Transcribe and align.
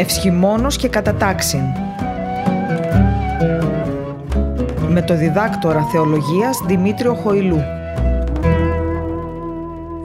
Ευσχημόνος 0.00 0.76
και 0.76 0.88
κατατάξιν 0.88 1.60
με 4.88 5.02
το 5.06 5.16
διδάκτορα 5.16 5.84
θεολογίας 5.84 6.58
Δημήτριο 6.66 7.14
Χοηλού. 7.14 7.60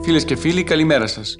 Φίλες 0.02 0.24
και 0.24 0.36
φίλοι, 0.36 0.62
καλημέρα 0.64 1.06
σας. 1.06 1.36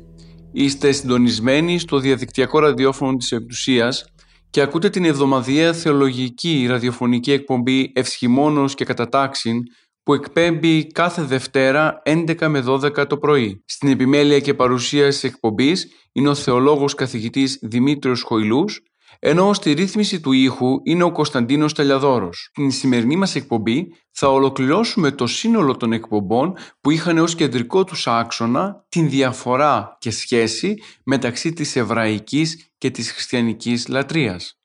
Είστε 0.53 0.93
συντονισμένοι 0.93 1.79
στο 1.79 1.99
διαδικτυακό 1.99 2.59
ραδιόφωνο 2.59 3.17
της 3.17 3.33
Εκκλησίας 3.33 4.05
και 4.51 4.61
ακούτε 4.61 4.91
την 4.91 5.05
εβδομαδιαία 5.05 5.73
θεολογική 5.73 6.67
ραδιοφωνική 6.69 7.33
εκπομπή 7.33 7.93
Ευσχημόνος 7.95 8.75
και 8.75 8.85
Κατατάξιν 8.85 9.59
που 10.07 10.15
εκπέμπει 10.15 10.87
κάθε 10.87 11.23
Δευτέρα 11.23 12.03
11 12.05 12.47
με 12.49 12.65
12 12.69 13.09
το 13.09 13.19
πρωί. 13.19 13.63
Στην 13.65 13.89
επιμέλεια 13.89 14.41
και 14.41 14.55
παρουσίαση 14.55 15.27
εκπομπής 15.27 15.89
είναι 16.13 16.29
ο 16.29 16.35
θεολόγος 16.35 16.95
καθηγητής 16.95 17.59
Δημήτριος 17.63 18.23
Χοηλούς 18.23 18.83
ενώ 19.19 19.53
στη 19.53 19.73
ρύθμιση 19.73 20.21
του 20.21 20.33
ήχου 20.33 20.81
είναι 20.83 21.03
ο 21.03 21.13
Κωνσταντίνος 21.13 21.73
Τελιαδόρος. 21.73 22.49
Στην 22.53 22.71
σημερινή 22.71 23.17
μας 23.17 23.35
εκπομπή 23.35 23.87
θα 24.11 24.29
ολοκληρώσουμε 24.29 25.11
το 25.11 25.27
σύνολο 25.27 25.77
των 25.77 25.93
εκπομπών 25.93 26.57
που 26.81 26.91
είχαν 26.91 27.19
ως 27.19 27.35
κεντρικό 27.35 27.85
τους 27.85 28.07
άξονα 28.07 28.85
την 28.89 29.11
διαφορά 29.11 29.97
και 30.01 30.11
σχέση 30.11 30.75
μεταξύ 31.05 31.53
της 31.53 31.77
εβραϊκής 31.77 32.71
και 32.79 32.91
της 32.91 33.13
χριστιανικής 33.13 33.89
λατρείας. 33.89 34.59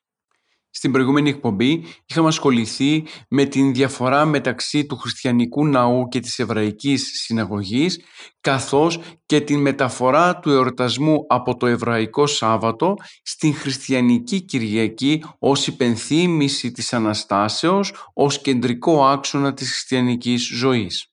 Στην 0.74 0.92
προηγούμενη 0.92 1.28
εκπομπή 1.28 1.84
είχαμε 2.06 2.28
ασχοληθεί 2.28 3.04
με 3.28 3.44
την 3.44 3.72
διαφορά 3.72 4.24
μεταξύ 4.24 4.86
του 4.86 4.96
χριστιανικού 4.96 5.66
ναού 5.66 6.08
και 6.08 6.20
της 6.20 6.38
εβραϊκής 6.38 7.22
συναγωγής 7.24 8.00
καθώς 8.40 9.00
και 9.26 9.40
την 9.40 9.60
μεταφορά 9.60 10.38
του 10.38 10.50
εορτασμού 10.50 11.24
από 11.28 11.56
το 11.56 11.66
εβραϊκό 11.66 12.26
Σάββατο 12.26 12.94
στην 13.22 13.54
χριστιανική 13.54 14.40
Κυριακή 14.40 15.24
ως 15.38 15.66
υπενθύμηση 15.66 16.70
της 16.72 16.92
Αναστάσεως 16.92 18.10
ως 18.14 18.40
κεντρικό 18.40 19.06
άξονα 19.06 19.54
της 19.54 19.68
χριστιανικής 19.70 20.46
ζωής. 20.46 21.06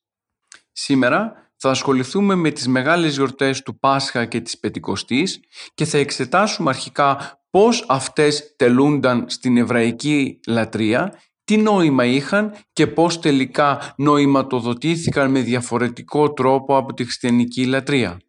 Σήμερα 0.72 1.52
θα 1.56 1.70
ασχοληθούμε 1.70 2.36
με 2.36 2.52
τις 2.52 2.68
μεγάλες 2.68 3.16
γιορτές 3.16 3.62
του 3.62 3.80
Πάσχα 3.80 4.26
και 4.26 4.40
της 4.40 4.60
Πεντηκοστής 4.60 5.40
και 5.74 5.86
θα 5.86 5.98
εξετάσουμε 5.98 6.70
αρχικά 6.70 7.39
πώς 7.50 7.86
αυτές 7.88 8.56
τελούνταν 8.56 9.26
στην 9.28 9.58
εβραϊκή 9.58 10.40
λατρεία, 10.48 11.20
τι 11.44 11.58
νόημα 11.58 12.06
είχαν 12.06 12.56
και 12.74 12.88
πώς 12.88 13.20
τελικά 13.20 13.94
νοηματοδοτήθηκαν 13.98 15.32
με 15.32 15.40
διαφορετικό 15.40 16.34
τρόπο 16.34 16.78
από 16.78 16.94
τη 16.94 17.04
χριστιανική 17.04 17.66
λατρεία. 17.66 18.20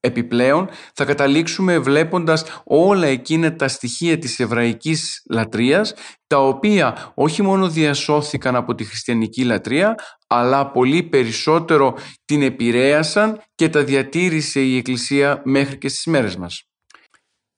Επιπλέον 0.00 0.68
θα 0.94 1.04
καταλήξουμε 1.04 1.78
βλέποντας 1.78 2.44
όλα 2.64 3.06
εκείνα 3.06 3.56
τα 3.56 3.68
στοιχεία 3.68 4.18
της 4.18 4.40
εβραϊκής 4.40 5.22
λατρείας 5.30 5.94
τα 6.26 6.38
οποία 6.38 7.12
όχι 7.14 7.42
μόνο 7.42 7.68
διασώθηκαν 7.68 8.56
από 8.56 8.74
τη 8.74 8.84
χριστιανική 8.84 9.44
λατρεία 9.44 9.94
αλλά 10.26 10.70
πολύ 10.70 11.02
περισσότερο 11.02 11.96
την 12.24 12.42
επηρέασαν 12.42 13.40
και 13.54 13.68
τα 13.68 13.84
διατήρησε 13.84 14.60
η 14.60 14.76
Εκκλησία 14.76 15.40
μέχρι 15.44 15.78
και 15.78 15.88
στις 15.88 16.06
μέρες 16.06 16.36
μας. 16.36 16.68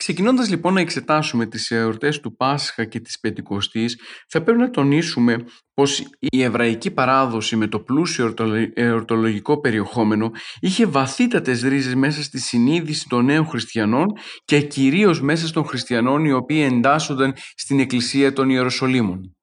Ξεκινώντας 0.08 0.48
λοιπόν 0.48 0.74
να 0.74 0.80
εξετάσουμε 0.80 1.46
τις 1.46 1.70
εορτές 1.70 2.20
του 2.20 2.36
Πάσχα 2.36 2.84
και 2.84 3.00
της 3.00 3.20
Πεντηκοστής, 3.20 4.00
θα 4.28 4.42
πρέπει 4.42 4.58
να 4.58 4.70
τονίσουμε 4.70 5.44
πως 5.74 6.02
η 6.18 6.42
εβραϊκή 6.42 6.90
παράδοση 6.90 7.56
με 7.56 7.66
το 7.66 7.80
πλούσιο 7.80 8.34
εορτολογικό 8.74 9.60
περιεχόμενο 9.60 10.30
είχε 10.60 10.86
βαθύτατες 10.86 11.62
ρίζες 11.62 11.94
μέσα 11.94 12.22
στη 12.22 12.40
συνείδηση 12.40 13.08
των 13.08 13.24
νέων 13.24 13.46
χριστιανών 13.46 14.06
και 14.44 14.60
κυρίως 14.60 15.20
μέσα 15.20 15.50
των 15.50 15.64
χριστιανών 15.64 16.24
οι 16.24 16.32
οποίοι 16.32 16.68
εντάσσονταν 16.72 17.34
στην 17.54 17.80
Εκκλησία 17.80 18.32
των 18.32 18.50
Ιεροσολύμων. 18.50 19.36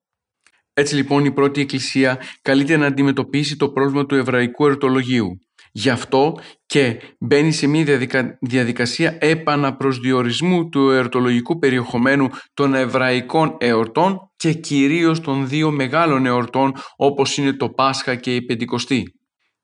Έτσι 0.73 0.95
λοιπόν 0.95 1.25
η 1.25 1.31
πρώτη 1.31 1.61
Εκκλησία 1.61 2.21
καλείται 2.41 2.77
να 2.77 2.85
αντιμετωπίσει 2.85 3.55
το 3.55 3.69
πρόβλημα 3.69 4.05
του 4.05 4.15
εβραϊκού 4.15 4.65
εορτολογίου. 4.65 5.39
Γι' 5.77 5.89
αυτό 5.89 6.39
και 6.65 6.99
μπαίνει 7.19 7.51
σε 7.51 7.67
μια 7.67 7.99
διαδικασία 8.39 9.17
επαναπροσδιορισμού 9.19 10.69
του 10.69 10.89
εορτολογικού 10.89 11.59
περιεχομένου 11.59 12.29
των 12.53 12.73
εβραϊκών 12.73 13.55
εορτών 13.59 14.31
και 14.35 14.53
κυρίως 14.53 15.21
των 15.21 15.47
δύο 15.47 15.71
μεγάλων 15.71 16.25
εορτών 16.25 16.73
όπως 16.95 17.37
είναι 17.37 17.53
το 17.53 17.69
Πάσχα 17.69 18.15
και 18.15 18.35
η 18.35 18.41
Πεντηκοστή. 18.41 19.03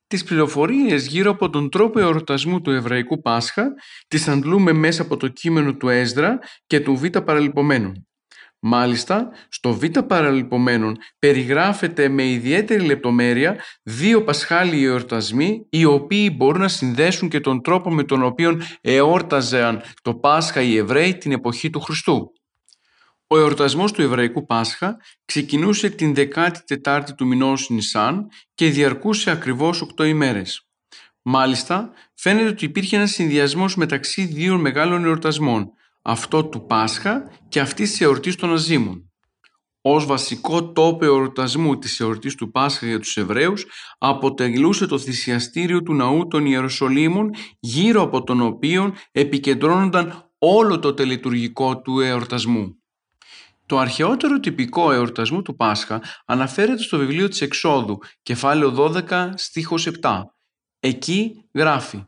Τις 0.08 0.24
πληροφορίες 0.24 1.08
γύρω 1.08 1.32
από 1.32 1.50
τον 1.50 1.70
τρόπο 1.70 2.00
εορτασμού 2.00 2.62
του 2.62 2.72
εβραϊκού 2.72 3.22
Πάσχα 3.22 3.74
τις 4.08 4.28
αντλούμε 4.28 4.72
μέσα 4.72 5.02
από 5.02 5.18
το 5.18 5.28
κείμενο 5.28 5.76
του 5.76 5.90
Έσδρα 5.90 6.40
και 6.68 6.80
του 6.80 6.96
Β' 6.96 7.18
Παραλυπωμένων. 7.18 8.08
Μάλιστα, 8.64 9.30
στο 9.50 9.74
Β 9.74 9.86
παραλυπωμένων 10.08 10.98
περιγράφεται 11.20 12.10
με 12.10 12.24
ιδιαίτερη 12.24 12.86
λεπτομέρεια 12.86 13.56
δύο 13.84 14.24
πασχάλιοι 14.24 14.82
εορτασμοί 14.86 15.66
οι 15.70 15.86
οποίοι 15.86 16.34
μπορούν 16.36 16.62
να 16.62 16.68
συνδέσουν 16.68 17.30
και 17.30 17.40
τον 17.40 17.62
τρόπο 17.62 17.92
με 17.92 18.04
τον 18.04 18.24
οποίο 18.24 18.62
εόρταζαν 18.82 19.82
το 20.02 20.16
Πάσχα 20.16 20.62
οι 20.62 20.78
Εβραίοι 20.78 21.18
την 21.18 21.32
εποχή 21.32 21.70
του 21.70 21.80
Χριστού. 21.80 22.32
Ο 23.28 23.38
εορτασμός 23.38 23.92
του 23.92 24.02
Εβραϊκού 24.02 24.46
Πάσχα 24.46 24.98
ξεκινούσε 25.26 25.90
την 25.90 26.14
14η 26.16 27.10
του 27.18 27.28
μηνός 27.28 27.70
Νισάν 27.70 28.28
και 28.54 28.70
διαρκούσε 28.70 29.32
ακριβώς 29.32 29.82
8 29.98 30.06
ημέρες. 30.08 30.68
Μάλιστα, 31.22 31.92
φαίνεται 32.14 32.48
ότι 32.48 32.66
υπήρχε 32.66 32.96
ένας 32.96 33.12
συνδυασμός 33.12 33.76
μεταξύ 33.76 34.26
δύο 34.26 34.58
μεγάλων 34.58 35.06
εορτασμών, 35.06 35.72
αυτό 36.02 36.46
του 36.46 36.66
Πάσχα 36.66 37.32
και 37.50 37.60
αυτή 37.60 37.84
της 37.84 38.02
εορτής 38.02 38.36
των 38.36 38.54
Αζήμων. 38.54 39.12
Ως 39.82 40.06
βασικό 40.06 40.72
τόπο 40.72 41.06
εορτασμού 41.06 41.78
της 41.78 42.00
εορτής 42.00 42.36
του 42.36 42.52
Πάσχα 42.52 42.88
για 42.88 43.00
τους 43.00 43.18
Εβραίους 43.18 43.66
αποτελούσε 43.98 44.86
το 44.88 44.98
θυσιαστήριο 44.98 45.84
του 45.84 45.94
ναού 45.94 46.28
των 46.28 46.46
Ιεροσολύμων 46.46 47.30
γύρω 47.60 48.02
από 48.02 48.24
τον 48.24 48.42
οποίο 48.42 48.96
επικεντρώνονταν 49.12 50.32
όλο 50.38 50.80
το 50.80 50.94
τελετουργικό 50.94 51.82
του 51.82 52.00
εορτασμού. 52.00 52.76
Το 53.66 53.78
αρχαιότερο 53.78 54.40
τυπικό 54.40 54.92
εορτασμού 54.92 55.42
του 55.42 55.56
Πάσχα 55.56 56.02
αναφέρεται 56.26 56.82
στο 56.82 56.98
βιβλίο 56.98 57.28
της 57.28 57.42
Εξόδου, 57.42 57.98
κεφάλαιο 58.24 58.72
12, 59.10 59.30
στίχος 59.36 59.90
7. 60.02 60.22
Εκεί 60.80 61.46
γράφει 61.54 62.04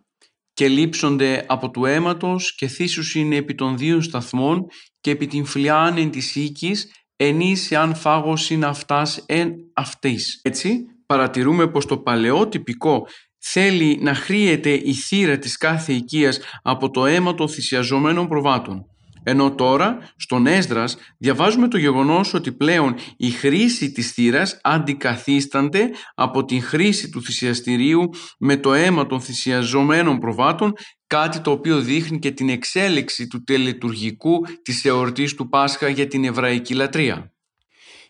και 0.54 0.68
λείψονται 0.68 1.46
από 1.48 1.70
του 1.72 1.86
αίματος 1.86 2.56
και 2.56 2.70
είναι 3.14 3.36
επί 3.36 3.56
των 3.56 3.78
δύο 3.78 4.02
σταθμών 4.02 4.66
και 5.02 5.12
επί 5.12 5.28
την 5.28 5.46
φλιάν 5.46 5.98
εν 5.98 6.12
της 6.12 6.36
οίκης 6.36 6.92
ενής 7.16 7.72
εάν 7.72 7.96
φάγος 7.96 8.50
είναι 8.50 8.66
αυτάς 8.66 9.24
εν 9.26 9.54
αυτής. 9.74 10.40
Έτσι 10.44 10.86
παρατηρούμε 11.06 11.68
πως 11.68 11.86
το 11.86 11.98
παλαιό 11.98 12.48
τυπικό 12.48 13.08
θέλει 13.40 14.00
να 14.02 14.14
χρήεται 14.14 14.70
η 14.70 14.94
θύρα 14.94 15.38
της 15.38 15.58
κάθε 15.58 15.94
οικίας 15.94 16.40
από 16.62 16.90
το 16.90 17.06
αίμα 17.06 17.34
των 17.34 17.50
θυσιαζομένων 17.50 18.28
προβάτων. 18.28 18.86
Ενώ 19.24 19.56
τώρα 19.56 19.98
στον 20.16 20.48
Έσδρας 20.48 20.98
διαβάζουμε 21.18 21.68
το 21.68 21.78
γεγονός 21.78 22.34
ότι 22.34 22.52
πλέον 22.52 22.96
η 23.18 23.30
χρήση 23.30 23.92
της 23.92 24.12
θύρας 24.12 24.60
αντικαθίστανται 24.64 25.90
από 26.16 26.46
την 26.46 26.62
χρήση 26.62 27.10
του 27.10 27.24
θυσιαστηρίου 27.24 28.10
με 28.40 28.58
το 28.58 28.74
αίμα 28.74 29.06
των 29.06 29.22
θυσιαζομένων 29.22 30.20
προβάτων 30.20 30.74
κάτι 31.08 31.40
το 31.40 31.52
οποίο 31.52 31.82
δείχνει 31.82 32.20
και 32.20 32.32
την 32.32 32.50
εξέλιξη 32.50 33.28
του 33.28 33.44
τελετουργικού 33.44 34.40
της 34.62 34.86
εορτής 34.86 35.34
του 35.34 35.50
Πάσχα 35.50 35.90
για 35.90 36.08
την 36.08 36.26
εβραϊκή 36.26 36.74
λατρεία. 36.74 37.34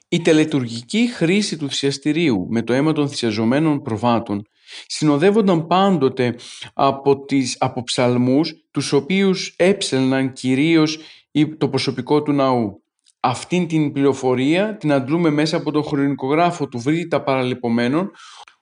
Η 0.08 0.22
τελετουργική 0.22 1.10
χρήση 1.14 1.58
του 1.58 1.70
θυσιαστηρίου 1.70 2.48
με 2.50 2.62
το 2.62 2.74
αίμα 2.74 2.94
των 2.94 3.10
θυσιαζομένων 3.10 3.82
προβάτων 3.82 4.42
συνοδεύονταν 4.88 5.68
πάντοτε 5.68 6.36
από, 6.74 7.26
τις, 7.26 7.56
από 7.60 7.84
ψαλμούς 7.84 8.54
τους 8.72 8.92
οποίους 8.94 9.56
έψελναν 9.58 10.34
κυρίως 10.34 11.00
το 11.58 11.70
προσωπικό 11.70 12.24
του 12.24 12.32
ναού. 12.32 12.84
Αυτήν 13.20 13.68
την 13.68 13.92
πληροφορία 13.92 14.78
την 14.78 14.92
αντλούμε 14.92 15.30
μέσα 15.30 15.58
από 15.58 15.72
τον 15.72 15.84
χρονικογράφο 15.84 16.68
του 16.68 16.80
Βρύτα 16.80 17.24
Παραλυπωμένων 17.24 18.12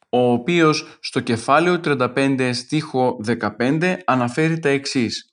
ο 0.10 0.31
οποίος 0.31 0.98
στο 1.00 1.19
κεφάλαιο 1.19 1.80
35 1.84 2.50
στίχο 2.54 3.18
15 3.60 3.98
αναφέρει 4.06 4.60
τα 4.60 4.69
εξής 4.69 5.25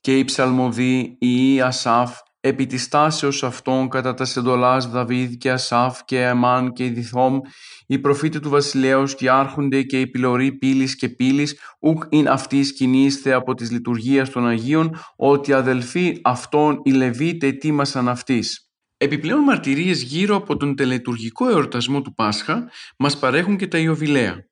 «Και 0.00 0.18
οι 0.18 0.24
ψαλμοδοί, 0.24 1.16
οι 1.18 1.60
Ασάφ, 1.60 2.18
επί 2.40 2.66
της 2.66 2.88
τάσεως 2.88 3.44
αυτών 3.44 3.88
κατά 3.88 4.14
τα 4.14 4.24
σεντολάς 4.24 4.90
Δαβίδ 4.90 5.32
και 5.34 5.50
Ασάφ 5.50 6.04
και 6.04 6.26
Αμάν 6.26 6.72
και 6.72 6.84
Ιδιθόμ, 6.84 7.40
οι 7.86 7.98
προφήτες 7.98 8.40
του 8.40 8.48
βασιλέως 8.48 9.14
και 9.14 9.30
άρχονται 9.30 9.82
και 9.82 10.00
οι 10.00 10.06
πυλωροί 10.06 10.52
πύλης 10.52 10.96
και 10.96 11.08
πύλης, 11.08 11.60
ουκ 11.80 12.04
ειν 12.08 12.28
αυτοί 12.28 12.64
σκηνήστε 12.64 13.32
από 13.32 13.54
της 13.54 13.70
λειτουργίας 13.70 14.30
των 14.30 14.46
Αγίων, 14.46 14.96
ότι 15.16 15.52
αδελφοί 15.52 16.20
αυτών 16.24 16.80
οι 16.84 16.90
Λεβίτες 16.90 17.52
τίμασαν 17.58 18.08
αυτής. 18.08 18.62
Επιπλέον 18.96 19.40
μαρτυρίες 19.40 20.02
γύρω 20.02 20.36
από 20.36 20.56
τον 20.56 20.76
τελετουργικό 20.76 21.48
εορτασμό 21.48 22.02
του 22.02 22.14
Πάσχα 22.14 22.70
μας 22.98 23.18
παρέχουν 23.18 23.56
και 23.56 23.66
τα 23.66 23.78
Ιωβιλέα. 23.78 24.46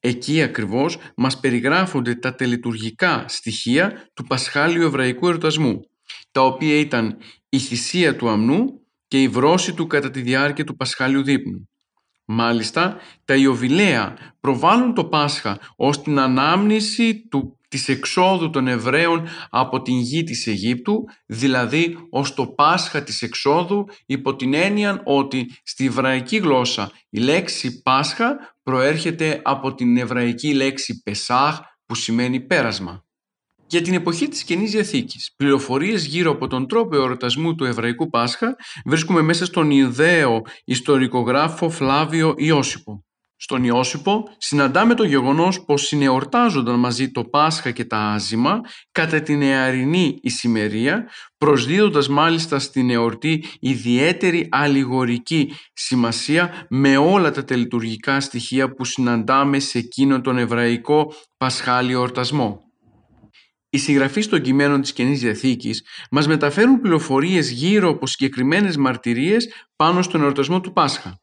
Εκεί 0.00 0.42
ακριβώς 0.42 0.98
μας 1.16 1.40
περιγράφονται 1.40 2.14
τα 2.14 2.34
τελετουργικά 2.34 3.24
στοιχεία 3.28 4.10
του 4.14 4.24
Πασχάλιου 4.24 4.82
Εβραϊκού 4.82 5.26
εορτασμού 5.26 5.80
τα 6.36 6.44
οποία 6.44 6.78
ήταν 6.78 7.16
η 7.48 7.58
θυσία 7.58 8.16
του 8.16 8.28
αμνού 8.28 8.80
και 9.08 9.22
η 9.22 9.28
βρώση 9.28 9.74
του 9.74 9.86
κατά 9.86 10.10
τη 10.10 10.20
διάρκεια 10.20 10.64
του 10.64 10.76
Πασχάλιου 10.76 11.22
δείπνου. 11.22 11.68
Μάλιστα, 12.24 12.96
τα 13.24 13.36
Ιωβιλέα 13.36 14.16
προβάλλουν 14.40 14.94
το 14.94 15.04
Πάσχα 15.04 15.58
ως 15.76 16.02
την 16.02 16.18
ανάμνηση 16.18 17.28
του, 17.28 17.58
της 17.68 17.88
εξόδου 17.88 18.50
των 18.50 18.68
Εβραίων 18.68 19.28
από 19.50 19.82
την 19.82 19.98
γη 19.98 20.22
της 20.22 20.46
Αιγύπτου, 20.46 21.04
δηλαδή 21.26 21.98
ως 22.10 22.34
το 22.34 22.46
Πάσχα 22.46 23.02
της 23.02 23.22
εξόδου 23.22 23.84
υπό 24.06 24.36
την 24.36 24.54
έννοια 24.54 25.02
ότι 25.04 25.54
στη 25.62 25.86
εβραϊκή 25.86 26.36
γλώσσα 26.36 26.90
η 27.10 27.18
λέξη 27.18 27.82
Πάσχα 27.82 28.56
προέρχεται 28.62 29.40
από 29.44 29.74
την 29.74 29.96
εβραϊκή 29.96 30.54
λέξη 30.54 31.02
Πεσάχ 31.02 31.60
που 31.86 31.94
σημαίνει 31.94 32.40
πέρασμα. 32.40 33.05
Για 33.68 33.82
την 33.82 33.94
εποχή 33.94 34.28
της 34.28 34.44
Καινής 34.44 34.70
Διαθήκης, 34.70 35.32
πληροφορίες 35.36 36.04
γύρω 36.04 36.30
από 36.30 36.46
τον 36.46 36.66
τρόπο 36.66 36.96
εορτασμού 36.96 37.54
του 37.54 37.64
Εβραϊκού 37.64 38.08
Πάσχα 38.08 38.56
βρίσκουμε 38.84 39.22
μέσα 39.22 39.44
στον 39.44 39.70
Ιδαίο 39.70 40.42
ιστορικογράφο 40.64 41.70
Φλάβιο 41.70 42.34
Ιώσυπο. 42.36 43.04
Στον 43.36 43.64
Ιώσυπο 43.64 44.24
συναντάμε 44.38 44.94
το 44.94 45.04
γεγονός 45.04 45.64
πως 45.64 45.86
συνεορτάζονταν 45.86 46.78
μαζί 46.78 47.10
το 47.10 47.24
Πάσχα 47.24 47.70
και 47.70 47.84
τα 47.84 47.98
Άζημα 47.98 48.60
κατά 48.92 49.20
την 49.20 49.38
νεαρινή 49.38 50.18
ησημερία, 50.22 51.08
προσδίδοντας 51.38 52.08
μάλιστα 52.08 52.58
στην 52.58 52.90
εορτή 52.90 53.44
ιδιαίτερη 53.60 54.48
αλληγορική 54.50 55.52
σημασία 55.72 56.66
με 56.68 56.96
όλα 56.96 57.30
τα 57.30 57.44
τελειτουργικά 57.44 58.20
στοιχεία 58.20 58.74
που 58.74 58.84
συναντάμε 58.84 59.58
σε 59.58 59.78
εκείνον 59.78 60.22
τον 60.22 60.38
εβραϊκό 60.38 61.12
πασχάλιο 61.36 61.98
εορτασμό. 61.98 62.65
Οι 63.76 63.78
συγγραφείς 63.78 64.28
των 64.28 64.40
κειμένων 64.40 64.80
της 64.80 64.92
Καινής 64.92 65.20
Διαθήκης 65.20 65.84
μας 66.10 66.26
μεταφέρουν 66.26 66.80
πληροφορίες 66.80 67.50
γύρω 67.50 67.88
από 67.88 68.06
συγκεκριμένες 68.06 68.76
μαρτυρίες 68.76 69.48
πάνω 69.76 70.02
στον 70.02 70.22
εορτασμό 70.22 70.60
του 70.60 70.72
Πάσχα. 70.72 71.20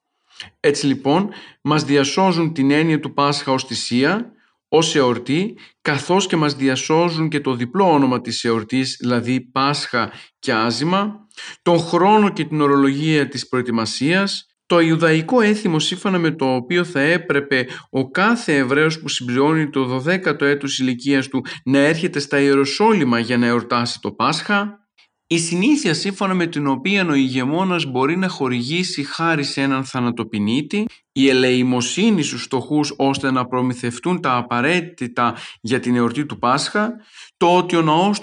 Έτσι 0.60 0.86
λοιπόν 0.86 1.30
μας 1.62 1.84
διασώζουν 1.84 2.54
την 2.54 2.72
έννοια 2.72 3.00
του 3.00 3.14
Πάσχα 3.14 3.52
ως 3.52 3.64
θυσία, 3.64 4.32
ως 4.68 4.96
εορτή, 4.96 5.58
καθώς 5.82 6.28
και 6.28 6.36
μας 6.36 6.56
διασώζουν 6.56 7.30
και 7.30 7.40
το 7.40 7.56
διπλό 7.56 7.92
όνομα 7.92 8.22
της 8.22 8.44
εορτής, 8.44 8.98
δηλαδή 9.00 9.42
Πάσχα 9.42 10.12
και 10.40 10.54
Άζημα, 10.54 11.28
τον 11.62 11.80
χρόνο 11.80 12.30
και 12.30 12.46
την 12.46 12.62
ορολογία 12.62 13.28
της 13.28 13.48
προετοιμασίας, 13.48 14.53
το 14.66 14.80
Ιουδαϊκό 14.80 15.42
έθιμο 15.42 15.80
σύμφωνα 15.80 16.18
με 16.18 16.32
το 16.32 16.56
οποίο 16.56 16.84
θα 16.84 17.00
έπρεπε 17.00 17.68
ο 17.90 18.10
κάθε 18.10 18.56
Εβραίος 18.56 19.00
που 19.00 19.10
συμπληρώνει 19.10 19.70
το 19.70 20.04
12ο 20.06 20.42
έτος 20.42 20.80
ηλικίας 20.80 21.28
του 21.28 21.42
να 21.64 21.80
έρχεται 21.80 22.20
στα 22.20 22.40
Ιεροσόλυμα 22.40 23.20
για 23.20 23.38
να 23.38 23.46
εορτάσει 23.46 24.00
το 24.02 24.12
Πάσχα, 24.12 24.84
η 25.28 25.40
συνήθεια 25.40 25.94
σύμφωνα 25.94 26.34
με 26.34 26.48
την 26.48 26.68
οποία 26.68 27.08
ο 27.10 27.14
ηγεμόνας 27.14 27.86
μπορεί 27.86 28.18
να 28.18 28.28
χορηγήσει 28.28 29.04
χάρη 29.04 29.44
σε 29.44 29.62
έναν 29.62 29.86
θανατοπινίτη, 29.86 30.86
η 31.12 31.30
ελεημοσύνη 31.30 32.24
στους 32.24 32.42
φτωχούς 32.44 32.94
ώστε 32.98 33.32
να 33.32 33.46
προμηθευτούν 33.46 34.22
τα 34.22 34.36
απαραίτητα 34.36 35.36
για 35.62 35.80
την 35.80 35.96
εορτή 35.96 36.26
του 36.26 36.40
Πάσχα, 36.40 36.92
το 37.38 37.58
ότι 37.58 37.76
ο 37.76 37.82
ναός 37.82 38.20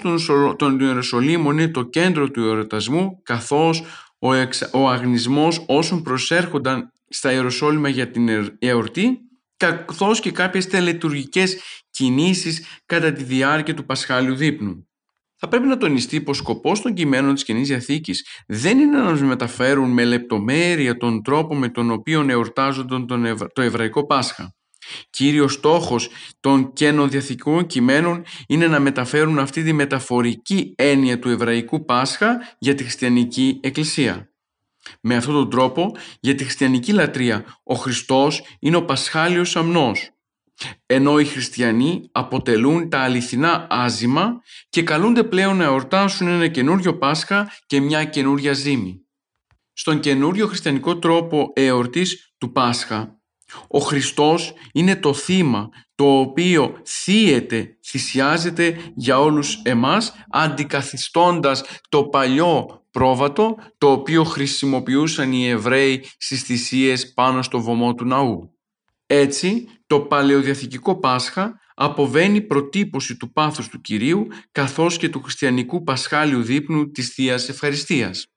των 0.57 0.79
Ιεροσολύμων 0.79 1.57
είναι 1.57 1.71
το 1.71 1.83
κέντρο 1.83 2.31
του 2.31 2.41
εορτασμού, 2.41 3.21
καθώς 3.23 3.83
ο, 4.21 4.33
εξ, 4.33 4.69
ο 4.73 4.89
αγνισμός 4.89 5.63
όσων 5.67 6.01
προσέρχονταν 6.01 6.91
στα 7.07 7.31
Ιεροσόλυμα 7.31 7.89
για 7.89 8.11
την 8.11 8.55
εορτή 8.59 9.17
καθώς 9.57 10.19
και 10.19 10.31
κάποιες 10.31 10.67
τελετουργικές 10.67 11.59
κινήσεις 11.89 12.65
κατά 12.85 13.11
τη 13.11 13.23
διάρκεια 13.23 13.73
του 13.73 13.85
Πασχάλιου 13.85 14.35
δείπνου. 14.35 14.87
Θα 15.35 15.47
πρέπει 15.47 15.67
να 15.67 15.77
τονιστεί 15.77 16.21
πως 16.21 16.37
σκοπός 16.37 16.81
των 16.81 16.93
κειμένων 16.93 17.33
της 17.33 17.43
Καινής 17.43 17.67
Διαθήκης 17.67 18.27
δεν 18.47 18.79
είναι 18.79 18.97
να 18.97 19.03
μας 19.03 19.21
μεταφέρουν 19.21 19.89
με 19.89 20.05
λεπτομέρεια 20.05 20.97
τον 20.97 21.23
τρόπο 21.23 21.55
με 21.55 21.69
τον 21.69 21.91
οποίο 21.91 22.25
εορτάζονταν 22.29 23.07
το 23.53 23.61
Εβραϊκό 23.61 24.05
Πάσχα. 24.05 24.55
Κύριος 25.09 25.53
στόχος 25.53 26.09
των 26.39 26.73
καινοδιαθηκών 26.73 27.65
κειμένων 27.65 28.23
είναι 28.47 28.67
να 28.67 28.79
μεταφέρουν 28.79 29.39
αυτή 29.39 29.63
τη 29.63 29.73
μεταφορική 29.73 30.73
έννοια 30.77 31.19
του 31.19 31.29
εβραϊκού 31.29 31.85
Πάσχα 31.85 32.55
για 32.59 32.75
τη 32.75 32.83
χριστιανική 32.83 33.59
εκκλησία. 33.61 34.31
Με 35.01 35.15
αυτόν 35.15 35.33
τον 35.33 35.49
τρόπο, 35.49 35.95
για 36.19 36.35
τη 36.35 36.43
χριστιανική 36.43 36.91
λατρεία, 36.91 37.45
ο 37.63 37.75
Χριστός 37.75 38.43
είναι 38.59 38.75
ο 38.75 38.85
Πασχάλιος 38.85 39.55
αμνός, 39.55 40.09
ενώ 40.85 41.19
οι 41.19 41.25
χριστιανοί 41.25 42.09
αποτελούν 42.11 42.89
τα 42.89 42.99
αληθινά 42.99 43.67
άζημα 43.69 44.41
και 44.69 44.83
καλούνται 44.83 45.23
πλέον 45.23 45.57
να 45.57 45.63
εορτάσουν 45.63 46.27
ένα 46.27 46.47
καινούριο 46.47 46.97
Πάσχα 46.97 47.51
και 47.65 47.79
μια 47.79 48.05
καινούρια 48.05 48.53
ζήμη. 48.53 49.05
Στον 49.73 49.99
καινούριο 49.99 50.47
χριστιανικό 50.47 50.97
τρόπο 50.97 51.51
εορτής 51.53 52.33
του 52.37 52.51
Πάσχα, 52.51 53.20
ο 53.67 53.79
Χριστός 53.79 54.53
είναι 54.73 54.95
το 54.95 55.13
θύμα 55.13 55.69
το 55.95 56.19
οποίο 56.19 56.81
θύεται, 56.85 57.77
θυσιάζεται 57.85 58.77
για 58.95 59.19
όλους 59.19 59.61
εμάς 59.63 60.13
αντικαθιστώντας 60.29 61.63
το 61.89 62.03
παλιό 62.03 62.85
πρόβατο 62.91 63.55
το 63.77 63.91
οποίο 63.91 64.23
χρησιμοποιούσαν 64.23 65.31
οι 65.31 65.47
Εβραίοι 65.47 66.05
στις 66.17 66.41
θυσίες 66.41 67.13
πάνω 67.13 67.41
στο 67.41 67.61
βωμό 67.61 67.95
του 67.95 68.05
ναού. 68.05 68.55
Έτσι, 69.05 69.67
το 69.87 69.99
παλαιοδιαθηκικό 69.99 70.99
Πάσχα 70.99 71.59
αποβαίνει 71.73 72.41
προτύπωση 72.41 73.17
του 73.17 73.31
πάθους 73.31 73.67
του 73.69 73.81
Κυρίου 73.81 74.27
καθώς 74.51 74.97
και 74.97 75.09
του 75.09 75.21
χριστιανικού 75.21 75.83
πασχάλιου 75.83 76.43
δείπνου 76.43 76.91
της 76.91 77.09
Θείας 77.09 77.49
Ευχαριστίας. 77.49 78.27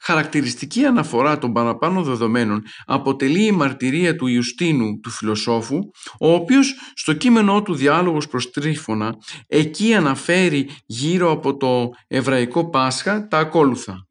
Χαρακτηριστική 0.00 0.84
αναφορά 0.84 1.38
των 1.38 1.52
παραπάνω 1.52 2.02
δεδομένων 2.02 2.62
αποτελεί 2.86 3.44
η 3.46 3.52
μαρτυρία 3.52 4.16
του 4.16 4.26
Ιουστίνου 4.26 5.00
του 5.00 5.10
φιλοσόφου, 5.10 5.78
ο 6.20 6.32
οποίος 6.32 6.74
στο 6.94 7.12
κείμενό 7.12 7.62
του 7.62 7.74
«Διάλογος 7.74 8.28
προς 8.28 8.50
Τρίφωνα» 8.50 9.14
εκεί 9.46 9.94
αναφέρει 9.94 10.70
γύρω 10.86 11.30
από 11.30 11.56
το 11.56 11.90
εβραϊκό 12.06 12.70
Πάσχα 12.70 13.28
τα 13.28 13.38
ακόλουθα. 13.38 14.06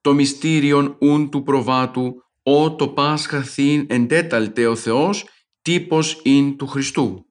«Το 0.00 0.14
μυστήριον 0.14 0.96
ουν 1.00 1.30
του 1.30 1.42
προβάτου, 1.42 2.14
ο 2.42 2.74
το 2.74 2.88
Πάσχα 2.88 3.42
θύν 3.42 3.86
εντέταλτε 3.88 4.66
ο 4.66 4.76
Θεός, 4.76 5.28
τύπος 5.62 6.20
ειν 6.22 6.56
του 6.56 6.66
Χριστού». 6.66 7.25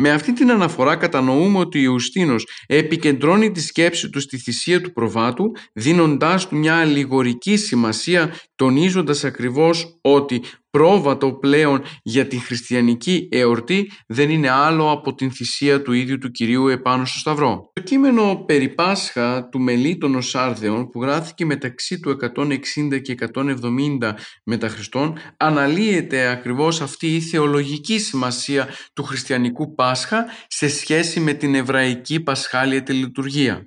Με 0.00 0.10
αυτή 0.10 0.32
την 0.32 0.50
αναφορά 0.50 0.96
κατανοούμε 0.96 1.58
ότι 1.58 1.78
ο 1.78 1.82
Ιουστίνος 1.82 2.48
επικεντρώνει 2.66 3.50
τη 3.50 3.60
σκέψη 3.60 4.10
του 4.10 4.20
στη 4.20 4.38
θυσία 4.38 4.80
του 4.80 4.92
προβάτου 4.92 5.52
δίνοντάς 5.72 6.48
του 6.48 6.56
μια 6.56 6.74
αλληγορική 6.74 7.56
σημασία 7.56 8.34
τονίζοντας 8.54 9.24
ακριβώς 9.24 9.98
ότι 10.00 10.42
πρόβατο 10.78 11.32
πλέον 11.32 11.82
για 12.02 12.26
την 12.26 12.40
χριστιανική 12.40 13.28
εορτή 13.30 13.90
δεν 14.06 14.30
είναι 14.30 14.50
άλλο 14.50 14.90
από 14.90 15.14
την 15.14 15.30
θυσία 15.30 15.82
του 15.82 15.92
ίδιου 15.92 16.18
του 16.18 16.30
Κυρίου 16.30 16.68
επάνω 16.68 17.04
στο 17.04 17.18
Σταυρό. 17.18 17.70
Το 17.72 17.82
κείμενο 17.82 18.44
περί 18.46 18.68
Πάσχα 18.68 19.48
του 19.48 19.60
Μελίτων 19.60 20.22
Σάρδεων 20.22 20.88
που 20.88 21.02
γράφηκε 21.02 21.44
μεταξύ 21.44 22.00
του 22.00 22.16
160 22.36 23.02
και 23.02 23.14
170 23.34 24.12
μετά 24.44 24.68
Χριστόν 24.68 25.18
αναλύεται 25.36 26.28
ακριβώς 26.28 26.80
αυτή 26.80 27.14
η 27.14 27.20
θεολογική 27.20 27.98
σημασία 27.98 28.68
του 28.92 29.02
χριστιανικού 29.02 29.74
Πάσχα 29.74 30.26
σε 30.48 30.68
σχέση 30.68 31.20
με 31.20 31.32
την 31.32 31.54
εβραϊκή 31.54 32.20
πασχάλια 32.20 32.82
τη 32.82 32.92
λειτουργία. 32.92 33.66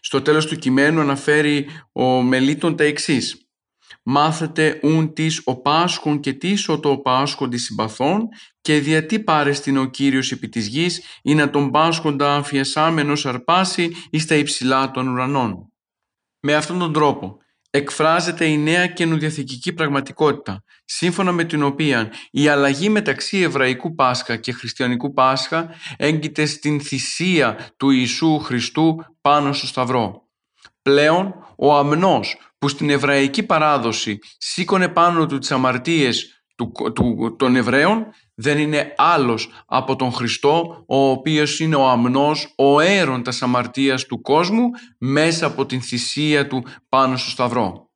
Στο 0.00 0.22
τέλος 0.22 0.46
του 0.46 0.56
κειμένου 0.56 1.00
αναφέρει 1.00 1.66
ο 1.92 2.04
Μελίτων 2.22 2.76
τα 2.76 2.84
εξής 2.84 3.49
μάθετε 4.10 4.80
ούν 4.82 5.12
της 5.12 5.42
ο 5.44 5.60
Πάσχων 5.60 6.20
και 6.20 6.32
της 6.32 6.68
ο 6.68 6.80
το 6.80 6.98
Πάσχον 6.98 7.50
της 7.50 7.64
συμπαθών 7.64 8.28
και 8.60 8.78
διατί 8.78 9.20
πάρεστην 9.20 9.76
ο 9.76 9.84
Κύριος 9.84 10.32
επί 10.32 10.48
της 10.48 10.66
γης 10.66 11.02
ή 11.22 11.34
να 11.34 11.50
τον 11.50 11.70
Πάσχοντα 11.70 12.34
αμφιεσάμενος 12.34 13.26
αρπάσει 13.26 13.92
εις 14.10 14.26
τα 14.26 14.34
υψηλά 14.34 14.90
των 14.90 15.08
ουρανών. 15.08 15.72
Με 16.40 16.54
αυτόν 16.54 16.78
τον 16.78 16.92
τρόπο 16.92 17.36
εκφράζεται 17.70 18.44
η 18.44 18.58
νέα 18.58 18.86
καινουδιαθηκική 18.86 19.72
πραγματικότητα, 19.72 20.62
σύμφωνα 20.84 21.32
με 21.32 21.44
την 21.44 21.62
οποία 21.62 22.12
η 22.30 22.48
αλλαγή 22.48 22.88
μεταξύ 22.88 23.38
Εβραϊκού 23.38 23.94
Πάσχα 23.94 24.36
και 24.36 24.52
Χριστιανικού 24.52 25.12
Πάσχα 25.12 25.74
έγκυται 25.96 26.44
στην 26.46 26.80
θυσία 26.80 27.72
του 27.76 27.90
Ιησού 27.90 28.38
Χριστού 28.38 29.04
πάνω 29.20 29.52
στο 29.52 29.66
Σταυρό. 29.66 30.28
Πλέον 30.82 31.34
ο 31.56 31.76
αμνός 31.76 32.36
που 32.60 32.68
στην 32.68 32.90
εβραϊκή 32.90 33.42
παράδοση 33.42 34.18
σήκωνε 34.38 34.88
πάνω 34.88 35.26
του 35.26 35.38
τις 35.38 35.50
αμαρτίες 35.50 36.42
του, 36.56 36.72
του, 36.94 37.36
των 37.38 37.56
Εβραίων 37.56 38.06
δεν 38.34 38.58
είναι 38.58 38.94
άλλος 38.96 39.48
από 39.66 39.96
τον 39.96 40.12
Χριστό 40.12 40.84
ο 40.86 41.10
οποίος 41.10 41.60
είναι 41.60 41.76
ο 41.76 41.88
αμνός, 41.88 42.54
ο 42.56 42.80
έρωτας 42.80 43.42
αμαρτίας 43.42 44.04
του 44.04 44.20
κόσμου 44.20 44.68
μέσα 44.98 45.46
από 45.46 45.66
την 45.66 45.82
θυσία 45.82 46.46
του 46.46 46.64
πάνω 46.88 47.16
στο 47.16 47.30
Σταυρό. 47.30 47.90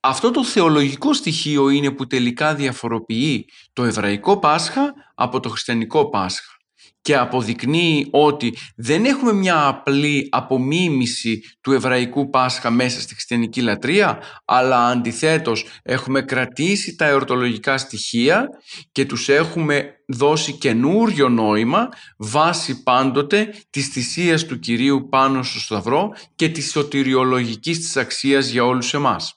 Αυτό 0.00 0.30
το 0.30 0.44
θεολογικό 0.44 1.12
στοιχείο 1.12 1.68
είναι 1.68 1.90
που 1.90 2.06
τελικά 2.06 2.54
διαφοροποιεί 2.54 3.44
το 3.72 3.84
εβραϊκό 3.84 4.38
Πάσχα 4.38 4.94
από 5.14 5.40
το 5.40 5.48
χριστιανικό 5.48 6.08
Πάσχα. 6.08 6.57
Και 7.02 7.16
αποδεικνύει 7.16 8.08
ότι 8.10 8.56
δεν 8.76 9.04
έχουμε 9.04 9.32
μια 9.32 9.66
απλή 9.66 10.28
απομίμηση 10.30 11.40
του 11.60 11.72
εβραϊκού 11.72 12.30
Πάσχα 12.30 12.70
μέσα 12.70 13.00
στη 13.00 13.14
χριστιανική 13.14 13.60
λατρεία, 13.60 14.22
αλλά 14.44 14.86
αντιθέτως 14.86 15.64
έχουμε 15.82 16.22
κρατήσει 16.22 16.96
τα 16.96 17.06
εορτολογικά 17.06 17.78
στοιχεία 17.78 18.48
και 18.92 19.04
τους 19.04 19.28
έχουμε 19.28 19.92
δώσει 20.06 20.52
καινούριο 20.52 21.28
νόημα 21.28 21.88
βάσει 22.18 22.82
πάντοτε 22.82 23.54
της 23.70 23.88
θυσίας 23.88 24.44
του 24.44 24.58
Κυρίου 24.58 25.08
πάνω 25.10 25.42
στο 25.42 25.58
Σταυρό 25.58 26.08
και 26.34 26.48
της 26.48 26.70
σωτηριολογικής 26.70 27.78
της 27.78 27.96
αξίας 27.96 28.48
για 28.48 28.64
όλους 28.64 28.94
εμάς. 28.94 29.32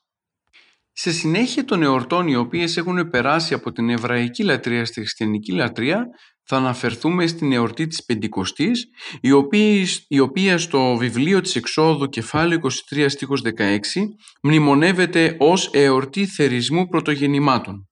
Σε 0.94 1.12
συνέχεια 1.12 1.66
των 1.66 1.84
εορτών 1.84 2.28
οι 2.28 2.36
οποίες 2.36 2.78
έχουν 2.78 3.10
περάσει 3.10 3.54
από 3.54 3.72
την 3.72 3.90
εβραϊκή 3.90 4.44
λατρεία 4.44 4.86
στη 4.86 5.00
χριστιανική 5.00 5.52
λατρεία 5.52 6.06
θα 6.44 6.58
αναφερθούμε 6.58 7.28
στην 7.28 7.52
εορτή 7.52 7.88
της 7.88 8.06
Πεντηκοστής 8.06 8.86
η 9.22 9.32
οποία, 9.32 9.86
η 10.08 10.20
οποία 10.20 10.58
στο 10.58 10.96
βιβλίο 10.96 11.42
της 11.42 11.56
Εξόδου 11.56 12.10
κεφάλαιο 12.10 12.60
23 12.90 13.06
στίχος 13.08 13.42
16 13.42 13.80
μνημονεύεται 14.44 15.36
ως 15.40 15.70
εορτή 15.74 16.26
θερισμού 16.26 16.88
πρωτογεννημάτων. 16.88 17.90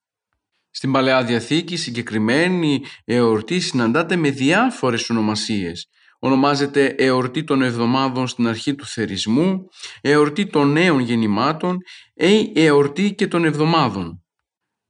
Στην 0.70 0.92
Παλαιά 0.92 1.24
Διαθήκη 1.24 1.76
συγκεκριμένη 1.76 2.84
εορτή 3.06 3.60
συναντάται 3.60 4.16
με 4.16 4.30
διάφορες 4.30 5.10
ονομασίες 5.10 5.90
ονομάζεται 6.20 6.86
εορτή 6.98 7.44
των 7.44 7.62
εβδομάδων 7.62 8.28
στην 8.28 8.48
αρχή 8.48 8.76
του 8.76 8.86
θερισμού, 8.86 9.60
εορτή 10.02 10.48
των 10.48 10.72
νέων 10.72 11.00
γεννημάτων 11.00 11.78
ή 12.14 12.52
εορτή 12.56 13.14
και 13.14 13.28
των 13.28 13.46
εβδομάδων. 13.46 14.24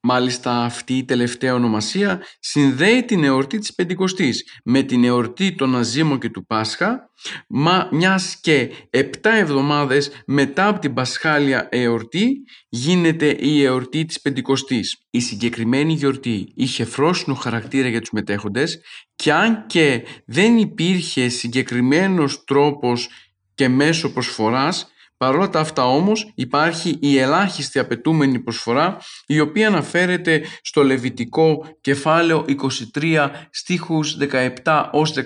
Μάλιστα 0.02 0.64
αυτή 0.64 0.98
η 0.98 1.06
τελευταία 1.06 1.54
ονομασία 1.54 2.22
συνδέει 2.40 3.04
την 3.04 3.24
εορτή 3.24 3.58
της 3.58 3.76
Πεντηκοστής 3.76 4.44
με 4.64 4.82
την 4.82 5.04
εορτή 5.04 5.56
των 5.56 5.76
Αζήμων 5.76 6.20
και 6.20 6.30
του 6.30 6.46
Πάσχα, 6.46 7.10
μα 7.48 7.90
μιας 7.92 8.40
και 8.42 8.70
επτά 8.90 9.32
εβδομάδες 9.32 10.12
μετά 10.26 10.68
από 10.68 10.80
την 10.80 10.94
Πασχάλια 10.94 11.68
εορτή 11.72 12.44
γίνεται 12.70 13.38
η 13.40 13.64
εορτή 13.64 14.06
της 14.06 14.22
Πεντηκοστής. 14.22 14.98
Η 15.10 15.20
συγκεκριμένη 15.20 15.94
γιορτή 15.94 16.52
είχε 16.56 16.86
φρόσινο 16.86 17.36
χαρακτήρα 17.36 17.88
για 17.88 18.00
τους 18.00 18.12
μετέχοντες 18.12 18.82
και 19.16 19.34
αν 19.34 19.66
και 19.68 20.04
δεν 20.26 20.58
υπήρχε 20.58 21.30
συγκεκριμένος 21.30 22.44
τρόπος 22.44 23.10
και 23.56 23.68
μέσο 23.68 24.14
προσφοράς, 24.14 24.92
Παρόλα 25.20 25.50
τα 25.50 25.60
αυτά 25.60 25.86
όμως 25.86 26.32
υπάρχει 26.36 26.98
η 27.02 27.18
ελάχιστη 27.18 27.80
απαιτούμενη 27.80 28.40
προσφορά 28.40 28.98
η 29.26 29.40
οποία 29.40 29.68
αναφέρεται 29.68 30.46
στο 30.62 30.84
Λεβιτικό 30.84 31.66
κεφάλαιο 31.82 32.46
23 32.94 33.30
στίχους 33.50 34.18
17 34.64 34.86
ως 34.92 35.14
18 35.14 35.18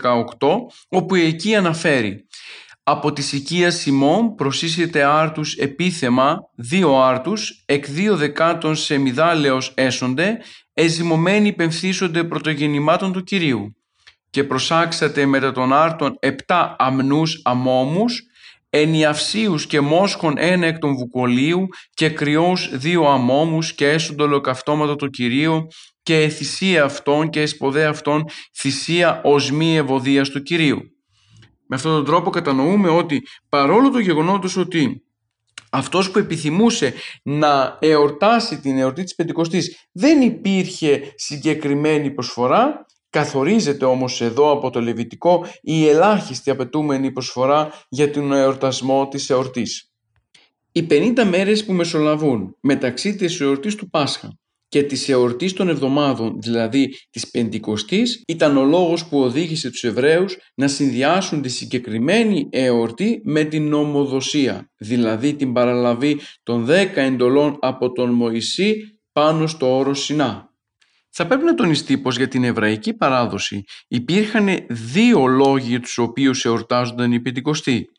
όπου 0.90 1.16
εκεί 1.16 1.56
αναφέρει 1.56 2.28
«Από 2.84 3.14
τη 3.14 3.30
οικία 3.32 3.72
Σιμών 3.72 4.36
προσίσετε 4.36 5.04
άρτους 5.04 5.56
επίθεμα 5.56 6.38
δύο 6.56 7.02
άρτους 7.02 7.64
εκ 7.66 7.90
δύο 7.90 8.16
δεκάτων 8.16 8.76
σε 8.76 8.98
μηδάλεως 8.98 9.72
έσονται 9.76 10.38
εζημωμένοι 10.74 11.54
πεμφθήσονται 11.54 12.24
πρωτογεννημάτων 12.24 13.14
του 13.14 13.24
Κυρίου. 13.24 13.76
Και 14.30 14.44
προσάξατε 14.44 15.26
μετά 15.26 15.52
των 15.52 15.74
άρτων 15.74 16.16
επτά 16.20 16.76
αμνούς 16.80 17.42
αμόμους 17.44 18.28
ενιαυσίους 18.76 19.68
και 19.68 19.82
μόσχων 19.82 20.34
ένα 20.38 20.66
εκ 20.66 20.78
των 20.78 20.96
βουκολίου 20.96 21.68
και 21.94 22.10
κρυός 22.10 22.70
δύο 22.74 23.04
αμόμους 23.04 23.76
και 23.76 23.90
έσοντο 23.90 24.24
ολοκαυτώματα 24.24 24.96
το 24.96 25.08
Κυρίο 25.08 25.68
και 26.04 26.28
θυσία 26.28 26.84
αυτών 26.84 27.30
και 27.30 27.42
εσποδέ 27.42 27.86
αυτών 27.86 28.24
θυσία 28.60 29.22
ως 29.24 29.52
μη 29.52 29.78
ευωδίας 29.78 30.30
του 30.30 30.42
Κυρίου. 30.42 30.80
Με 31.68 31.76
αυτόν 31.76 31.92
τον 31.92 32.06
τρόπο 32.06 32.30
κατανοούμε 32.30 32.90
ότι 32.90 33.22
παρόλο 33.50 33.90
το 33.90 34.00
γεγονότος 34.00 34.58
ότι 34.58 35.04
αυτός 35.70 36.12
που 36.12 36.20
επιθυμούσε 36.20 36.94
να 37.24 37.78
εορτάσει 37.82 38.60
την 38.60 38.78
εορτή 38.78 39.04
της 39.04 39.16
Πεντηκοστής 39.16 39.88
δεν 39.92 40.22
υπήρχε 40.22 41.14
συγκεκριμένη 41.16 42.12
προσφορά 42.12 42.86
Καθορίζεται 43.14 43.86
όμως 43.86 44.22
εδώ 44.22 44.52
από 44.52 44.70
το 44.70 44.82
Λεβιτικό 44.82 45.46
η 45.62 45.88
ελάχιστη 45.88 46.50
απαιτούμενη 46.50 47.12
προσφορά 47.12 47.72
για 47.90 48.12
τον 48.12 48.34
εορτασμό 48.34 49.08
της 49.08 49.30
εορτής. 49.30 49.92
Οι 50.72 50.88
50 50.90 51.24
μέρες 51.30 51.66
που 51.66 51.74
μεσολαβούν 51.74 52.56
μεταξύ 52.60 53.16
της 53.16 53.42
εορτής 53.42 53.76
του 53.76 53.90
Πάσχα 53.90 54.38
και 54.68 54.84
της 54.84 55.10
εορτής 55.10 55.54
των 55.54 55.70
εβδομάδων, 55.70 56.42
δηλαδή 56.42 56.90
της 57.10 57.32
Πεντηκοστής, 57.32 58.24
ήταν 58.28 58.58
ο 58.58 58.64
λόγος 58.64 59.06
που 59.06 59.20
οδήγησε 59.20 59.70
τους 59.70 59.84
Εβραίους 59.84 60.38
να 60.56 60.68
συνδυάσουν 60.68 61.42
τη 61.42 61.50
συγκεκριμένη 61.50 62.48
εορτή 62.50 63.22
με 63.24 63.44
την 63.44 63.68
νομοδοσία, 63.68 64.72
δηλαδή 64.78 65.34
την 65.34 65.54
παραλαβή 65.54 66.20
των 66.44 66.66
10 66.66 66.70
εντολών 66.96 67.58
από 67.62 67.92
τον 67.92 68.10
Μωυσή 68.10 68.76
πάνω 69.12 69.48
στο 69.48 69.78
όρο 69.78 69.94
Σινά. 69.94 70.53
Θα 71.16 71.28
πρέπει 71.28 71.44
να 71.44 71.54
τονιστεί 71.54 71.98
πως 71.98 72.18
για 72.18 72.28
την 72.28 72.44
εβραϊκή 72.44 72.94
παράδοση 72.94 73.64
υπήρχαν 73.88 74.66
δύο 74.70 75.26
λόγοι 75.26 75.68
για 75.68 75.80
τους 75.80 75.98
οποίους 75.98 76.46
εορτάζονταν 76.46 77.12
οι 77.12 77.20
Πεντηκοστοί. 77.20 77.90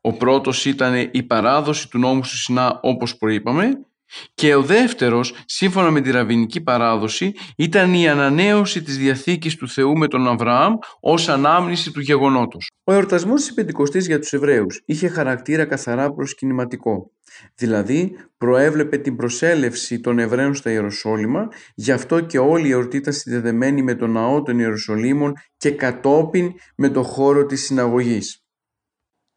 Ο 0.00 0.12
πρώτος 0.12 0.64
ήταν 0.64 1.10
η 1.12 1.22
παράδοση 1.22 1.88
του 1.88 1.98
νόμου 1.98 2.20
του 2.20 2.36
Σινά 2.36 2.78
όπως 2.82 3.16
προείπαμε 3.16 3.88
και 4.34 4.54
ο 4.54 4.62
δεύτερος, 4.62 5.34
σύμφωνα 5.44 5.90
με 5.90 6.00
τη 6.00 6.10
ραβινική 6.10 6.60
παράδοση, 6.60 7.32
ήταν 7.56 7.94
η 7.94 8.08
ανανέωση 8.08 8.82
της 8.82 8.98
Διαθήκης 8.98 9.56
του 9.56 9.68
Θεού 9.68 9.96
με 9.96 10.08
τον 10.08 10.28
Αβραάμ 10.28 10.74
ως 11.00 11.28
ανάμνηση 11.28 11.92
του 11.92 12.00
γεγονότος. 12.00 12.70
Ο 12.84 12.92
εορτασμός 12.92 13.40
της 13.40 13.54
Πεντηκοστής 13.54 14.06
για 14.06 14.18
τους 14.18 14.32
Εβραίους 14.32 14.82
είχε 14.84 15.08
χαρακτήρα 15.08 15.64
καθαρά 15.64 16.12
προσκυνηματικό. 16.12 17.10
Δηλαδή 17.54 18.16
προέβλεπε 18.38 18.96
την 18.98 19.16
προσέλευση 19.16 20.00
των 20.00 20.18
Εβραίων 20.18 20.54
στα 20.54 20.70
Ιεροσόλυμα, 20.70 21.48
γι' 21.74 21.92
αυτό 21.92 22.20
και 22.20 22.38
όλη 22.38 22.68
η 22.68 22.70
εορτή 22.70 22.96
ήταν 22.96 23.12
συνδεδεμένη 23.12 23.82
με 23.82 23.94
τον 23.94 24.10
ναό 24.10 24.42
των 24.42 24.58
Ιεροσολύμων 24.58 25.32
και 25.56 25.70
κατόπιν 25.70 26.52
με 26.76 26.88
το 26.88 27.02
χώρο 27.02 27.46
της 27.46 27.64
συναγωγής. 27.64 28.42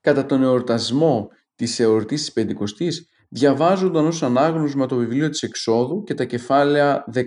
Κατά 0.01 0.25
τον 0.25 0.43
εορτασμό 0.43 1.27
της 1.55 1.79
εορτής 1.79 2.20
της 2.20 2.34
Πεντηκοστής 2.34 3.10
διαβάζονταν 3.29 4.05
ως 4.05 4.24
ανάγνωσμα 4.24 4.86
το 4.86 4.96
βιβλίο 4.96 5.29
της 5.29 5.41
Εξόδου 5.41 6.03
και 6.03 6.13
τα 6.13 6.25
κεφάλαια 6.25 7.03
19, 7.13 7.17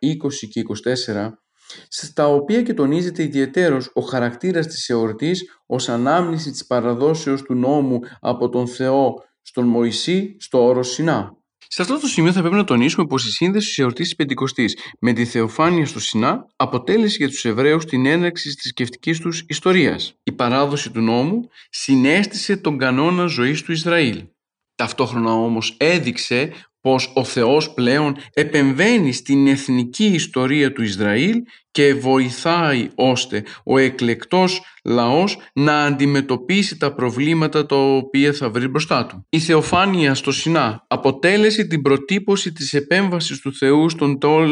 20 0.00 0.48
και 0.50 0.62
24 1.14 1.30
στα 1.88 2.28
οποία 2.28 2.62
και 2.62 2.74
τονίζεται 2.74 3.22
ιδιαιτέρως 3.22 3.90
ο 3.94 4.00
χαρακτήρας 4.00 4.66
της 4.66 4.88
εορτής 4.88 5.60
ως 5.66 5.88
ανάμνηση 5.88 6.50
της 6.50 6.66
παραδόσεως 6.66 7.42
του 7.42 7.54
νόμου 7.54 7.98
από 8.20 8.48
τον 8.48 8.66
Θεό 8.68 9.14
στον 9.46 9.66
Μωυσή 9.66 10.36
στο 10.38 10.64
όρος 10.64 10.88
Σινά. 10.88 11.36
Σε 11.68 11.82
αυτό 11.82 12.00
το 12.00 12.06
σημείο 12.06 12.32
θα 12.32 12.40
πρέπει 12.40 12.54
να 12.54 12.64
τονίσουμε 12.64 13.06
πως 13.06 13.26
η 13.26 13.30
σύνδεση 13.30 13.68
της 13.68 13.78
εορτής 13.78 14.06
της 14.06 14.16
Πεντηκοστής 14.16 14.76
με 15.00 15.12
τη 15.12 15.24
θεοφάνεια 15.24 15.86
στο 15.86 16.00
Σινά 16.00 16.46
αποτέλεσε 16.56 17.16
για 17.16 17.28
τους 17.28 17.44
Εβραίους 17.44 17.84
την 17.84 18.06
έναρξη 18.06 18.48
της 18.48 18.54
θρησκευτικής 18.54 19.20
τους 19.20 19.44
ιστορίας. 19.48 20.14
Η 20.22 20.32
παράδοση 20.32 20.90
του 20.90 21.00
νόμου 21.00 21.48
συνέστησε 21.70 22.56
τον 22.56 22.78
κανόνα 22.78 23.26
ζωής 23.26 23.62
του 23.62 23.72
Ισραήλ. 23.72 24.24
Ταυτόχρονα 24.74 25.32
όμως 25.32 25.74
έδειξε 25.78 26.52
πως 26.84 27.12
ο 27.14 27.24
Θεός 27.24 27.74
πλέον 27.74 28.16
επεμβαίνει 28.34 29.12
στην 29.12 29.46
εθνική 29.46 30.04
ιστορία 30.04 30.72
του 30.72 30.82
Ισραήλ 30.82 31.42
και 31.70 31.94
βοηθάει 31.94 32.88
ώστε 32.94 33.44
ο 33.64 33.78
εκλεκτός 33.78 34.62
λαός 34.84 35.38
να 35.52 35.84
αντιμετωπίσει 35.84 36.76
τα 36.76 36.94
προβλήματα 36.94 37.66
τα 37.66 37.76
οποία 37.76 38.32
θα 38.32 38.50
βρει 38.50 38.68
μπροστά 38.68 39.06
του. 39.06 39.26
Η 39.28 39.38
θεοφάνεια 39.38 40.14
στο 40.14 40.32
Σινά 40.32 40.84
αποτέλεσε 40.88 41.64
την 41.64 41.82
προτύπωση 41.82 42.52
της 42.52 42.74
επέμβασης 42.74 43.40
του 43.40 43.54
Θεού 43.54 43.86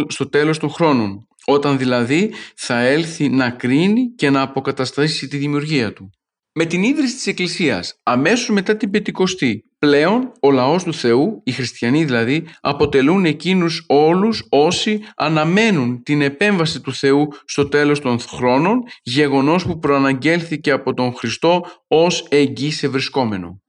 στο 0.08 0.28
τέλος 0.28 0.58
των 0.58 0.70
χρόνων, 0.70 1.26
όταν 1.44 1.78
δηλαδή 1.78 2.32
θα 2.56 2.78
έλθει 2.80 3.28
να 3.28 3.50
κρίνει 3.50 4.14
και 4.16 4.30
να 4.30 4.40
αποκαταστήσει 4.40 5.28
τη 5.28 5.36
δημιουργία 5.36 5.92
του. 5.92 6.10
Με 6.54 6.64
την 6.64 6.82
ίδρυση 6.82 7.14
της 7.14 7.26
Εκκλησίας, 7.26 8.00
αμέσως 8.02 8.48
μετά 8.48 8.76
την 8.76 8.90
Πεντηκοστή, 8.90 9.64
πλέον 9.86 10.32
ο 10.40 10.50
λαός 10.50 10.84
του 10.84 10.94
Θεού, 10.94 11.40
οι 11.44 11.52
χριστιανοί 11.52 12.04
δηλαδή, 12.04 12.46
αποτελούν 12.60 13.24
εκείνους 13.24 13.84
όλους 13.88 14.46
όσοι 14.48 15.00
αναμένουν 15.16 16.02
την 16.02 16.22
επέμβαση 16.22 16.80
του 16.80 16.94
Θεού 16.94 17.28
στο 17.44 17.68
τέλος 17.68 18.00
των 18.00 18.20
χρόνων, 18.20 18.82
γεγονός 19.02 19.66
που 19.66 19.78
προαναγγέλθηκε 19.78 20.70
από 20.70 20.94
τον 20.94 21.14
Χριστό 21.14 21.64
ως 21.86 22.26
εγγύς 22.28 22.82
ευρισκόμενο. 22.82 23.62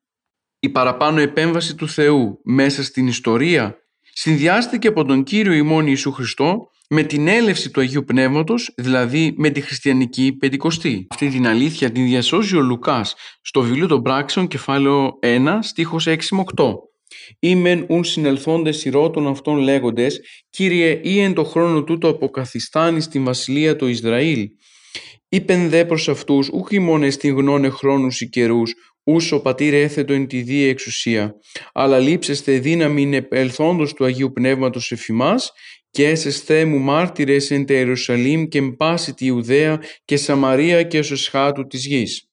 Η 0.59 0.69
παραπάνω 0.69 1.19
επέμβαση 1.19 1.75
του 1.75 1.89
Θεού 1.89 2.39
μέσα 2.43 2.83
στην 2.83 3.07
ιστορία 3.07 3.77
συνδυάστηκε 4.13 4.87
από 4.87 5.05
τον 5.05 5.23
Κύριο 5.23 5.53
ημών 5.53 5.85
Ιησού 5.87 6.11
Χριστό 6.11 6.69
με 6.89 7.03
την 7.03 7.27
έλευση 7.27 7.69
του 7.69 7.81
Αγίου 7.81 8.03
Πνεύματος, 8.03 8.73
δηλαδή 8.77 9.33
με 9.37 9.49
τη 9.49 9.61
χριστιανική 9.61 10.35
πεντηκοστή. 10.39 11.07
Αυτή 11.09 11.29
την 11.29 11.47
αλήθεια 11.47 11.91
την 11.91 12.05
διασώζει 12.05 12.55
ο 12.55 12.61
Λουκάς 12.61 13.15
στο 13.41 13.61
βιβλίο 13.61 13.87
των 13.87 14.01
πράξεων 14.01 14.47
κεφάλαιο 14.47 15.11
1 15.21 15.59
στίχος 15.61 16.07
6 16.07 16.17
με 16.31 16.43
8. 16.55 16.73
Ήμεν 17.39 17.85
ουν 17.89 18.03
συνελθόντες 18.03 18.85
ηρώτων 18.85 19.27
αυτών 19.27 19.57
λέγοντες 19.57 20.19
«Κύριε, 20.49 20.99
ή 21.03 21.19
εν 21.19 21.33
το 21.33 21.43
χρόνο 21.43 21.83
τούτο 21.83 22.07
αποκαθιστάνεις 22.07 23.03
στην 23.03 23.23
βασιλεία 23.23 23.75
του 23.75 23.87
Ισραήλ» 23.87 24.47
Είπεν 25.29 25.69
δε 25.69 25.85
προς 25.85 26.09
αυτούς, 26.09 26.49
ούχ 26.49 26.71
ημών 26.71 27.03
εστιν 27.03 27.35
γνώνε 27.35 27.69
χρόνους 27.69 28.21
ή 28.21 28.29
καιρούς, 28.29 28.73
ούς 29.03 29.31
ο 29.31 29.41
πατήρ 29.41 29.73
έθετο 29.73 30.13
εν 30.13 30.27
τη 30.27 30.41
δία 30.41 30.69
εξουσία, 30.69 31.35
αλλά 31.73 31.99
λείψεστε 31.99 32.59
δύναμη 32.59 33.15
επελθόντος 33.15 33.93
του 33.93 34.05
Αγίου 34.05 34.31
Πνεύματος 34.31 34.91
εφημάς 34.91 35.51
και 35.93 36.07
έσεσθε 36.07 36.65
μου 36.65 36.79
μάρτυρες 36.79 37.51
εν 37.51 37.65
τε 37.65 37.73
Ιερουσαλήμ 37.73 38.47
και 38.47 38.57
εν 38.57 38.75
πάση 38.77 39.13
τη 39.13 39.25
Ιουδαία 39.25 39.81
και 40.05 40.17
Σαμαρία 40.17 40.83
και 40.83 40.99
ως 40.99 41.11
εσχάτου 41.11 41.67
της 41.67 41.85
γης. 41.85 42.29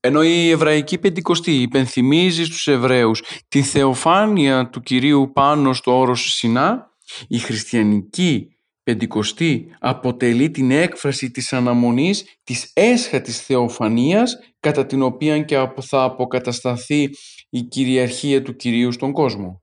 Ενώ 0.00 0.22
η 0.22 0.50
Εβραϊκή 0.50 0.98
Πεντηκοστή 0.98 1.52
υπενθυμίζει 1.52 2.44
στους 2.44 2.66
Εβραίους 2.66 3.22
τη 3.48 3.62
θεοφάνεια 3.62 4.68
του 4.68 4.80
Κυρίου 4.80 5.30
πάνω 5.34 5.72
στο 5.72 5.98
όρος 5.98 6.32
Σινά, 6.32 6.90
η 7.28 7.38
χριστιανική 7.38 8.46
Πεντηκοστή 8.82 9.76
αποτελεί 9.78 10.50
την 10.50 10.70
έκφραση 10.70 11.30
της 11.30 11.52
αναμονής 11.52 12.24
της 12.44 12.70
έσχατης 12.74 13.40
θεοφανίας 13.40 14.38
κατά 14.60 14.86
την 14.86 15.02
οποία 15.02 15.42
και 15.42 15.56
θα 15.80 16.02
αποκατασταθεί 16.02 17.08
η 17.50 17.62
κυριαρχία 17.62 18.42
του 18.42 18.56
Κυρίου 18.56 18.92
στον 18.92 19.12
κόσμο. 19.12 19.62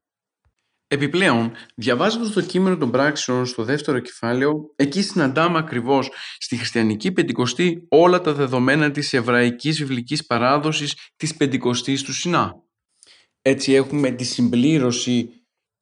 Επιπλέον, 0.96 1.52
διαβάζοντας 1.76 2.32
το 2.32 2.42
κείμενο 2.42 2.78
των 2.78 2.92
πράξεων 2.92 3.46
στο 3.46 3.64
δεύτερο 3.64 4.00
κεφάλαιο, 4.00 4.74
εκεί 4.76 5.02
συναντάμε 5.02 5.58
ακριβώς 5.58 6.12
στη 6.38 6.56
χριστιανική 6.58 7.12
πεντηκοστή 7.12 7.86
όλα 7.90 8.22
τα 8.22 8.34
δεδομένα 8.34 8.92
της 8.92 9.14
εβραϊκής 9.14 9.78
βιβλικής 9.78 10.26
παράδοσης 10.26 10.96
της 11.16 11.36
πεντηκοστής 11.36 12.04
του 12.04 12.14
Σινά. 12.14 12.54
Έτσι 13.42 13.74
έχουμε 13.74 14.12
τη 14.12 14.24
συμπλήρωση 14.24 15.30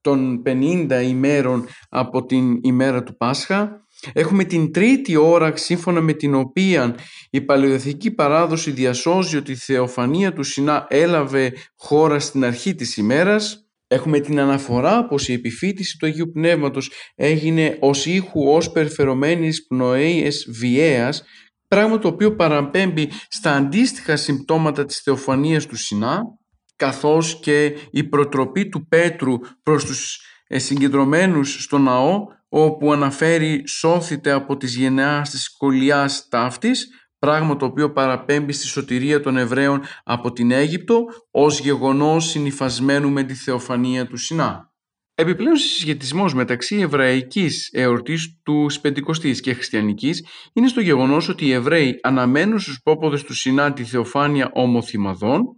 των 0.01 0.41
50 0.45 1.01
ημέρων 1.03 1.67
από 1.89 2.25
την 2.25 2.59
ημέρα 2.63 3.03
του 3.03 3.17
Πάσχα. 3.17 3.85
Έχουμε 4.13 4.43
την 4.43 4.71
τρίτη 4.71 5.15
ώρα 5.15 5.57
σύμφωνα 5.57 6.01
με 6.01 6.13
την 6.13 6.35
οποία 6.35 6.95
η 7.29 7.41
παλαιοδεθική 7.41 8.11
παράδοση 8.11 8.71
διασώζει 8.71 9.37
ότι 9.37 9.51
η 9.51 9.55
θεοφανία 9.55 10.33
του 10.33 10.43
Σινά 10.43 10.85
έλαβε 10.89 11.53
χώρα 11.75 12.19
στην 12.19 12.45
αρχή 12.45 12.75
της 12.75 12.97
ημέρας 12.97 13.62
Έχουμε 13.93 14.19
την 14.19 14.39
αναφορά 14.39 15.05
πως 15.05 15.27
η 15.27 15.33
επιφύτηση 15.33 15.97
του 15.97 16.05
Αγίου 16.05 16.31
Πνεύματος 16.33 16.91
έγινε 17.15 17.77
ως 17.79 18.05
ήχου 18.05 18.49
ως 18.49 18.71
περιφερωμένης 18.71 19.67
πνοέιες 19.67 20.47
βιαίας, 20.49 21.23
πράγμα 21.67 21.99
το 21.99 22.07
οποίο 22.07 22.35
παραπέμπει 22.35 23.09
στα 23.27 23.55
αντίστοιχα 23.55 24.15
συμπτώματα 24.15 24.85
της 24.85 24.99
θεοφανίας 24.99 25.65
του 25.65 25.75
Σινά, 25.75 26.21
καθώς 26.75 27.39
και 27.39 27.75
η 27.91 28.03
προτροπή 28.03 28.69
του 28.69 28.87
Πέτρου 28.87 29.33
προς 29.63 29.85
τους 29.85 30.21
συγκεντρωμένους 30.47 31.63
στο 31.63 31.77
ναό, 31.77 32.25
όπου 32.49 32.93
αναφέρει 32.93 33.63
«σώθητε 33.67 34.31
από 34.31 34.57
τις 34.57 34.75
γενεάς 34.75 35.29
της 35.29 35.43
σκολιάς 35.43 36.27
ταύτης», 36.29 36.87
πράγμα 37.23 37.55
το 37.55 37.65
οποίο 37.65 37.91
παραπέμπει 37.91 38.53
στη 38.53 38.67
σωτηρία 38.67 39.19
των 39.21 39.37
Εβραίων 39.37 39.81
από 40.03 40.31
την 40.31 40.51
Αίγυπτο 40.51 41.05
ως 41.31 41.59
γεγονός 41.59 42.25
συνυφασμένου 42.25 43.09
με 43.09 43.23
τη 43.23 43.33
θεοφανία 43.33 44.07
του 44.07 44.17
Σινά. 44.17 44.73
Επιπλέον 45.15 45.55
συσχετισμός 45.55 46.33
μεταξύ 46.33 46.75
εβραϊκής 46.75 47.69
εορτής 47.73 48.39
τους 48.43 48.79
Πεντηκοστής 48.79 49.39
και 49.39 49.53
χριστιανικής 49.53 50.25
είναι 50.53 50.67
στο 50.67 50.81
γεγονός 50.81 51.29
ότι 51.29 51.45
οι 51.45 51.51
Εβραίοι 51.51 51.99
αναμένουν 52.01 52.59
στους 52.59 52.81
πόποδες 52.83 53.23
του 53.23 53.33
Σινά 53.33 53.73
τη 53.73 53.83
θεοφάνεια 53.83 54.49
ομοθυμαδών 54.53 55.57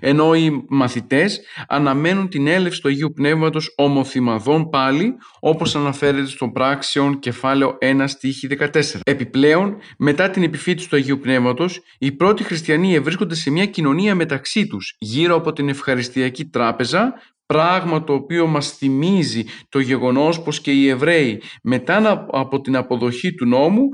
ενώ 0.00 0.34
οι 0.34 0.64
μαθητές 0.68 1.40
αναμένουν 1.68 2.28
την 2.28 2.46
έλευση 2.46 2.80
του 2.80 2.88
Αγίου 2.88 3.12
Πνεύματος 3.12 3.72
ομοθυμαδών 3.76 4.68
πάλι, 4.68 5.14
όπως 5.40 5.76
αναφέρεται 5.76 6.26
στο 6.26 6.48
πράξεων 6.48 7.18
κεφάλαιο 7.18 7.78
1 7.80 8.04
στίχη 8.06 8.46
14. 8.46 9.00
Επιπλέον, 9.04 9.76
μετά 9.98 10.30
την 10.30 10.42
επιφύτηση 10.42 10.88
του 10.88 10.96
Αγίου 10.96 11.18
Πνεύματος, 11.18 11.80
οι 11.98 12.12
πρώτοι 12.12 12.44
χριστιανοί 12.44 12.94
ευρίσκονται 12.94 13.34
σε 13.34 13.50
μια 13.50 13.66
κοινωνία 13.66 14.14
μεταξύ 14.14 14.66
τους, 14.66 14.96
γύρω 14.98 15.34
από 15.34 15.52
την 15.52 15.68
ευχαριστιακή 15.68 16.44
τράπεζα, 16.44 17.14
πράγμα 17.46 18.04
το 18.04 18.12
οποίο 18.12 18.46
μας 18.46 18.70
θυμίζει 18.70 19.44
το 19.68 19.78
γεγονός 19.78 20.42
πως 20.42 20.60
και 20.60 20.72
οι 20.72 20.88
Εβραίοι 20.88 21.42
μετά 21.62 22.26
από 22.30 22.60
την 22.60 22.76
αποδοχή 22.76 23.34
του 23.34 23.46
νόμου 23.46 23.88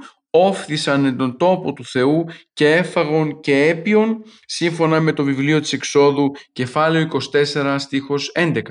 όφθησαν 0.47 1.05
εν 1.05 1.17
τον 1.17 1.37
τόπο 1.37 1.73
του 1.73 1.85
Θεού 1.85 2.25
και 2.53 2.73
έφαγον 2.73 3.41
και 3.41 3.69
έπιον 3.69 4.23
σύμφωνα 4.47 5.01
με 5.01 5.13
το 5.13 5.25
βιβλίο 5.25 5.61
της 5.61 5.73
Εξόδου 5.73 6.31
κεφάλαιο 6.53 7.09
24 7.55 7.75
στίχος 7.79 8.33
11. 8.35 8.63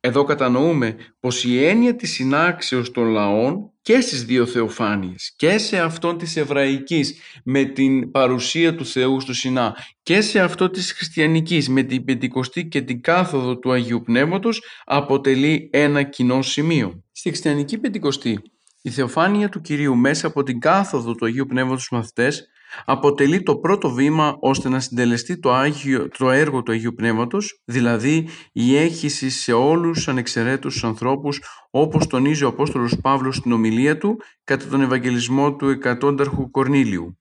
Εδώ 0.00 0.24
κατανοούμε 0.24 0.96
πως 1.20 1.44
η 1.44 1.64
έννοια 1.64 1.96
της 1.96 2.12
συνάξεως 2.12 2.90
των 2.90 3.08
λαών 3.08 3.70
και 3.82 4.00
στις 4.00 4.24
δύο 4.24 4.46
θεοφάνειες 4.46 5.32
και 5.36 5.58
σε 5.58 5.78
αυτό 5.78 6.16
της 6.16 6.36
εβραϊκής 6.36 7.18
με 7.44 7.64
την 7.64 8.10
παρουσία 8.10 8.74
του 8.74 8.86
Θεού 8.86 9.20
στο 9.20 9.34
Σινά 9.34 9.76
και 10.02 10.20
σε 10.20 10.40
αυτό 10.40 10.70
της 10.70 10.92
χριστιανικής 10.92 11.68
με 11.68 11.82
την 11.82 12.04
πεντηκοστή 12.04 12.66
και 12.66 12.80
την 12.80 13.00
κάθοδο 13.00 13.58
του 13.58 13.72
Αγίου 13.72 14.02
Πνεύματος 14.02 14.62
αποτελεί 14.84 15.70
ένα 15.72 16.02
κοινό 16.02 16.42
σημείο. 16.42 17.04
Στη 17.12 17.28
χριστιανική 17.28 17.78
πεντηκοστή 17.78 18.40
η 18.86 18.90
θεοφάνεια 18.90 19.48
του 19.48 19.60
Κυρίου 19.60 19.96
μέσα 19.96 20.26
από 20.26 20.42
την 20.42 20.60
κάθοδο 20.60 21.14
του 21.14 21.24
Αγίου 21.24 21.46
Πνεύματος 21.46 21.82
στους 21.82 21.98
μαθητές 21.98 22.48
αποτελεί 22.84 23.42
το 23.42 23.56
πρώτο 23.56 23.90
βήμα 23.90 24.36
ώστε 24.40 24.68
να 24.68 24.80
συντελεστεί 24.80 25.38
το, 25.38 25.52
Άγιο, 25.52 26.08
το 26.18 26.30
έργο 26.30 26.62
του 26.62 26.72
Αγίου 26.72 26.94
Πνεύματος, 26.94 27.62
δηλαδή 27.64 28.28
η 28.52 28.76
έχηση 28.76 29.30
σε 29.30 29.52
όλους 29.52 29.96
τους 29.96 30.08
ανεξαιρέτους 30.08 30.72
τους 30.72 30.84
ανθρώπους 30.84 31.42
όπως 31.70 32.06
τονίζει 32.06 32.44
ο 32.44 32.48
Απόστολος 32.48 33.00
Παύλος 33.00 33.36
στην 33.36 33.52
ομιλία 33.52 33.98
του 33.98 34.20
κατά 34.44 34.66
τον 34.66 34.80
Ευαγγελισμό 34.80 35.54
του 35.54 35.68
εκατόνταρχου 35.68 36.50
Κορνήλιου. 36.50 37.18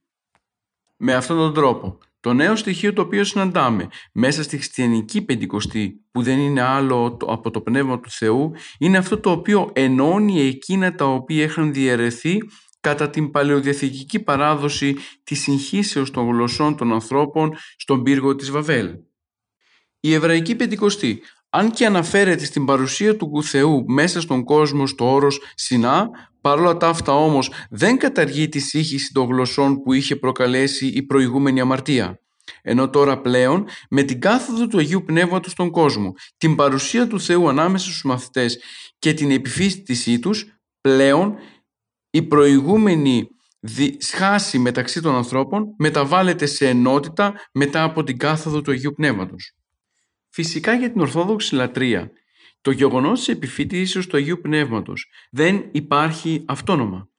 Με 0.97 1.13
αυτόν 1.13 1.37
τον 1.37 1.53
τρόπο 1.53 1.97
το 2.25 2.33
νέο 2.33 2.55
στοιχείο 2.55 2.93
το 2.93 3.01
οποίο 3.01 3.23
συναντάμε 3.23 3.87
μέσα 4.13 4.43
στη 4.43 4.57
χριστιανική 4.57 5.21
πεντηκοστή 5.21 6.05
που 6.11 6.21
δεν 6.21 6.39
είναι 6.39 6.61
άλλο 6.61 7.17
από 7.27 7.51
το 7.51 7.61
Πνεύμα 7.61 7.99
του 7.99 8.09
Θεού 8.09 8.51
είναι 8.79 8.97
αυτό 8.97 9.19
το 9.19 9.31
οποίο 9.31 9.69
ενώνει 9.73 10.41
εκείνα 10.41 10.95
τα 10.95 11.05
οποία 11.05 11.43
έχουν 11.43 11.73
διαιρεθεί 11.73 12.37
κατά 12.79 13.09
την 13.09 13.31
παλαιοδιαθηκική 13.31 14.19
παράδοση 14.19 14.95
της 15.23 15.41
συγχύσεως 15.41 16.11
των 16.11 16.27
γλωσσών 16.27 16.77
των 16.77 16.93
ανθρώπων 16.93 17.55
στον 17.77 18.03
πύργο 18.03 18.35
της 18.35 18.51
Βαβέλ. 18.51 18.89
Η 19.99 20.13
Εβραϊκή 20.13 20.55
Πεντηκοστή, 20.55 21.21
αν 21.55 21.71
και 21.71 21.85
αναφέρεται 21.85 22.45
στην 22.45 22.65
παρουσία 22.65 23.15
του 23.17 23.43
Θεού 23.43 23.83
μέσα 23.87 24.21
στον 24.21 24.43
κόσμο 24.43 24.87
στο 24.87 25.13
όρος 25.13 25.41
Σινά, 25.55 26.09
Παρόλα 26.45 26.77
τα 26.77 26.87
αυτά 26.87 27.13
όμως 27.13 27.51
δεν 27.69 27.97
καταργεί 27.97 28.49
τη 28.49 28.59
σύγχυση 28.59 29.13
των 29.13 29.27
γλωσσών 29.27 29.81
που 29.81 29.93
είχε 29.93 30.15
προκαλέσει 30.15 30.87
η 30.87 31.03
προηγούμενη 31.03 31.59
αμαρτία. 31.59 32.19
Ενώ 32.61 32.89
τώρα 32.89 33.21
πλέον 33.21 33.67
με 33.89 34.03
την 34.03 34.21
κάθοδο 34.21 34.67
του 34.67 34.77
Αγίου 34.77 35.03
Πνεύματος 35.05 35.51
στον 35.51 35.71
κόσμο, 35.71 36.13
την 36.37 36.55
παρουσία 36.55 37.07
του 37.07 37.19
Θεού 37.19 37.49
ανάμεσα 37.49 37.85
στους 37.85 38.03
μαθητές 38.03 38.59
και 38.99 39.13
την 39.13 39.31
επιφύστησή 39.31 40.19
τους, 40.19 40.59
πλέον 40.81 41.35
η 42.09 42.21
προηγούμενη 42.21 43.27
σχάση 43.97 44.59
μεταξύ 44.59 45.01
των 45.01 45.15
ανθρώπων 45.15 45.75
μεταβάλλεται 45.77 46.45
σε 46.45 46.67
ενότητα 46.67 47.33
μετά 47.51 47.83
από 47.83 48.03
την 48.03 48.17
κάθοδο 48.17 48.61
του 48.61 48.71
Αγίου 48.71 48.93
Πνεύματος. 48.93 49.55
Φυσικά 50.35 50.73
για 50.73 50.91
την 50.91 51.01
Ορθόδοξη 51.01 51.55
λατρεία 51.55 52.11
το 52.61 52.71
γεγονός 52.71 53.19
της 53.19 53.27
επιφύτησης 53.27 54.07
του 54.07 54.17
Αγίου 54.17 54.39
Πνεύματος 54.41 55.09
δεν 55.31 55.65
υπάρχει 55.71 56.43
αυτόνομα. 56.47 57.09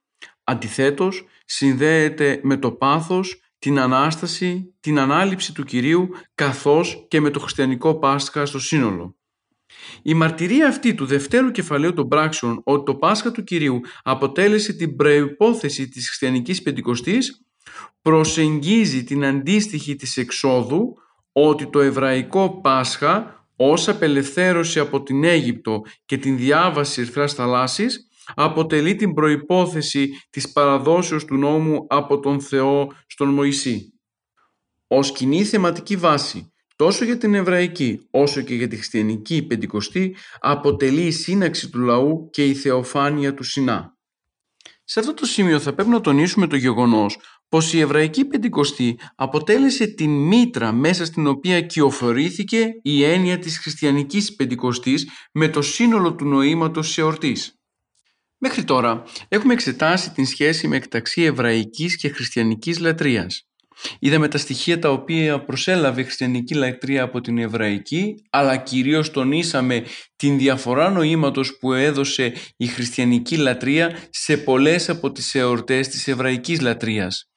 Αντιθέτως, 0.43 1.25
συνδέεται 1.45 2.39
με 2.43 2.57
το 2.57 2.71
πάθος, 2.71 3.41
την 3.59 3.79
Ανάσταση, 3.79 4.73
την 4.79 4.99
Ανάληψη 4.99 5.53
του 5.53 5.63
Κυρίου, 5.63 6.09
καθώς 6.35 7.05
και 7.07 7.21
με 7.21 7.29
το 7.29 7.39
χριστιανικό 7.39 7.99
Πάσχα 7.99 8.45
στο 8.45 8.59
σύνολο. 8.59 9.15
Η 10.01 10.13
μαρτυρία 10.13 10.67
αυτή 10.67 10.93
του 10.93 11.05
δευτέρου 11.05 11.51
κεφαλαίου 11.51 11.93
των 11.93 12.07
πράξεων 12.07 12.61
ότι 12.63 12.85
το 12.85 12.95
Πάσχα 12.95 13.31
του 13.31 13.43
Κυρίου 13.43 13.79
αποτέλεσε 14.03 14.73
την 14.73 14.95
προϋπόθεση 14.95 15.89
της 15.89 16.07
χριστιανικής 16.07 16.61
πεντηκοστής 16.61 17.45
προσεγγίζει 18.01 19.03
την 19.03 19.25
αντίστοιχη 19.25 19.95
της 19.95 20.17
εξόδου 20.17 20.95
ότι 21.45 21.67
το 21.67 21.79
εβραϊκό 21.79 22.59
Πάσχα 22.61 23.45
ως 23.55 23.87
απελευθέρωση 23.87 24.79
από 24.79 25.03
την 25.03 25.23
Αίγυπτο 25.23 25.81
και 26.05 26.17
την 26.17 26.37
διάβαση 26.37 27.01
ερθράς 27.01 27.33
θαλάσσης 27.33 28.07
αποτελεί 28.35 28.95
την 28.95 29.13
προϋπόθεση 29.13 30.09
της 30.29 30.51
παραδόσεως 30.51 31.25
του 31.25 31.35
νόμου 31.35 31.85
από 31.89 32.19
τον 32.19 32.41
Θεό 32.41 32.91
στον 33.07 33.29
Μωυσή. 33.29 33.93
Ως 34.87 35.11
κοινή 35.11 35.43
θεματική 35.43 35.95
βάση 35.95 36.53
τόσο 36.75 37.05
για 37.05 37.17
την 37.17 37.33
Εβραϊκή 37.33 38.07
όσο 38.11 38.41
και 38.41 38.55
για 38.55 38.67
τη 38.67 38.75
Χριστιανική 38.75 39.43
Πεντηκοστή 39.43 40.15
αποτελεί 40.39 41.05
η 41.05 41.11
σύναξη 41.11 41.69
του 41.69 41.79
λαού 41.79 42.29
και 42.31 42.45
η 42.45 42.53
θεοφάνεια 42.53 43.33
του 43.33 43.43
Σινά. 43.43 43.97
Σε 44.83 44.99
αυτό 44.99 45.13
το 45.13 45.25
σημείο 45.25 45.59
θα 45.59 45.73
πρέπει 45.73 45.89
να 45.89 46.01
τονίσουμε 46.01 46.47
το 46.47 46.55
γεγονός 46.55 47.17
πως 47.49 47.73
η 47.73 47.79
Εβραϊκή 47.79 48.25
Πεντηκοστή 48.25 48.99
αποτέλεσε 49.15 49.87
την 49.87 50.09
μήτρα 50.09 50.71
μέσα 50.71 51.05
στην 51.05 51.27
οποία 51.27 51.61
κυοφορήθηκε 51.61 52.67
η 52.81 53.03
έννοια 53.03 53.39
της 53.39 53.59
χριστιανικής 53.59 54.35
Πεντηκοστής 54.35 55.09
με 55.31 55.47
το 55.47 55.61
σύνολο 55.61 56.15
του 56.15 56.25
νοήματος 56.25 56.97
εορτής. 56.97 57.51
Μέχρι 58.37 58.63
τώρα 58.63 59.03
έχουμε 59.27 59.53
εξετάσει 59.53 60.11
την 60.11 60.25
σχέση 60.25 60.67
μεταξύ 60.67 61.21
εβραϊκής 61.21 61.97
και 61.97 62.09
χριστιανικής 62.09 62.79
λατρείας. 62.79 63.47
Είδαμε 63.99 64.27
τα 64.27 64.37
στοιχεία 64.37 64.79
τα 64.79 64.91
οποία 64.91 65.43
προσέλαβε 65.43 66.01
η 66.01 66.03
χριστιανική 66.03 66.53
λατρεία 66.53 67.03
από 67.03 67.21
την 67.21 67.37
εβραϊκή, 67.37 68.15
αλλά 68.29 68.57
κυρίως 68.57 69.11
τονίσαμε 69.11 69.83
την 70.15 70.37
διαφορά 70.37 70.89
νοήματος 70.89 71.57
που 71.57 71.73
έδωσε 71.73 72.33
η 72.57 72.67
χριστιανική 72.67 73.37
λατρεία 73.37 73.99
σε 74.09 74.37
πολλές 74.37 74.89
από 74.89 75.11
τις 75.11 75.35
εορτές 75.35 75.87
της 75.87 76.07
εβραϊκής 76.07 76.61
λατρείας. 76.61 77.29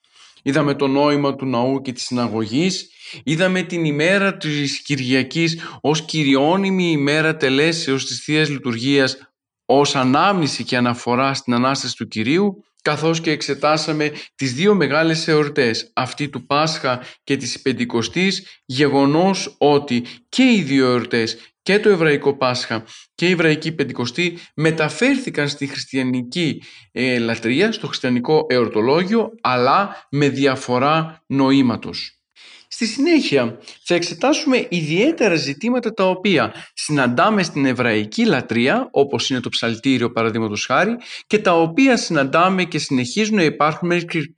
Είδαμε 0.43 0.75
το 0.75 0.87
νόημα 0.87 1.35
του 1.35 1.47
ναού 1.47 1.81
και 1.81 1.93
της 1.93 2.05
συναγωγής, 2.05 2.91
είδαμε 3.25 3.63
την 3.63 3.85
ημέρα 3.85 4.37
της 4.37 4.83
Κυριακής 4.83 5.59
ως 5.81 6.05
κυριώνυμη 6.05 6.91
ημέρα 6.91 7.37
τελέσεως 7.37 8.07
της 8.07 8.23
Θείας 8.25 8.49
Λειτουργίας 8.49 9.19
ως 9.65 9.97
ανάμνηση 9.97 10.65
και 10.65 10.77
αναφορά 10.77 11.35
στην 11.35 11.55
Ανάσταση 11.55 11.97
του 11.97 12.09
Κυρίου 12.09 12.65
καθώς 12.83 13.21
και 13.21 13.31
εξετάσαμε 13.31 14.13
τις 14.35 14.55
δύο 14.55 14.75
μεγάλες 14.75 15.29
εορτές, 15.29 15.91
αυτή 15.95 16.29
του 16.29 16.47
Πάσχα 16.47 17.03
και 17.25 17.37
της 17.37 17.61
Πεντηκοστής, 17.61 18.63
γεγονός 18.65 19.55
ότι 19.59 20.05
και 20.29 20.43
οι 20.43 20.63
δύο 20.63 20.87
εορτές, 20.87 21.50
και 21.71 21.81
το 21.81 21.89
Εβραϊκό 21.89 22.37
Πάσχα 22.37 22.85
και 23.15 23.29
η 23.29 23.31
Εβραϊκή 23.31 23.73
Πεντηκοστή 23.73 24.39
μεταφέρθηκαν 24.55 25.49
στη 25.49 25.67
χριστιανική 25.67 26.63
ε, 26.93 27.19
λατρεία, 27.19 27.73
στο 27.73 27.87
χριστιανικό 27.87 28.47
εορτολόγιο, 28.49 29.31
αλλά 29.41 30.07
με 30.11 30.29
διαφορά 30.29 31.23
νοήματος. 31.27 32.21
Στη 32.69 32.87
συνέχεια 32.87 33.59
θα 33.85 33.95
εξετάσουμε 33.95 34.67
ιδιαίτερα 34.71 35.35
ζητήματα 35.35 35.93
τα 35.93 36.09
οποία 36.09 36.55
συναντάμε 36.75 37.43
στην 37.43 37.67
εβραϊκή 37.67 38.25
λατρεία, 38.25 38.89
όπως 38.91 39.31
είναι 39.31 39.41
το 39.41 39.49
ψαλτήριο 39.49 40.13
παραδείγματος 40.13 40.65
χάρη, 40.67 40.97
και 41.27 41.39
τα 41.39 41.61
οποία 41.61 41.97
συναντάμε 41.97 42.65
και 42.65 42.79
συνεχίζουν 42.79 43.37
να 43.37 43.43
υπάρχουν 43.43 43.93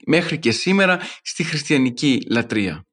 μέχρι 0.05 0.39
και 0.39 0.51
σήμερα 0.51 0.99
στη 1.21 1.43
χριστιανική 1.43 2.25
λατρεία. 2.29 2.85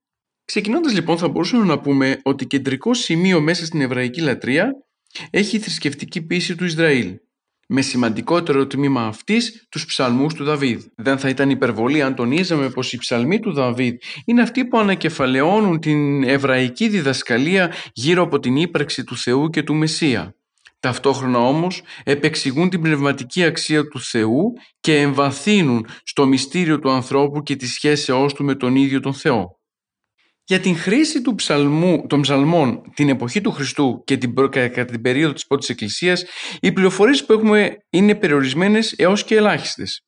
Ξεκινώντας 0.50 0.92
λοιπόν 0.92 1.18
θα 1.18 1.28
μπορούσαμε 1.28 1.64
να 1.64 1.78
πούμε 1.78 2.20
ότι 2.22 2.46
κεντρικό 2.46 2.94
σημείο 2.94 3.40
μέσα 3.40 3.66
στην 3.66 3.80
εβραϊκή 3.80 4.20
λατρεία 4.20 4.72
έχει 5.30 5.56
η 5.56 5.58
θρησκευτική 5.58 6.22
πίστη 6.22 6.54
του 6.54 6.64
Ισραήλ 6.64 7.16
με 7.68 7.80
σημαντικότερο 7.80 8.66
τμήμα 8.66 9.02
αυτής 9.02 9.66
τους 9.68 9.86
ψαλμούς 9.86 10.34
του 10.34 10.44
Δαβίδ. 10.44 10.84
Δεν 10.96 11.18
θα 11.18 11.28
ήταν 11.28 11.50
υπερβολή 11.50 12.02
αν 12.02 12.14
τονίζαμε 12.14 12.70
πως 12.70 12.92
οι 12.92 12.98
ψαλμοί 12.98 13.40
του 13.40 13.52
Δαβίδ 13.52 13.94
είναι 14.24 14.42
αυτοί 14.42 14.64
που 14.64 14.78
ανακεφαλαιώνουν 14.78 15.80
την 15.80 16.22
εβραϊκή 16.22 16.88
διδασκαλία 16.88 17.72
γύρω 17.92 18.22
από 18.22 18.38
την 18.38 18.56
ύπαρξη 18.56 19.04
του 19.04 19.16
Θεού 19.16 19.48
και 19.48 19.62
του 19.62 19.74
Μεσσία. 19.74 20.34
Ταυτόχρονα 20.80 21.38
όμως 21.38 21.82
επεξηγούν 22.04 22.70
την 22.70 22.80
πνευματική 22.80 23.44
αξία 23.44 23.88
του 23.88 24.00
Θεού 24.00 24.52
και 24.80 25.00
εμβαθύνουν 25.00 25.86
στο 26.02 26.26
μυστήριο 26.26 26.78
του 26.78 26.90
ανθρώπου 26.90 27.42
και 27.42 27.56
τη 27.56 27.66
σχέσεώς 27.66 28.34
του 28.34 28.44
με 28.44 28.54
τον 28.54 28.76
ίδιο 28.76 29.00
τον 29.00 29.14
Θεό. 29.14 29.59
Για 30.50 30.60
την 30.60 30.76
χρήση 30.76 31.22
του 31.22 31.34
ψαλμού, 31.34 32.06
των 32.06 32.20
ψαλμών 32.20 32.82
την 32.94 33.08
εποχή 33.08 33.40
του 33.40 33.50
Χριστού 33.50 34.02
και 34.04 34.16
την, 34.16 34.34
κατά 34.50 34.84
την 34.84 35.00
περίοδο 35.00 35.32
της 35.32 35.46
πρώτης 35.46 35.68
εκκλησίας, 35.68 36.24
οι 36.60 36.72
πληροφορίες 36.72 37.24
που 37.24 37.32
έχουμε 37.32 37.76
είναι 37.90 38.14
περιορισμένες 38.14 38.94
έως 38.96 39.24
και 39.24 39.36
ελάχιστες. 39.36 40.00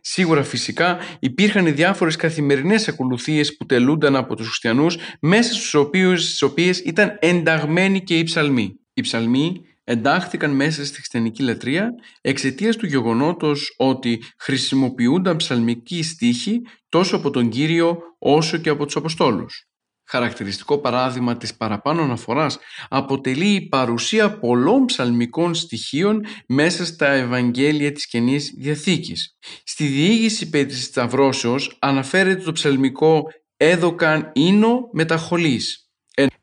Σίγουρα 0.00 0.42
φυσικά 0.42 0.98
υπήρχαν 1.20 1.74
διάφορες 1.74 2.16
καθημερινές 2.16 2.88
ακολουθίες 2.88 3.56
που 3.56 3.66
τελούνταν 3.66 4.16
από 4.16 4.36
τους 4.36 4.46
χριστιανούς 4.46 4.96
μέσα 5.20 5.52
στους 5.52 5.74
οποίους, 5.74 6.24
στις 6.24 6.42
οποίες 6.42 6.78
ήταν 6.78 7.18
ενταγμένοι 7.20 8.02
και 8.02 8.18
οι 8.18 8.22
ψαλμοί. 8.22 8.74
Οι 8.94 9.00
ψαλμοί 9.00 9.60
εντάχθηκαν 9.84 10.50
μέσα 10.50 10.84
στη 10.84 10.94
χριστιανική 10.94 11.42
λατρεία 11.42 11.90
εξαιτίας 12.20 12.76
του 12.76 12.86
γεγονότος 12.86 13.74
ότι 13.76 14.22
χρησιμοποιούνταν 14.38 15.36
ψαλμικοί 15.36 16.02
στίχοι 16.02 16.60
τόσο 16.88 17.16
από 17.16 17.30
τον 17.30 17.48
Κύριο 17.48 17.98
όσο 18.18 18.56
και 18.56 18.68
από 18.68 18.84
τους 18.84 18.96
Αποστόλους. 18.96 19.67
Χαρακτηριστικό 20.10 20.78
παράδειγμα 20.78 21.36
της 21.36 21.56
παραπάνω 21.56 22.02
αναφοράς 22.02 22.58
αποτελεί 22.88 23.54
η 23.54 23.68
παρουσία 23.68 24.38
πολλών 24.38 24.84
ψαλμικών 24.84 25.54
στοιχείων 25.54 26.24
μέσα 26.46 26.84
στα 26.84 27.08
Ευαγγέλια 27.08 27.92
της 27.92 28.06
Καινής 28.06 28.54
Διαθήκης. 28.58 29.36
Στη 29.64 29.86
διήγηση 29.86 30.48
περί 30.48 30.66
της 30.66 30.84
Σταυρώσεως 30.84 31.76
αναφέρεται 31.78 32.42
το 32.42 32.52
ψαλμικό 32.52 33.22
«έδωκαν 33.56 34.30
ίνο 34.34 34.88
μεταχολής», 34.92 35.90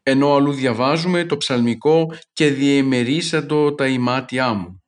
ενώ 0.04 0.36
αλλού 0.36 0.52
διαβάζουμε 0.52 1.26
το 1.26 1.38
ψαλμικό 1.38 2.14
«και 2.34 2.50
διεμερίσαντο 2.50 3.74
τα 3.74 3.88
ημάτια 3.88 4.54
μου». 4.54 4.85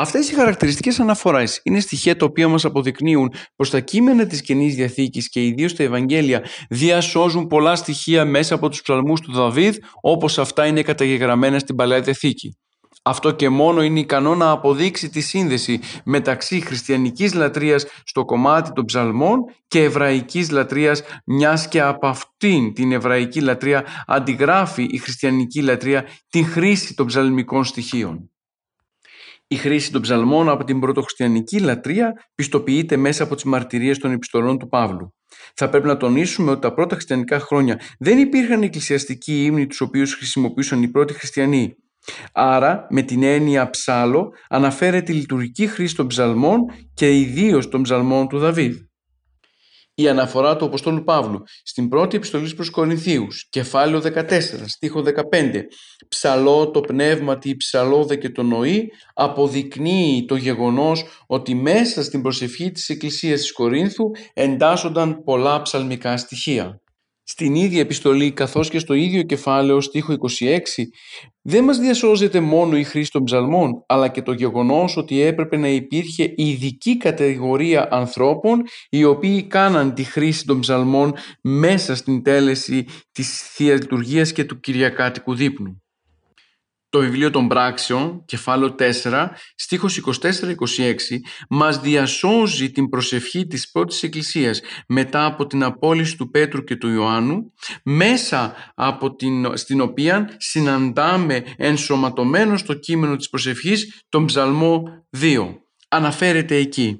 Αυτές 0.00 0.30
οι 0.30 0.34
χαρακτηριστικές 0.34 1.00
αναφορές 1.00 1.60
είναι 1.62 1.80
στοιχεία 1.80 2.16
τα 2.16 2.24
οποία 2.24 2.48
μας 2.48 2.64
αποδεικνύουν 2.64 3.32
πως 3.56 3.70
τα 3.70 3.80
κείμενα 3.80 4.26
της 4.26 4.42
Καινής 4.42 4.74
Διαθήκης 4.74 5.28
και 5.28 5.44
ιδίως 5.44 5.74
τα 5.74 5.82
Ευαγγέλια 5.82 6.42
διασώζουν 6.68 7.46
πολλά 7.46 7.76
στοιχεία 7.76 8.24
μέσα 8.24 8.54
από 8.54 8.68
τους 8.68 8.82
ψαλμούς 8.82 9.20
του 9.20 9.32
Δαβίδ 9.32 9.76
όπως 10.00 10.38
αυτά 10.38 10.66
είναι 10.66 10.82
καταγεγραμμένα 10.82 11.58
στην 11.58 11.76
Παλαιά 11.76 12.00
Διαθήκη. 12.00 12.58
Αυτό 13.02 13.30
και 13.30 13.48
μόνο 13.48 13.82
είναι 13.82 14.00
ικανό 14.00 14.34
να 14.34 14.50
αποδείξει 14.50 15.08
τη 15.08 15.20
σύνδεση 15.20 15.80
μεταξύ 16.04 16.60
χριστιανικής 16.60 17.34
λατρείας 17.34 17.86
στο 18.04 18.24
κομμάτι 18.24 18.72
των 18.72 18.84
ψαλμών 18.84 19.38
και 19.68 19.82
εβραϊκής 19.82 20.50
λατρείας 20.50 21.02
μιας 21.24 21.68
και 21.68 21.80
από 21.80 22.06
αυτήν 22.06 22.74
την 22.74 22.92
εβραϊκή 22.92 23.40
λατρεία 23.40 23.84
αντιγράφει 24.06 24.86
η 24.90 24.98
χριστιανική 24.98 25.62
λατρεία 25.62 26.04
την 26.30 26.46
χρήση 26.46 26.94
των 26.94 27.06
ψαλμικών 27.06 27.64
στοιχείων. 27.64 28.30
Η 29.52 29.56
χρήση 29.56 29.92
των 29.92 30.00
ψαλμών 30.00 30.48
από 30.48 30.64
την 30.64 30.80
πρωτοχριστιανική 30.80 31.60
λατρεία 31.60 32.12
πιστοποιείται 32.34 32.96
μέσα 32.96 33.22
από 33.22 33.34
τις 33.34 33.44
μαρτυρίες 33.44 33.98
των 33.98 34.12
επιστολών 34.12 34.58
του 34.58 34.68
Παύλου. 34.68 35.14
Θα 35.54 35.68
πρέπει 35.68 35.86
να 35.86 35.96
τονίσουμε 35.96 36.50
ότι 36.50 36.60
τα 36.60 36.74
πρώτα 36.74 36.94
χριστιανικά 36.94 37.40
χρόνια 37.40 37.80
δεν 37.98 38.18
υπήρχαν 38.18 38.62
εκκλησιαστικοί 38.62 39.44
ύμνοι 39.44 39.66
τους 39.66 39.80
οποίους 39.80 40.14
χρησιμοποιούσαν 40.14 40.82
οι 40.82 40.88
πρώτοι 40.88 41.12
χριστιανοί. 41.12 41.74
Άρα, 42.32 42.86
με 42.90 43.02
την 43.02 43.22
έννοια 43.22 43.70
ψάλο, 43.70 44.32
αναφέρεται 44.48 45.12
η 45.12 45.14
λειτουργική 45.14 45.66
χρήση 45.66 45.96
των 45.96 46.06
ψαλμών 46.06 46.60
και 46.94 47.18
ιδίως 47.18 47.68
των 47.68 47.82
ψαλμών 47.82 48.28
του 48.28 48.38
Δαβίδ 48.38 48.76
η 50.00 50.08
αναφορά 50.08 50.56
του 50.56 50.64
Αποστόλου 50.64 51.04
Παύλου. 51.04 51.42
Στην 51.62 51.88
πρώτη 51.88 52.16
επιστολή 52.16 52.54
προς 52.54 52.70
Κορινθίους, 52.70 53.46
κεφάλαιο 53.50 54.00
14, 54.00 54.40
στίχο 54.66 55.02
15, 55.02 55.12
ψαλό 56.08 56.70
το 56.70 56.80
πνεύμα 56.80 57.38
τη 57.38 57.56
ψαλόδε 57.56 58.16
και 58.16 58.30
το 58.30 58.42
νοή, 58.42 58.92
αποδεικνύει 59.14 60.24
το 60.28 60.36
γεγονός 60.36 61.04
ότι 61.26 61.54
μέσα 61.54 62.02
στην 62.02 62.22
προσευχή 62.22 62.70
της 62.70 62.88
Εκκλησίας 62.88 63.40
της 63.40 63.52
Κορίνθου 63.52 64.10
εντάσσονταν 64.34 65.24
πολλά 65.24 65.62
ψαλμικά 65.62 66.16
στοιχεία 66.16 66.80
στην 67.30 67.54
ίδια 67.54 67.80
επιστολή 67.80 68.32
καθώς 68.32 68.68
και 68.68 68.78
στο 68.78 68.94
ίδιο 68.94 69.22
κεφάλαιο 69.22 69.80
στίχο 69.80 70.14
26 70.40 70.58
δεν 71.42 71.64
μας 71.64 71.78
διασώζεται 71.78 72.40
μόνο 72.40 72.76
η 72.76 72.84
χρήση 72.84 73.10
των 73.10 73.24
ψαλμών 73.24 73.84
αλλά 73.86 74.08
και 74.08 74.22
το 74.22 74.32
γεγονός 74.32 74.96
ότι 74.96 75.20
έπρεπε 75.20 75.56
να 75.56 75.68
υπήρχε 75.68 76.32
ειδική 76.36 76.96
κατηγορία 76.96 77.88
ανθρώπων 77.90 78.62
οι 78.88 79.04
οποίοι 79.04 79.42
κάναν 79.42 79.94
τη 79.94 80.02
χρήση 80.02 80.44
των 80.46 80.60
ψαλμών 80.60 81.14
μέσα 81.42 81.94
στην 81.94 82.22
τέλεση 82.22 82.86
της 83.12 83.42
Θείας 83.42 83.80
Λειτουργίας 83.80 84.32
και 84.32 84.44
του 84.44 84.60
Κυριακάτικου 84.60 85.34
Δείπνου. 85.34 85.82
Το 86.90 86.98
βιβλίο 86.98 87.30
των 87.30 87.48
πράξεων, 87.48 88.24
κεφάλαιο 88.26 88.74
4, 88.78 89.28
στίχος 89.54 89.96
24-26, 89.96 91.20
μας 91.48 91.80
διασώζει 91.80 92.70
την 92.70 92.88
προσευχή 92.88 93.46
της 93.46 93.70
πρώτης 93.70 94.02
εκκλησίας 94.02 94.60
μετά 94.88 95.24
από 95.24 95.46
την 95.46 95.62
απόλυση 95.62 96.16
του 96.16 96.30
Πέτρου 96.30 96.64
και 96.64 96.76
του 96.76 96.88
Ιωάννου, 96.88 97.52
μέσα 97.84 98.54
από 98.74 99.14
την, 99.14 99.56
στην 99.56 99.80
οποία 99.80 100.34
συναντάμε 100.36 101.44
ενσωματωμένο 101.56 102.56
στο 102.56 102.74
κείμενο 102.74 103.16
της 103.16 103.28
προσευχής 103.28 104.02
τον 104.08 104.26
ψαλμό 104.26 104.82
2. 105.20 105.56
Αναφέρεται 105.88 106.56
εκεί. 106.56 106.98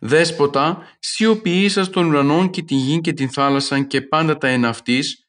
Δέσποτα, 0.00 0.78
σιωποιήσας 0.98 1.90
των 1.90 2.06
ουρανών 2.06 2.50
και 2.50 2.62
την 2.62 2.76
γη 2.76 3.00
και 3.00 3.12
την 3.12 3.30
θάλασσα 3.30 3.82
και 3.82 4.00
πάντα 4.00 4.36
τα 4.38 4.48
εναυτής, 4.48 5.25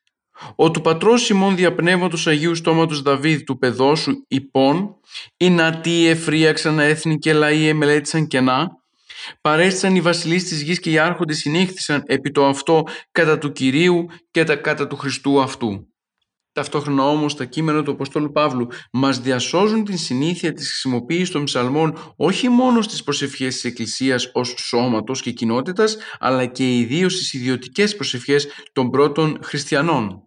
ο 0.55 0.71
του 0.71 0.81
πατρός 0.81 1.29
ημών 1.29 1.55
διαπνεύματος 1.55 2.27
Αγίου 2.27 2.55
Στόματος 2.55 3.01
Δαβίδ 3.01 3.41
του 3.41 3.57
παιδόσου 3.57 4.11
υπόν, 4.27 4.95
οι 5.37 5.49
νατοί 5.49 6.07
εφρίαξαν 6.07 6.79
έθνη 6.79 7.17
και 7.17 7.33
λαοί 7.33 7.67
εμελέτησαν 7.67 8.27
κενά, 8.27 8.69
παρέστησαν 9.41 9.95
οι 9.95 10.01
βασιλείς 10.01 10.43
της 10.43 10.61
γης 10.61 10.79
και 10.79 10.91
οι 10.91 10.97
άρχοντες 10.97 11.37
συνήχθησαν 11.37 12.03
επί 12.05 12.31
το 12.31 12.45
αυτό 12.45 12.83
κατά 13.11 13.37
του 13.37 13.51
Κυρίου 13.51 14.05
και 14.31 14.43
τα 14.43 14.55
κατά 14.55 14.87
του 14.87 14.95
Χριστού 14.95 15.41
αυτού. 15.41 15.87
Ταυτόχρονα 16.51 17.03
όμως 17.03 17.35
τα 17.35 17.45
κείμενα 17.45 17.83
του 17.83 17.91
Αποστόλου 17.91 18.31
Παύλου 18.31 18.67
μας 18.91 19.19
διασώζουν 19.19 19.83
την 19.83 19.97
συνήθεια 19.97 20.53
της 20.53 20.67
χρησιμοποίησης 20.67 21.29
των 21.29 21.43
ψαλμών 21.43 22.13
όχι 22.15 22.49
μόνο 22.49 22.81
στις 22.81 23.03
προσευχές 23.03 23.53
της 23.53 23.63
Εκκλησίας 23.63 24.29
ως 24.33 24.55
σώματος 24.57 25.21
και 25.21 25.31
κοινότητας 25.31 25.97
αλλά 26.19 26.45
και 26.45 26.77
ιδίως 26.77 27.13
στις 27.13 27.33
ιδιωτικές 27.33 27.95
προσευχές 27.95 28.47
των 28.73 28.89
πρώτων 28.89 29.39
χριστιανών. 29.41 30.26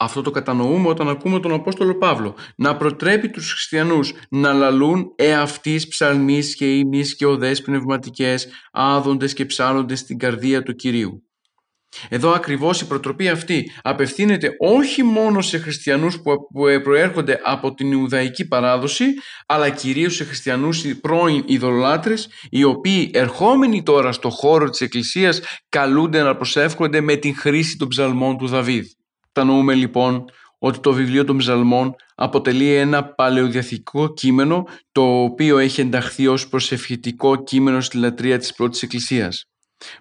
Αυτό 0.00 0.22
το 0.22 0.30
κατανοούμε 0.30 0.88
όταν 0.88 1.08
ακούμε 1.08 1.40
τον 1.40 1.52
Απόστολο 1.52 1.94
Παύλο 1.94 2.36
να 2.56 2.76
προτρέπει 2.76 3.30
τους 3.30 3.52
χριστιανούς 3.52 4.14
να 4.30 4.52
λαλούν 4.52 5.12
εαυτείς 5.16 5.88
ψαλμείς 5.88 6.54
και 6.54 6.76
ύμνης 6.76 7.16
και 7.16 7.26
οδές 7.26 7.62
πνευματικές, 7.62 8.48
άδοντες 8.72 9.32
και 9.32 9.44
ψάλλοντες 9.44 9.98
στην 9.98 10.18
καρδία 10.18 10.62
του 10.62 10.74
Κυρίου. 10.74 11.22
Εδώ 12.08 12.30
ακριβώς 12.30 12.80
η 12.80 12.86
προτροπή 12.86 13.28
αυτή 13.28 13.70
απευθύνεται 13.82 14.50
όχι 14.58 15.02
μόνο 15.02 15.40
σε 15.40 15.58
χριστιανούς 15.58 16.20
που 16.20 16.32
προέρχονται 16.82 17.40
από 17.44 17.74
την 17.74 17.92
Ιουδαϊκή 17.92 18.48
παράδοση 18.48 19.04
αλλά 19.46 19.70
κυρίως 19.70 20.14
σε 20.14 20.24
χριστιανούς 20.24 20.84
πρώην 21.00 21.42
ειδωλάτρες 21.46 22.28
οι 22.50 22.64
οποίοι 22.64 23.10
ερχόμενοι 23.14 23.82
τώρα 23.82 24.12
στο 24.12 24.30
χώρο 24.30 24.70
της 24.70 24.80
Εκκλησίας 24.80 25.40
καλούνται 25.68 26.22
να 26.22 26.36
προσεύχονται 26.36 27.00
με 27.00 27.16
την 27.16 27.36
χρήση 27.36 27.76
των 27.76 27.88
ψαλμών 27.88 28.38
του 28.38 28.46
Δαβίδ. 28.46 28.86
Κατανοούμε 29.38 29.74
λοιπόν 29.74 30.24
ότι 30.58 30.78
το 30.78 30.92
βιβλίο 30.92 31.24
των 31.24 31.36
ψαλμών 31.36 31.94
αποτελεί 32.14 32.74
ένα 32.74 33.04
παλαιοδιαθηκικό 33.04 34.12
κείμενο 34.12 34.64
το 34.92 35.22
οποίο 35.22 35.58
έχει 35.58 35.80
ενταχθεί 35.80 36.26
ως 36.26 36.48
προσευχητικό 36.48 37.42
κείμενο 37.42 37.80
στη 37.80 37.96
λατρεία 37.96 38.38
της 38.38 38.54
πρώτης 38.54 38.82
εκκλησίας. 38.82 39.44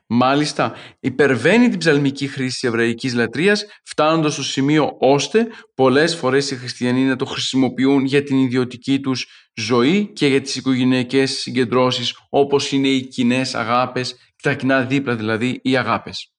Μάλιστα, 0.08 0.74
υπερβαίνει 1.00 1.70
την 1.70 1.80
ψαλμική 1.80 2.28
χρήση 2.28 2.60
της 2.60 2.64
εβραϊκής 2.64 3.14
λατρείας, 3.14 3.66
φτάνοντας 3.84 4.34
στο 4.34 4.44
σημείο 4.44 4.96
ώστε 5.00 5.48
πολλές 5.76 6.16
φορές 6.16 6.52
οι 6.52 6.56
χριστιανοί 6.56 7.04
να 7.04 7.16
το 7.16 7.26
χρησιμοποιούν 7.26 8.06
για 8.06 8.24
την 8.24 8.40
ιδιωτική 8.40 9.00
τους 9.00 9.28
ζωή 9.56 10.12
και 10.14 10.28
για 10.28 10.42
τις 10.42 10.56
οικογενειακές 10.56 11.32
συγκεντρώσεις, 11.32 12.18
όπως 12.30 12.72
είναι 12.72 12.88
οι 12.88 13.08
κοινές 13.08 13.56
αγάπες, 13.56 14.16
τα 14.42 14.54
κοινά 14.54 14.82
δίπλα 14.82 15.16
δηλαδή 15.16 15.60
οι 15.64 15.78
αγάπες. 15.78 16.32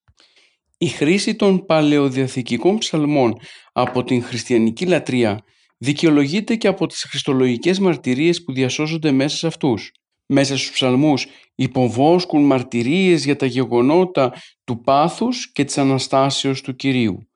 Η 0.81 0.87
χρήση 0.87 1.35
των 1.35 1.67
παλαιοδιαθηκικών 1.67 2.79
ψαλμών 2.79 3.41
από 3.73 4.05
την 4.05 4.23
χριστιανική 4.23 4.87
λατρεία 4.87 5.45
δικαιολογείται 5.79 6.57
και 6.57 6.69
από 6.69 6.87
τις 6.87 7.03
χριστολογικές 7.03 7.79
μαρτυρίες 7.79 8.45
που 8.45 8.53
διασώζονται 8.53 9.11
μέσα 9.11 9.37
σε 9.37 9.47
αυτούς. 9.47 9.93
Μέσα 10.27 10.57
στους 10.57 10.71
ψαλμούς 10.71 11.27
υποβόσκουν 11.55 12.45
μαρτυρίες 12.45 13.25
για 13.25 13.37
τα 13.37 13.47
γεγονότα 13.47 14.33
του 14.65 14.81
πάθους 14.81 15.53
και 15.53 15.65
της 15.65 15.79
Αναστάσεως 15.79 16.61
του 16.61 16.77
Κυρίου. 16.77 17.29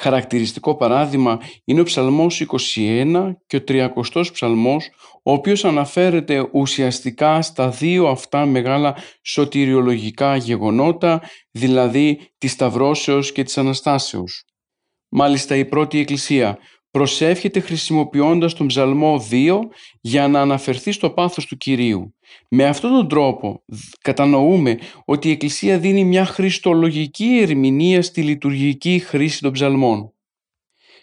Χαρακτηριστικό 0.00 0.76
παράδειγμα 0.76 1.40
είναι 1.64 1.80
ο 1.80 1.84
ψαλμός 1.84 2.46
21 2.74 3.32
και 3.46 3.56
ο 3.56 3.64
30 3.68 4.30
ψαλμός, 4.32 4.90
ο 5.22 5.32
οποίος 5.32 5.64
αναφέρεται 5.64 6.48
ουσιαστικά 6.52 7.42
στα 7.42 7.68
δύο 7.68 8.06
αυτά 8.08 8.46
μεγάλα 8.46 8.96
σωτηριολογικά 9.22 10.36
γεγονότα, 10.36 11.22
δηλαδή 11.50 12.30
της 12.38 12.52
Σταυρώσεως 12.52 13.32
και 13.32 13.42
της 13.42 13.58
Αναστάσεως. 13.58 14.44
Μάλιστα 15.08 15.56
η 15.56 15.64
πρώτη 15.64 15.98
εκκλησία 15.98 16.58
προσεύχεται 16.90 17.60
χρησιμοποιώντας 17.60 18.54
τον 18.54 18.66
ψαλμό 18.66 19.26
2 19.30 19.58
για 20.00 20.28
να 20.28 20.40
αναφερθεί 20.40 20.92
στο 20.92 21.10
πάθος 21.10 21.46
του 21.46 21.56
Κυρίου. 21.56 22.14
Με 22.48 22.64
αυτόν 22.64 22.90
τον 22.90 23.08
τρόπο 23.08 23.64
κατανοούμε 24.00 24.78
ότι 25.04 25.28
η 25.28 25.30
Εκκλησία 25.30 25.78
δίνει 25.78 26.04
μια 26.04 26.24
χριστολογική 26.24 27.38
ερμηνεία 27.42 28.02
στη 28.02 28.22
λειτουργική 28.22 28.98
χρήση 28.98 29.40
των 29.40 29.52
ψαλμών. 29.52 30.12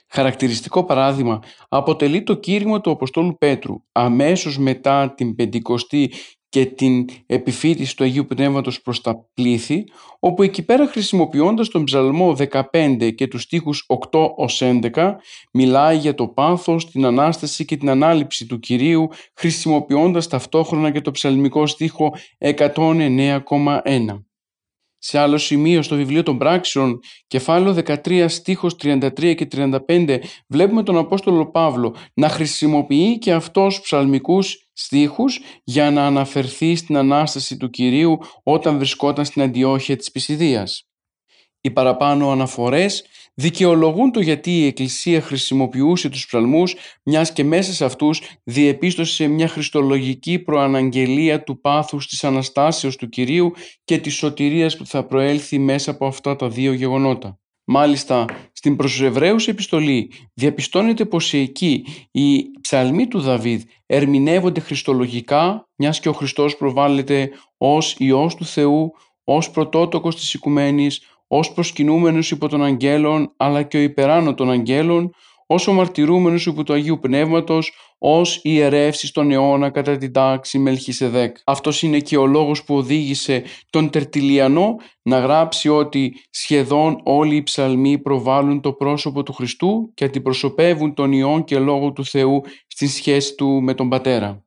Χαρακτηριστικό 0.08 0.84
παράδειγμα 0.84 1.40
αποτελεί 1.70 2.24
το 2.24 2.34
κήρυγμα 2.34 2.82
του 2.82 2.92
Αποστόλου 2.92 3.38
Πέτρου 3.38 3.76
αμέσως 3.92 4.58
μετά 4.58 5.14
την 5.14 5.36
Πεντηκοστή 5.36 6.12
και 6.56 6.66
την 6.66 7.06
επιφύτηση 7.26 7.96
του 7.96 8.04
Αγίου 8.04 8.26
Πνεύματος 8.26 8.82
προς 8.82 9.02
τα 9.02 9.26
πλήθη, 9.34 9.84
όπου 10.20 10.44
εκεί 10.44 10.64
πέρα 10.64 10.88
χρησιμοποιώντας 10.88 11.70
τον 11.70 11.84
ψαλμό 11.84 12.36
15 12.72 13.12
και 13.16 13.28
τους 13.28 13.42
στίχους 13.42 13.86
8 13.88 14.34
ως 14.36 14.62
11, 14.62 15.16
μιλάει 15.52 15.98
για 15.98 16.16
το 16.16 16.28
πάθος, 16.28 16.92
την 16.92 17.06
Ανάσταση 17.06 17.66
και 17.66 17.78
την 17.78 17.90
Ανάληψη 17.90 18.46
του 18.46 18.60
Κυρίου, 18.60 19.10
χρησιμοποιώντας 19.34 20.28
ταυτόχρονα 20.28 20.92
και 20.92 21.02
το 21.02 21.12
ψαλμικό 21.12 21.68
στίχο 21.68 22.14
109,1. 22.38 24.26
Σε 25.08 25.20
άλλο 25.20 25.38
σημείο 25.38 25.82
στο 25.82 25.96
βιβλίο 25.96 26.24
των 26.24 26.38
πράξεων, 26.38 27.00
κεφάλαιο 27.28 27.76
13 27.86 28.26
στίχος 28.28 28.76
33 28.84 29.36
και 29.36 29.48
35, 29.88 30.20
βλέπουμε 30.48 30.84
τον 30.84 30.98
Απόστολο 30.98 31.52
Παύλο 31.52 31.96
να 32.14 32.30
χρησιμοποιεί 32.30 33.18
και 33.18 33.34
αυτός 33.34 33.82
ψαλμικούς 33.82 34.70
στίχους 34.74 35.40
για 35.64 35.92
να 35.92 36.06
αναφερθεί 36.06 36.76
στην 36.76 36.98
Ανάσταση 36.98 37.58
του 37.58 37.70
Κυρίου 37.70 38.18
όταν 38.44 38.78
βρισκόταν 38.78 39.26
στην 39.26 39.42
Αντιόχεια 39.42 39.96
της 39.96 40.12
Πισιδίας. 40.12 40.88
Οι 41.62 41.72
παραπάνω 41.72 42.32
αναφορές 42.32 43.06
δικαιολογούν 43.36 44.12
το 44.12 44.20
γιατί 44.20 44.52
η 44.52 44.66
Εκκλησία 44.66 45.22
χρησιμοποιούσε 45.22 46.10
τους 46.10 46.26
ψαλμούς 46.26 46.76
μιας 47.04 47.34
και 47.34 47.44
μέσα 47.44 47.74
σε 47.74 47.86
αυτούς 47.86 48.22
διεπίστωσε 48.44 49.28
μια 49.28 49.48
χριστολογική 49.48 50.40
προαναγγελία 50.40 51.44
του 51.44 51.62
πάθους 51.62 52.08
της 52.08 52.24
Αναστάσεως 52.24 52.96
του 52.96 53.10
Κυρίου 53.10 53.52
και 53.84 53.98
της 53.98 54.14
σωτηρίας 54.14 54.78
που 54.78 54.86
θα 54.86 55.04
προέλθει 55.04 55.60
μέσα 55.60 55.92
από 55.92 56.06
αυτά 56.06 56.36
τα 56.36 56.50
δύο 56.50 56.74
γεγονότα. 56.74 57.40
Μάλιστα, 57.68 58.26
στην 58.52 58.76
προς 58.76 59.02
επιστολή 59.48 60.12
διαπιστώνεται 60.34 61.06
πως 61.06 61.34
εκεί 61.34 61.86
οι 62.12 62.46
ψαλμοί 62.62 63.08
του 63.08 63.20
Δαβίδ 63.20 63.62
ερμηνεύονται 63.86 64.60
χριστολογικά, 64.60 65.70
μιας 65.76 66.00
και 66.00 66.10
ο 66.10 66.14
Χριστός 66.14 66.58
προβάλλεται 66.58 67.30
ως 67.58 67.96
Υιός 67.98 68.36
του 68.36 68.46
Θεού, 68.46 68.92
ως 69.24 69.52
πρωτότοκος 69.52 70.16
της 70.16 70.34
οικουμένης, 70.34 71.02
ως 71.28 71.54
προσκυνούμενος 71.54 72.32
υπό 72.32 72.48
των 72.48 72.64
αγγέλων 72.64 73.34
αλλά 73.38 73.64
και 73.64 73.78
ο 73.78 73.80
υπεράνω 73.80 74.34
των 74.34 74.52
αγγέλων, 74.52 75.12
ως 75.48 75.68
ο 75.68 75.74
μαρτυρούμενος 75.74 76.46
υπό 76.46 76.64
του 76.64 76.74
Αγίου 76.74 77.00
Πνεύματος, 77.00 77.72
ως 77.98 78.40
ιερεύσεις 78.44 79.10
στον 79.10 79.32
αιώνα 79.32 79.70
κατά 79.70 79.98
την 79.98 80.12
τάξη 80.12 80.60
Μελχισεδέκ. 80.60 81.38
Αυτός 81.44 81.82
είναι 81.82 82.00
και 82.00 82.18
ο 82.18 82.26
λόγος 82.26 82.64
που 82.64 82.76
οδήγησε 82.76 83.44
τον 83.70 83.90
Τερτιλιανό 83.90 84.76
να 85.02 85.20
γράψει 85.20 85.70
ότι 85.70 86.14
σχεδόν 86.30 87.02
όλοι 87.04 87.36
οι 87.36 87.44
ψαλμοί 87.44 88.00
προβάλλουν 88.00 88.62
το 88.62 88.74
πρόσωπο 88.74 89.24
του 89.24 89.34
Χριστού 89.34 89.92
και 89.94 90.06
αντιπροσωπεύουν 90.06 90.94
τον 90.94 91.12
Υιόν 91.12 91.44
και 91.44 91.60
Λόγο 91.60 91.92
του 91.92 92.06
Θεού 92.06 92.42
στη 92.68 92.88
σχέση 92.88 93.36
του 93.36 93.62
με 93.62 93.74
τον 93.74 93.90
Πατέρα 93.90 94.45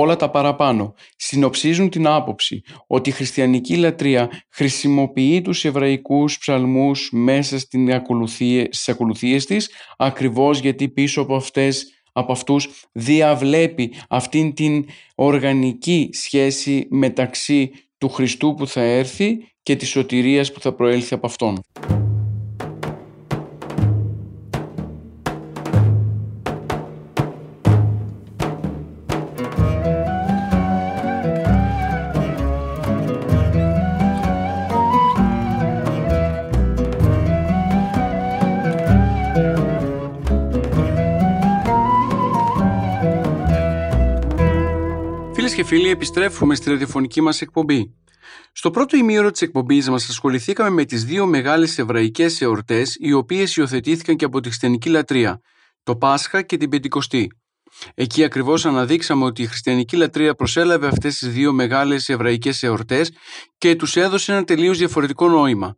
όλα 0.00 0.16
τα 0.16 0.30
παραπάνω 0.30 0.94
συνοψίζουν 1.16 1.90
την 1.90 2.06
άποψη 2.06 2.62
ότι 2.86 3.08
η 3.08 3.12
χριστιανική 3.12 3.76
λατρεία 3.76 4.30
χρησιμοποιεί 4.50 5.42
τους 5.42 5.64
εβραϊκούς 5.64 6.38
ψαλμούς 6.38 7.10
μέσα 7.12 7.58
στην 7.58 7.92
ακολουθία, 7.92 8.62
στις 8.62 8.88
ακολουθίες 8.88 9.46
της 9.46 9.70
ακριβώς 9.96 10.58
γιατί 10.58 10.88
πίσω 10.88 11.20
από 11.20 11.36
αυτές 11.36 11.90
από 12.12 12.32
αυτούς 12.32 12.68
διαβλέπει 12.92 13.92
αυτήν 14.08 14.54
την 14.54 14.86
οργανική 15.14 16.08
σχέση 16.12 16.86
μεταξύ 16.90 17.70
του 17.98 18.08
Χριστού 18.08 18.54
που 18.54 18.66
θα 18.66 18.80
έρθει 18.80 19.38
και 19.62 19.76
της 19.76 19.88
σωτηρίας 19.88 20.52
που 20.52 20.60
θα 20.60 20.72
προέλθει 20.72 21.14
από 21.14 21.26
Αυτόν. 21.26 21.60
Φίλοι, 45.66 45.88
επιστρέφουμε 45.88 46.54
στη 46.54 46.70
ραδιοφωνική 46.70 47.20
μας 47.20 47.40
εκπομπή. 47.40 47.94
Στο 48.52 48.70
πρώτο 48.70 48.96
ημίωρο 48.96 49.30
της 49.30 49.42
εκπομπής 49.42 49.88
μας 49.88 50.08
ασχοληθήκαμε 50.08 50.70
με 50.70 50.84
τις 50.84 51.04
δύο 51.04 51.26
μεγάλες 51.26 51.78
εβραϊκές 51.78 52.40
εορτές 52.40 52.96
οι 52.98 53.12
οποίες 53.12 53.56
υιοθετήθηκαν 53.56 54.16
και 54.16 54.24
από 54.24 54.40
τη 54.40 54.48
χριστιανική 54.48 54.88
λατρεία, 54.88 55.40
το 55.82 55.96
Πάσχα 55.96 56.42
και 56.42 56.56
την 56.56 56.68
Πεντηκοστή. 56.68 57.26
Εκεί 57.94 58.24
ακριβώς 58.24 58.66
αναδείξαμε 58.66 59.24
ότι 59.24 59.42
η 59.42 59.46
χριστιανική 59.46 59.96
λατρεία 59.96 60.34
προσέλαβε 60.34 60.86
αυτές 60.86 61.18
τις 61.18 61.28
δύο 61.28 61.52
μεγάλες 61.52 62.08
εβραϊκές 62.08 62.62
εορτές 62.62 63.12
και 63.58 63.76
τους 63.76 63.96
έδωσε 63.96 64.32
ένα 64.32 64.44
τελείως 64.44 64.78
διαφορετικό 64.78 65.28
νόημα. 65.28 65.76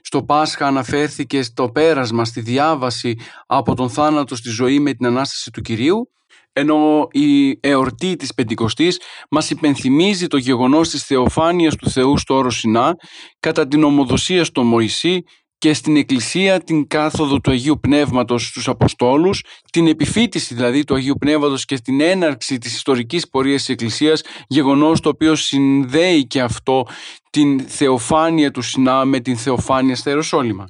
Στο 0.00 0.22
Πάσχα 0.22 0.66
αναφέρθηκε 0.66 1.42
στο 1.42 1.70
πέρασμα, 1.70 2.24
στη 2.24 2.40
διάβαση 2.40 3.16
από 3.46 3.74
τον 3.74 3.90
θάνατο 3.90 4.36
στη 4.36 4.48
ζωή 4.48 4.80
με 4.80 4.92
την 4.92 5.06
Ανάσταση 5.06 5.50
του 5.50 5.60
Κυρίου 5.60 6.10
ενώ 6.52 7.08
η 7.10 7.58
εορτή 7.60 8.16
της 8.16 8.34
Πεντηκοστής 8.34 9.00
μας 9.30 9.50
υπενθυμίζει 9.50 10.26
το 10.26 10.36
γεγονός 10.36 10.88
της 10.88 11.04
θεοφάνειας 11.04 11.76
του 11.76 11.90
Θεού 11.90 12.18
στο 12.18 12.34
όρο 12.34 12.50
Σινά 12.50 12.96
κατά 13.40 13.68
την 13.68 13.84
ομοδοσία 13.84 14.44
στο 14.44 14.62
Μωυσή 14.62 15.22
και 15.60 15.74
στην 15.74 15.96
Εκκλησία 15.96 16.60
την 16.60 16.86
κάθοδο 16.86 17.40
του 17.40 17.50
Αγίου 17.50 17.80
Πνεύματος 17.80 18.46
στους 18.46 18.68
Αποστόλους, 18.68 19.44
την 19.72 19.86
επιφύτηση 19.86 20.54
δηλαδή 20.54 20.84
του 20.84 20.94
Αγίου 20.94 21.16
Πνεύματος 21.18 21.64
και 21.64 21.78
την 21.78 22.00
έναρξη 22.00 22.58
της 22.58 22.74
ιστορικής 22.74 23.28
πορείας 23.28 23.60
της 23.60 23.68
Εκκλησίας, 23.68 24.22
γεγονός 24.46 25.00
το 25.00 25.08
οποίο 25.08 25.34
συνδέει 25.34 26.26
και 26.26 26.40
αυτό 26.40 26.86
την 27.30 27.60
θεοφάνεια 27.60 28.50
του 28.50 28.62
Σινά 28.62 29.04
με 29.04 29.20
την 29.20 29.36
θεοφάνεια 29.36 29.96
στα 29.96 30.10
Ιεροσόλυμα. 30.10 30.64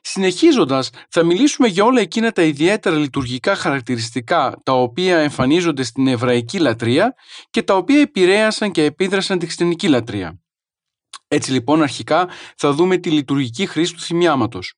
Συνεχίζοντας, 0.00 0.90
θα 1.08 1.22
μιλήσουμε 1.22 1.68
για 1.68 1.84
όλα 1.84 2.00
εκείνα 2.00 2.32
τα 2.32 2.42
ιδιαίτερα 2.42 2.96
λειτουργικά 2.96 3.54
χαρακτηριστικά 3.54 4.60
τα 4.62 4.72
οποία 4.72 5.18
εμφανίζονται 5.18 5.82
στην 5.82 6.06
εβραϊκή 6.06 6.58
λατρεία 6.58 7.14
και 7.50 7.62
τα 7.62 7.76
οποία 7.76 8.00
επηρέασαν 8.00 8.70
και 8.70 8.84
επίδρασαν 8.84 9.38
τη 9.38 9.44
χριστιανική 9.44 9.88
λατρεία. 9.88 10.40
Έτσι 11.28 11.52
λοιπόν 11.52 11.82
αρχικά 11.82 12.28
θα 12.56 12.72
δούμε 12.72 12.96
τη 12.96 13.10
λειτουργική 13.10 13.66
χρήση 13.66 13.94
του 13.94 14.00
θυμιάματος. 14.00 14.74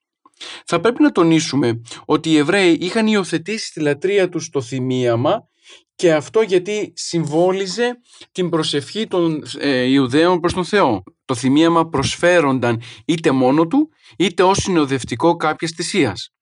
Θα 0.65 0.81
πρέπει 0.81 1.03
να 1.03 1.13
τονίσουμε 1.13 1.81
ότι 2.05 2.31
οι 2.31 2.37
Εβραίοι 2.37 2.73
είχαν 2.81 3.07
υιοθετήσει 3.07 3.73
τη 3.73 3.81
λατρεία 3.81 4.29
τους 4.29 4.45
στο 4.45 4.63
θυμίαμα 4.63 5.49
και 6.03 6.13
αυτό 6.13 6.41
γιατί 6.41 6.93
συμβόλιζε 6.97 8.01
την 8.33 8.49
προσευχή 8.49 9.07
των 9.07 9.43
ε, 9.59 9.83
Ιουδαίων 9.83 10.41
προς 10.41 10.53
τον 10.53 10.65
Θεό. 10.65 11.03
Το 11.25 11.35
θυμίαμα 11.35 11.89
προσφέρονταν 11.89 12.83
είτε 13.05 13.31
μόνο 13.31 13.67
του 13.67 13.91
είτε 14.19 14.43
ως 14.43 14.59
συνοδευτικό 14.59 15.37
κάποιες 15.37 15.71
θυσίας. 15.71 16.33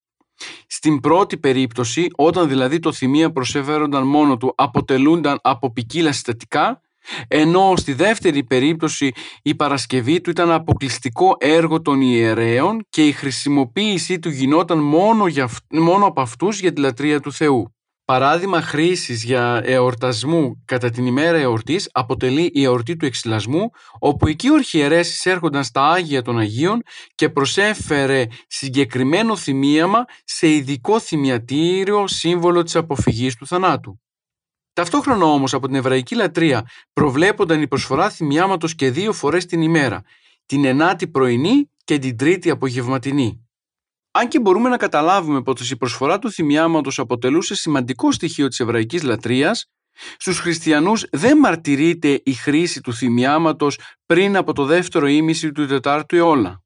Στην 0.66 1.00
πρώτη 1.00 1.38
περίπτωση, 1.38 2.06
όταν 2.16 2.48
δηλαδή 2.48 2.78
το 2.78 2.92
θυμία 2.92 3.32
προσφέρονταν 3.32 4.06
μόνο 4.06 4.36
του 4.36 4.52
αποτελούνταν 4.56 5.38
από 5.42 5.72
ποικίλα 5.72 6.12
συστατικά, 6.12 6.80
ενώ 7.28 7.74
στη 7.76 7.92
δεύτερη 7.92 8.44
περίπτωση 8.44 9.12
η 9.42 9.54
Παρασκευή 9.54 10.20
του 10.20 10.30
ήταν 10.30 10.50
αποκλειστικό 10.50 11.36
έργο 11.38 11.82
των 11.82 12.00
ιερέων 12.00 12.86
και 12.88 13.06
η 13.06 13.12
χρησιμοποίησή 13.12 14.18
του 14.18 14.28
γινόταν 14.28 14.78
μόνο, 14.78 15.26
για, 15.26 15.48
μόνο 15.70 16.06
από 16.06 16.20
αυτούς 16.20 16.60
για 16.60 16.72
τη 16.72 16.80
λατρεία 16.80 17.20
του 17.20 17.32
Θεού. 17.32 17.74
Παράδειγμα 18.10 18.62
χρήσης 18.62 19.24
για 19.24 19.60
εορτασμού 19.64 20.62
κατά 20.64 20.90
την 20.90 21.06
ημέρα 21.06 21.36
εορτής 21.36 21.88
αποτελεί 21.92 22.50
η 22.52 22.64
εορτή 22.64 22.96
του 22.96 23.06
εξυλασμού, 23.06 23.70
όπου 23.98 24.26
εκεί 24.26 24.48
ο 24.48 24.54
αρχιερέας 24.54 25.08
εισέρχονταν 25.08 25.64
στα 25.64 25.90
Άγια 25.90 26.22
των 26.22 26.38
Αγίων 26.38 26.82
και 27.14 27.28
προσέφερε 27.28 28.26
συγκεκριμένο 28.46 29.36
θυμίαμα 29.36 30.04
σε 30.24 30.48
ειδικό 30.48 31.00
θυμιατήριο 31.00 32.06
σύμβολο 32.06 32.62
της 32.62 32.76
αποφυγής 32.76 33.36
του 33.36 33.46
θανάτου. 33.46 34.00
Ταυτόχρονα 34.72 35.24
όμως 35.24 35.54
από 35.54 35.66
την 35.66 35.76
εβραϊκή 35.76 36.14
λατρεία 36.14 36.68
προβλέπονταν 36.92 37.62
η 37.62 37.68
προσφορά 37.68 38.10
θυμιάματος 38.10 38.74
και 38.74 38.90
δύο 38.90 39.12
φορές 39.12 39.46
την 39.46 39.62
ημέρα, 39.62 40.02
την 40.46 40.64
ενάτη 40.64 41.08
πρωινή 41.08 41.70
και 41.84 41.98
την 41.98 42.16
τρίτη 42.16 42.50
απογευματινή. 42.50 43.49
Αν 44.12 44.28
και 44.28 44.40
μπορούμε 44.40 44.68
να 44.68 44.76
καταλάβουμε 44.76 45.42
πως 45.42 45.70
η 45.70 45.76
προσφορά 45.76 46.18
του 46.18 46.30
θυμιάματος 46.30 46.98
αποτελούσε 46.98 47.54
σημαντικό 47.54 48.12
στοιχείο 48.12 48.48
της 48.48 48.60
εβραϊκής 48.60 49.02
λατρείας, 49.02 49.66
στους 50.16 50.38
χριστιανούς 50.38 51.06
δεν 51.10 51.38
μαρτυρείται 51.38 52.20
η 52.24 52.32
χρήση 52.32 52.80
του 52.80 52.94
θυμιάματος 52.94 53.78
πριν 54.06 54.36
από 54.36 54.52
το 54.52 54.64
δεύτερο 54.64 55.06
ήμιση 55.06 55.52
του 55.52 55.80
4ου 55.82 56.12
αιώνα. 56.12 56.62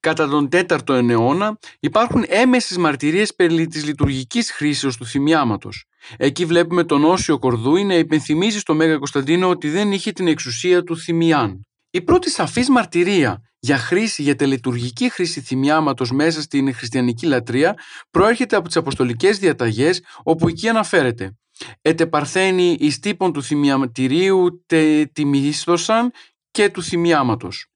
Κατά 0.00 0.28
τον 0.28 0.48
4ο 0.52 1.08
αιώνα 1.08 1.58
υπάρχουν 1.80 2.24
έμεσες 2.28 2.76
μαρτυρίες 2.76 3.34
περί 3.34 3.66
της 3.66 3.84
λειτουργικής 3.84 4.50
χρήσης 4.52 4.96
του 4.96 5.06
θυμιάματος. 5.06 5.84
Εκεί 6.16 6.44
βλέπουμε 6.44 6.84
τον 6.84 7.04
Όσιο 7.04 7.38
Κορδούι 7.38 7.84
να 7.84 7.94
υπενθυμίζει 7.94 8.58
στο 8.58 8.74
Μέγα 8.74 8.96
Κωνσταντίνο 8.96 9.48
ότι 9.48 9.70
δεν 9.70 9.92
είχε 9.92 10.12
την 10.12 10.26
εξουσία 10.26 10.82
του 10.82 10.96
θυμιάν. 10.96 11.67
Η 11.90 12.02
πρώτη 12.02 12.30
σαφής 12.30 12.68
μαρτυρία 12.68 13.42
για 13.58 13.78
χρήση, 13.78 14.22
για 14.22 14.36
τελετουργική 14.36 15.08
χρήση 15.10 15.40
θυμιάματος 15.40 16.10
μέσα 16.10 16.42
στην 16.42 16.74
χριστιανική 16.74 17.26
λατρεία 17.26 17.78
προέρχεται 18.10 18.56
από 18.56 18.66
τις 18.66 18.76
αποστολικές 18.76 19.38
διαταγές 19.38 20.02
όπου 20.22 20.48
εκεί 20.48 20.68
αναφέρεται 20.68 21.36
«Ετε 21.82 22.06
παρθένη 22.06 22.76
εις 22.80 22.98
τύπων 22.98 23.32
του 23.32 23.42
θυμιαματηρίου 23.42 24.64
τε 24.66 25.04
τιμίστοσαν 25.04 26.10
και 26.50 26.68
του 26.68 26.82
θυμιάματος». 26.82 27.66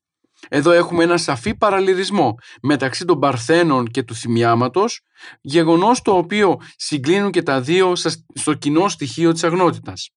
Εδώ 0.49 0.71
έχουμε 0.71 1.05
ένα 1.05 1.17
σαφή 1.17 1.55
παραλληλισμό 1.55 2.35
μεταξύ 2.63 3.05
των 3.05 3.19
Παρθένων 3.19 3.87
και 3.87 4.03
του 4.03 4.15
θυμιάματος, 4.15 5.01
γεγονός 5.41 6.03
το 6.03 6.17
οποίο 6.17 6.61
συγκλίνουν 6.77 7.31
και 7.31 7.43
τα 7.43 7.61
δύο 7.61 7.93
στο 8.35 8.55
κοινό 8.55 8.89
στοιχείο 8.89 9.33
της 9.33 9.45
αγνότητας. 9.45 10.11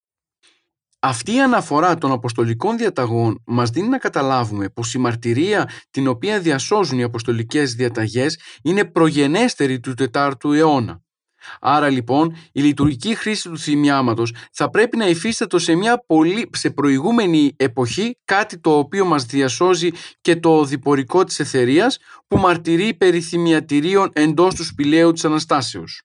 Αυτή 0.98 1.34
η 1.34 1.40
αναφορά 1.40 1.98
των 1.98 2.12
αποστολικών 2.12 2.76
διαταγών 2.76 3.42
μας 3.46 3.70
δίνει 3.70 3.88
να 3.88 3.98
καταλάβουμε 3.98 4.68
πως 4.68 4.94
η 4.94 4.98
μαρτυρία 4.98 5.68
την 5.90 6.08
οποία 6.08 6.40
διασώζουν 6.40 6.98
οι 6.98 7.02
αποστολικές 7.02 7.74
διαταγές 7.74 8.40
είναι 8.62 8.84
προγενέστερη 8.84 9.80
του 9.80 9.94
4ου 10.12 10.54
αιώνα. 10.54 11.04
Άρα 11.60 11.88
λοιπόν 11.88 12.36
η 12.52 12.60
λειτουργική 12.60 13.14
χρήση 13.14 13.48
του 13.48 13.58
θυμιάματος 13.58 14.34
θα 14.52 14.70
πρέπει 14.70 14.96
να 14.96 15.08
υφίστατο 15.08 15.58
σε 15.58 15.74
μια 15.74 16.04
πολύ, 16.06 16.50
σε 16.52 16.70
προηγούμενη 16.70 17.52
εποχή 17.56 18.18
κάτι 18.24 18.58
το 18.58 18.78
οποίο 18.78 19.04
μας 19.04 19.24
διασώζει 19.24 19.90
και 20.20 20.36
το 20.36 20.64
διπορικό 20.64 21.24
της 21.24 21.40
εθερίας 21.40 21.98
που 22.26 22.38
μαρτυρεί 22.38 22.94
περί 22.94 23.20
θυμιατηρίων 23.20 24.10
εντός 24.12 24.54
του 24.54 24.64
σπηλαίου 24.64 25.12
της 25.12 25.24
Αναστάσεως. 25.24 26.02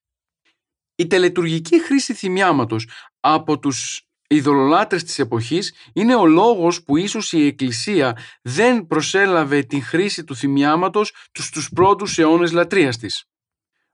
Η 0.95 1.07
τελετουργική 1.07 1.81
χρήση 1.81 2.13
θυμιάματος 2.13 2.87
από 3.19 3.59
τους 3.59 4.05
ειδωλολάτρες 4.35 5.03
της 5.03 5.19
εποχής 5.19 5.73
είναι 5.93 6.15
ο 6.15 6.25
λόγος 6.25 6.83
που 6.83 6.97
ίσως 6.97 7.31
η 7.31 7.45
Εκκλησία 7.45 8.17
δεν 8.41 8.87
προσέλαβε 8.87 9.61
την 9.61 9.83
χρήση 9.83 10.23
του 10.23 10.35
θυμιάματος 10.35 11.13
στους 11.33 11.69
πρώτους 11.75 12.17
αιώνες 12.17 12.51
λατρείας 12.51 12.97
της. 12.97 13.25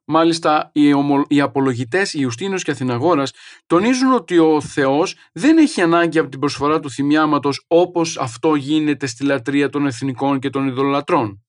Μάλιστα, 0.09 0.69
οι, 0.73 0.93
ομο... 0.93 1.25
οι 1.27 1.41
απολογητές 1.41 2.13
Ιουστίνος 2.13 2.63
και 2.63 2.71
Αθηναγόρας 2.71 3.33
τονίζουν 3.65 4.13
ότι 4.13 4.37
ο 4.37 4.61
Θεός 4.61 5.15
δεν 5.33 5.57
έχει 5.57 5.81
ανάγκη 5.81 6.19
από 6.19 6.29
την 6.29 6.39
προσφορά 6.39 6.79
του 6.79 6.91
θυμιάματος 6.91 7.65
όπως 7.67 8.17
αυτό 8.17 8.55
γίνεται 8.55 9.05
στη 9.07 9.23
λατρεία 9.23 9.69
των 9.69 9.85
εθνικών 9.85 10.39
και 10.39 10.49
των 10.49 10.67
ειδωλολατρών. 10.67 11.41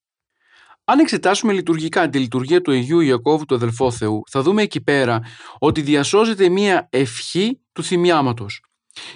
Αν 0.85 0.99
εξετάσουμε 0.99 1.53
λειτουργικά 1.53 2.09
τη 2.09 2.19
λειτουργία 2.19 2.61
του 2.61 2.71
Αγίου 2.71 3.01
Ιακώβου 3.01 3.45
του 3.45 3.55
αδελφό 3.55 3.91
Θεού, 3.91 4.23
θα 4.31 4.43
δούμε 4.43 4.63
εκεί 4.63 4.81
πέρα 4.81 5.21
ότι 5.59 5.81
διασώζεται 5.81 6.49
μία 6.49 6.89
ευχή 6.91 7.61
του 7.73 7.83
θυμιάματος. 7.83 8.68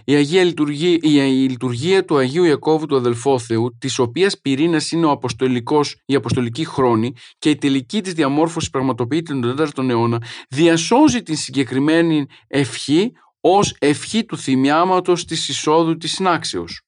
Η, 0.05 0.15
Αγία 0.15 0.45
λειτουργία, 0.45 0.99
η, 1.27 1.49
λειτουργία 1.49 2.05
του 2.05 2.17
Αγίου 2.17 2.45
Ιακώβου 2.45 2.87
του 2.87 2.97
αδελφό 2.97 3.39
Θεού, 3.39 3.77
της 3.79 3.99
οποίας 3.99 4.41
πυρήνας 4.41 4.91
είναι 4.91 5.07
ο 5.07 5.11
αποστολικός, 5.11 5.97
η 6.07 6.15
αποστολική 6.15 6.65
χρόνη 6.65 7.13
και 7.39 7.51
η 7.51 7.57
τελική 7.57 8.01
της 8.01 8.13
διαμόρφωσης 8.13 8.71
πραγματοποιείται 8.71 9.33
τον 9.33 9.57
4ο 9.59 9.89
αιώνα, 9.89 10.23
διασώζει 10.49 11.23
την 11.23 11.37
συγκεκριμένη 11.37 12.27
ευχή 12.47 13.13
ως 13.41 13.77
ευχή 13.79 14.25
του 14.25 14.39
θυμιάματος 14.39 15.25
της 15.25 15.49
εισόδου 15.49 15.97
της 15.97 16.13
συνάξεως. 16.13 16.83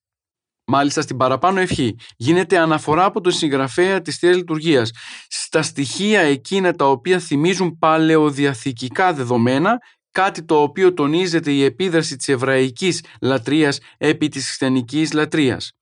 Μάλιστα 0.67 1.03
στην 1.03 1.17
παραπάνω 1.17 1.61
ευχή 1.61 1.97
γίνεται 2.17 2.59
αναφορά 2.59 3.05
από 3.05 3.21
τον 3.21 3.33
συγγραφέα 3.33 4.01
της 4.01 4.17
Θείας 4.17 4.37
Λειτουργίας 4.37 4.91
στα 5.29 5.63
στοιχεία 5.63 6.21
εκείνα 6.21 6.73
τα 6.73 6.91
οποία 6.91 7.19
θυμίζουν 7.19 7.79
παλαιοδιαθηκικά 7.79 9.13
δεδομένα 9.13 9.79
κάτι 10.15 10.43
το 10.43 10.63
οποίο 10.63 10.95
τονίζεται 10.95 11.53
η 11.53 11.65
επίδραση 11.65 12.17
της 12.17 12.29
εβραϊκής 12.29 13.05
λατρείας 13.21 13.79
επί 13.99 14.29
της 14.29 14.47
χριστιανικής 14.47 15.13
λατρείας. 15.13 15.73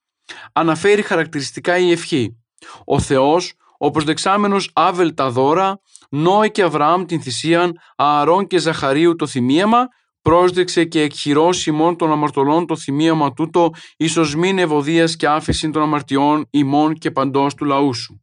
Αναφέρει 0.52 1.02
χαρακτηριστικά 1.02 1.78
η 1.78 1.90
ευχή. 1.90 2.36
Ο 2.84 3.00
Θεός, 3.00 3.52
ο 3.78 3.90
προσδεξάμενος 3.90 4.70
Άβελ 4.72 5.14
τα 5.14 5.30
δώρα, 5.30 5.80
Νόε 6.10 6.48
και 6.48 6.62
Αβραάμ 6.62 7.04
την 7.04 7.22
θυσίαν, 7.22 7.78
Ααρών 7.96 8.46
και 8.46 8.58
Ζαχαρίου 8.58 9.16
το 9.16 9.26
θυμίαμα, 9.26 9.86
πρόσδεξε 10.22 10.84
και 10.84 11.00
εκχειρώσει 11.00 11.70
ημών 11.70 11.96
των 11.96 12.12
αμαρτωλών 12.12 12.66
το 12.66 12.76
θυμίαμα 12.76 13.32
τούτο, 13.32 13.70
ίσως 13.96 14.34
μην 14.34 14.58
ευωδίας 14.58 15.16
και 15.16 15.26
άφηση 15.26 15.70
των 15.70 15.82
αμαρτιών 15.82 16.46
ημών 16.50 16.94
και 16.94 17.10
παντός 17.10 17.54
του 17.54 17.64
λαού 17.64 17.94
σου 17.94 18.22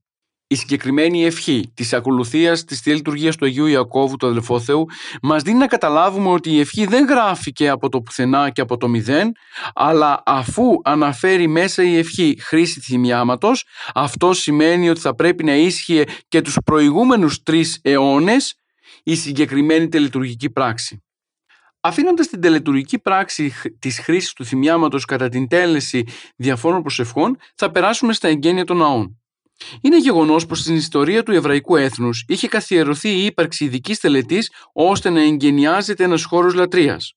η 0.51 0.55
συγκεκριμένη 0.55 1.25
ευχή 1.25 1.71
της 1.73 1.93
ακολουθίας 1.93 2.63
της 2.63 2.79
Θεία 2.79 2.93
Λειτουργίας 2.93 3.35
του 3.35 3.45
Αγίου 3.45 3.65
Ιακώβου, 3.65 4.15
του 4.15 4.27
αδελφό 4.27 4.59
Θεού, 4.59 4.85
μας 5.21 5.43
δίνει 5.43 5.57
να 5.57 5.67
καταλάβουμε 5.67 6.29
ότι 6.29 6.51
η 6.51 6.59
ευχή 6.59 6.85
δεν 6.85 7.05
γράφηκε 7.05 7.69
από 7.69 7.89
το 7.89 8.01
πουθενά 8.01 8.49
και 8.49 8.61
από 8.61 8.77
το 8.77 8.87
μηδέν, 8.87 9.31
αλλά 9.73 10.21
αφού 10.25 10.63
αναφέρει 10.83 11.47
μέσα 11.47 11.83
η 11.83 11.97
ευχή 11.97 12.37
χρήση 12.39 12.79
θυμιάματος, 12.79 13.65
αυτό 13.93 14.33
σημαίνει 14.33 14.89
ότι 14.89 14.99
θα 14.99 15.15
πρέπει 15.15 15.43
να 15.43 15.55
ίσχυε 15.55 16.03
και 16.27 16.41
τους 16.41 16.57
προηγούμενους 16.65 17.43
τρεις 17.43 17.79
αιώνες 17.81 18.55
η 19.03 19.15
συγκεκριμένη 19.15 19.87
τελετουργική 19.87 20.49
πράξη. 20.49 21.03
Αφήνοντας 21.81 22.27
την 22.27 22.41
τελετουργική 22.41 22.99
πράξη 22.99 23.53
της 23.79 23.99
χρήσης 23.99 24.33
του 24.33 24.45
θυμιάματος 24.45 25.05
κατά 25.05 25.29
την 25.29 25.47
τέλεση 25.47 26.07
διαφόρων 26.35 26.81
προσευχών, 26.81 27.37
θα 27.55 27.71
περάσουμε 27.71 28.13
στα 28.13 28.27
εγγένεια 28.27 28.65
των 28.65 28.77
ναών. 28.77 29.18
Είναι 29.81 29.97
γεγονός 29.97 30.45
πως 30.45 30.59
στην 30.59 30.75
ιστορία 30.75 31.23
του 31.23 31.31
εβραϊκού 31.31 31.75
έθνους 31.75 32.25
είχε 32.27 32.47
καθιερωθεί 32.47 33.09
η 33.09 33.25
ύπαρξη 33.25 33.65
ειδικής 33.65 33.99
τελετής 33.99 34.51
ώστε 34.73 35.09
να 35.09 35.21
εγγενιάζεται 35.21 36.03
ένας 36.03 36.23
χώρος 36.23 36.53
λατρείας. 36.53 37.13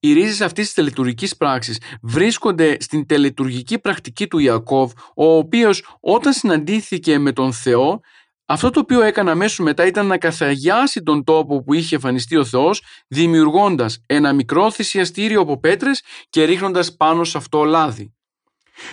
Οι 0.00 0.12
ρίζες 0.12 0.40
αυτής 0.40 0.64
της 0.64 0.74
τελετουργικής 0.74 1.36
πράξης 1.36 1.78
βρίσκονται 2.02 2.76
στην 2.80 3.06
τελετουργική 3.06 3.78
πρακτική 3.78 4.26
του 4.26 4.38
Ιακώβ, 4.38 4.92
ο 5.14 5.36
οποίος 5.36 5.96
όταν 6.00 6.32
συναντήθηκε 6.32 7.18
με 7.18 7.32
τον 7.32 7.52
Θεό, 7.52 8.00
αυτό 8.46 8.70
το 8.70 8.80
οποίο 8.80 9.02
έκανε 9.02 9.30
αμέσως 9.30 9.58
μετά 9.58 9.86
ήταν 9.86 10.06
να 10.06 10.18
καθαγιάσει 10.18 11.02
τον 11.02 11.24
τόπο 11.24 11.62
που 11.62 11.74
είχε 11.74 11.94
εμφανιστεί 11.94 12.36
ο 12.36 12.44
Θεός, 12.44 12.82
δημιουργώντας 13.08 14.02
ένα 14.06 14.32
μικρό 14.32 14.70
θυσιαστήριο 14.70 15.40
από 15.40 15.60
πέτρες 15.60 16.02
και 16.30 16.44
ρίχνοντας 16.44 16.96
πάνω 16.96 17.24
σε 17.24 17.38
αυτό 17.38 17.64
λάδι. 17.64 18.14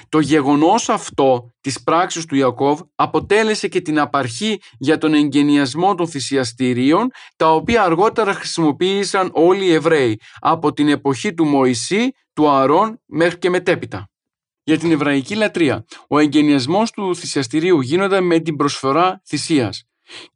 Το 0.09 0.19
γεγονός 0.19 0.89
αυτό 0.89 1.51
της 1.61 1.83
πράξης 1.83 2.25
του 2.25 2.35
Ιακώβ 2.35 2.81
αποτέλεσε 2.95 3.67
και 3.67 3.81
την 3.81 3.99
απαρχή 3.99 4.61
για 4.77 4.97
τον 4.97 5.13
εγγενιασμό 5.13 5.95
των 5.95 6.07
θυσιαστηρίων 6.07 7.11
τα 7.35 7.53
οποία 7.53 7.83
αργότερα 7.83 8.33
χρησιμοποίησαν 8.33 9.29
όλοι 9.33 9.65
οι 9.65 9.73
Εβραίοι 9.73 10.19
από 10.39 10.73
την 10.73 10.89
εποχή 10.89 11.33
του 11.33 11.45
Μωυσή, 11.45 12.11
του 12.33 12.49
Αρών 12.49 13.01
μέχρι 13.05 13.37
και 13.37 13.49
μετέπειτα. 13.49 14.09
Για 14.63 14.77
την 14.77 14.91
εβραϊκή 14.91 15.35
λατρεία, 15.35 15.85
ο 16.07 16.19
εγγενιασμός 16.19 16.91
του 16.91 17.15
θυσιαστηρίου 17.15 17.81
γίνονταν 17.81 18.23
με 18.23 18.39
την 18.39 18.55
προσφορά 18.55 19.21
θυσίας. 19.25 19.83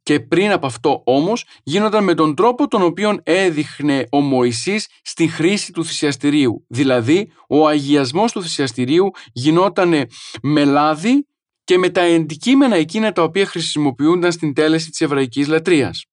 Και 0.03 0.19
πριν 0.19 0.51
από 0.51 0.65
αυτό 0.65 1.01
όμως 1.05 1.45
γίνονταν 1.63 2.03
με 2.03 2.13
τον 2.13 2.35
τρόπο 2.35 2.67
τον 2.67 2.81
οποίο 2.81 3.19
έδειχνε 3.23 4.07
ο 4.11 4.19
Μωυσής 4.19 4.87
στη 5.01 5.27
χρήση 5.27 5.71
του 5.71 5.85
θυσιαστηρίου. 5.85 6.65
Δηλαδή 6.67 7.31
ο 7.47 7.67
αγιασμός 7.67 8.31
του 8.31 8.41
θυσιαστηρίου 8.41 9.11
γινόταν 9.33 9.93
με 10.41 10.65
λάδι 10.65 11.25
και 11.63 11.77
με 11.77 11.89
τα 11.89 12.01
αντικείμενα 12.01 12.75
εκείνα 12.75 13.11
τα 13.11 13.23
οποία 13.23 13.45
χρησιμοποιούνταν 13.45 14.31
στην 14.31 14.53
τέλεση 14.53 14.89
της 14.89 15.01
εβραϊκής 15.01 15.47
λατρείας. 15.47 16.05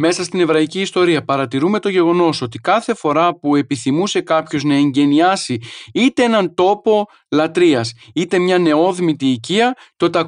Μέσα 0.00 0.24
στην 0.24 0.40
εβραϊκή 0.40 0.80
ιστορία 0.80 1.24
παρατηρούμε 1.24 1.78
το 1.78 1.88
γεγονός 1.88 2.42
ότι 2.42 2.58
κάθε 2.58 2.94
φορά 2.94 3.38
που 3.38 3.56
επιθυμούσε 3.56 4.20
κάποιος 4.20 4.64
να 4.64 4.74
εγγενιάσει 4.74 5.58
είτε 5.94 6.22
έναν 6.22 6.54
τόπο 6.54 7.06
λατρείας 7.30 7.92
είτε 8.14 8.38
μια 8.38 8.58
νεόδμητη 8.58 9.26
οικία 9.26 9.76
τότε 9.96 10.26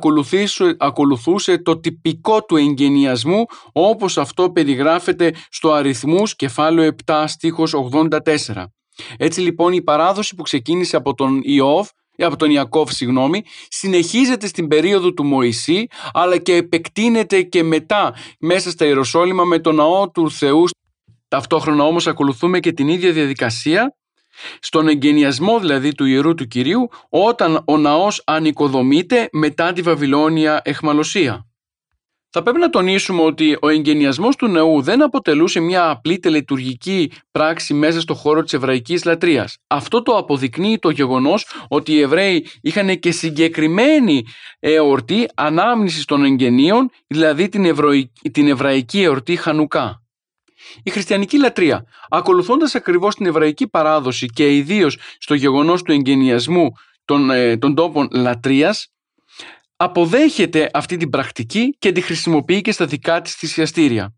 ακολουθούσε 0.79 1.59
το 1.59 1.81
τυπικό 1.81 2.45
του 2.45 2.57
εγγενιασμού 2.57 3.45
όπως 3.73 4.19
αυτό 4.19 4.51
περιγράφεται 4.51 5.35
στο 5.51 5.73
αριθμούς 5.73 6.37
κεφάλαιο 6.37 6.95
7 7.05 7.25
στίχος 7.27 7.75
84. 8.55 8.65
Έτσι 9.17 9.41
λοιπόν 9.41 9.73
η 9.73 9.83
παράδοση 9.83 10.35
που 10.35 10.43
ξεκίνησε 10.43 10.97
από 10.97 11.15
τον 11.15 11.41
Ιώβ 11.43 11.89
από 12.25 12.37
τον 12.37 12.51
Ιακώβ 12.51 12.91
συγγνώμη, 12.91 13.43
συνεχίζεται 13.69 14.47
στην 14.47 14.69
περίοδο 14.69 15.13
του 15.13 15.25
Μωυσή 15.25 15.87
αλλά 16.13 16.37
και 16.37 16.55
επεκτείνεται 16.55 17.43
και 17.43 17.63
μετά 17.63 18.15
μέσα 18.39 18.71
στα 18.71 18.85
Ιεροσόλυμα 18.85 19.45
με 19.45 19.59
τον 19.59 19.75
ναό 19.75 20.11
του 20.11 20.31
Θεού. 20.31 20.65
Ταυτόχρονα 21.29 21.85
όμως 21.85 22.07
ακολουθούμε 22.07 22.61
και 22.61 22.73
την 22.73 22.89
ίδια 22.89 23.13
διαδικασία 23.13 23.95
στον 24.61 24.89
εγγενιασμό 24.89 25.59
δηλαδή 25.59 25.95
του 25.95 26.05
Ιερού 26.05 26.35
του 26.35 26.47
Κυρίου 26.47 26.89
όταν 27.09 27.63
ο 27.65 27.77
ναός 27.77 28.23
ανοικοδομείται 28.27 29.29
μετά 29.33 29.73
τη 29.73 29.83
Βαβυλώνια 29.83 30.61
εχμαλωσία. 30.65 31.50
Θα 32.33 32.43
πρέπει 32.43 32.59
να 32.59 32.71
τονίσουμε 32.71 33.23
ότι 33.23 33.57
ο 33.61 33.69
εγγενιασμός 33.69 34.37
του 34.37 34.49
νεού 34.49 34.83
δεν 34.83 35.03
αποτελούσε 35.03 35.61
μια 35.61 35.91
απλή 35.91 36.19
τελετουργική 36.19 37.13
πράξη 37.31 37.75
μέσα 37.75 38.01
στο 38.01 38.15
χώρο 38.15 38.43
της 38.43 38.53
εβραϊκής 38.53 39.05
λατρείας. 39.05 39.57
Αυτό 39.67 40.03
το 40.03 40.17
αποδεικνύει 40.17 40.79
το 40.79 40.91
γεγονός 40.91 41.47
ότι 41.69 41.93
οι 41.93 42.01
Εβραίοι 42.01 42.47
είχαν 42.61 42.99
και 42.99 43.11
συγκεκριμένη 43.11 44.25
εορτή 44.59 45.29
ανάμνησης 45.35 46.05
των 46.05 46.25
εγγενείων, 46.25 46.91
δηλαδή 47.07 47.49
την, 47.49 47.77
την 48.33 48.49
εβραϊκή 48.49 49.03
εορτή 49.03 49.37
Χανουκά. 49.37 50.03
Η 50.83 50.91
χριστιανική 50.91 51.39
λατρεία, 51.39 51.85
ακολουθώντας 52.09 52.75
ακριβώς 52.75 53.15
την 53.15 53.27
εβραϊκή 53.27 53.69
παράδοση 53.69 54.27
και 54.27 54.57
ιδίως 54.57 54.99
στο 55.19 55.35
γεγονός 55.35 55.83
του 55.83 55.93
εγγενιασμού 55.93 56.73
των, 57.05 57.31
ε, 57.31 57.57
των 57.57 57.75
τόπων 57.75 58.09
λατρείας, 58.13 58.89
αποδέχεται 59.83 60.71
αυτή 60.73 60.97
την 60.97 61.11
πρακτική 61.11 61.75
και 61.79 61.93
τη 61.93 62.01
χρησιμοποιεί 62.01 62.61
και 62.61 62.73
στα 62.73 62.87
δικά 62.87 63.21
της 63.21 63.35
θυσιαστήρια. 63.35 64.15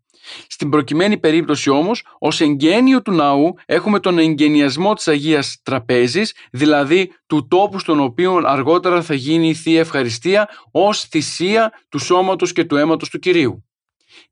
Στην 0.47 0.69
προκειμένη 0.69 1.17
περίπτωση 1.17 1.69
όμως, 1.69 2.05
ως 2.19 2.41
εγγένειο 2.41 3.01
του 3.01 3.11
ναού 3.11 3.53
έχουμε 3.65 3.99
τον 3.99 4.17
εγγενιασμό 4.17 4.93
της 4.93 5.07
Αγίας 5.07 5.59
Τραπέζης, 5.63 6.35
δηλαδή 6.51 7.11
του 7.27 7.47
τόπου 7.47 7.79
στον 7.79 7.99
οποίο 7.99 8.41
αργότερα 8.45 9.01
θα 9.01 9.13
γίνει 9.13 9.49
η 9.49 9.53
Θεία 9.53 9.79
Ευχαριστία 9.79 10.49
ως 10.71 11.03
θυσία 11.03 11.71
του 11.89 11.99
σώματος 11.99 12.53
και 12.53 12.63
του 12.63 12.75
αίματος 12.75 13.09
του 13.09 13.19
Κυρίου. 13.19 13.63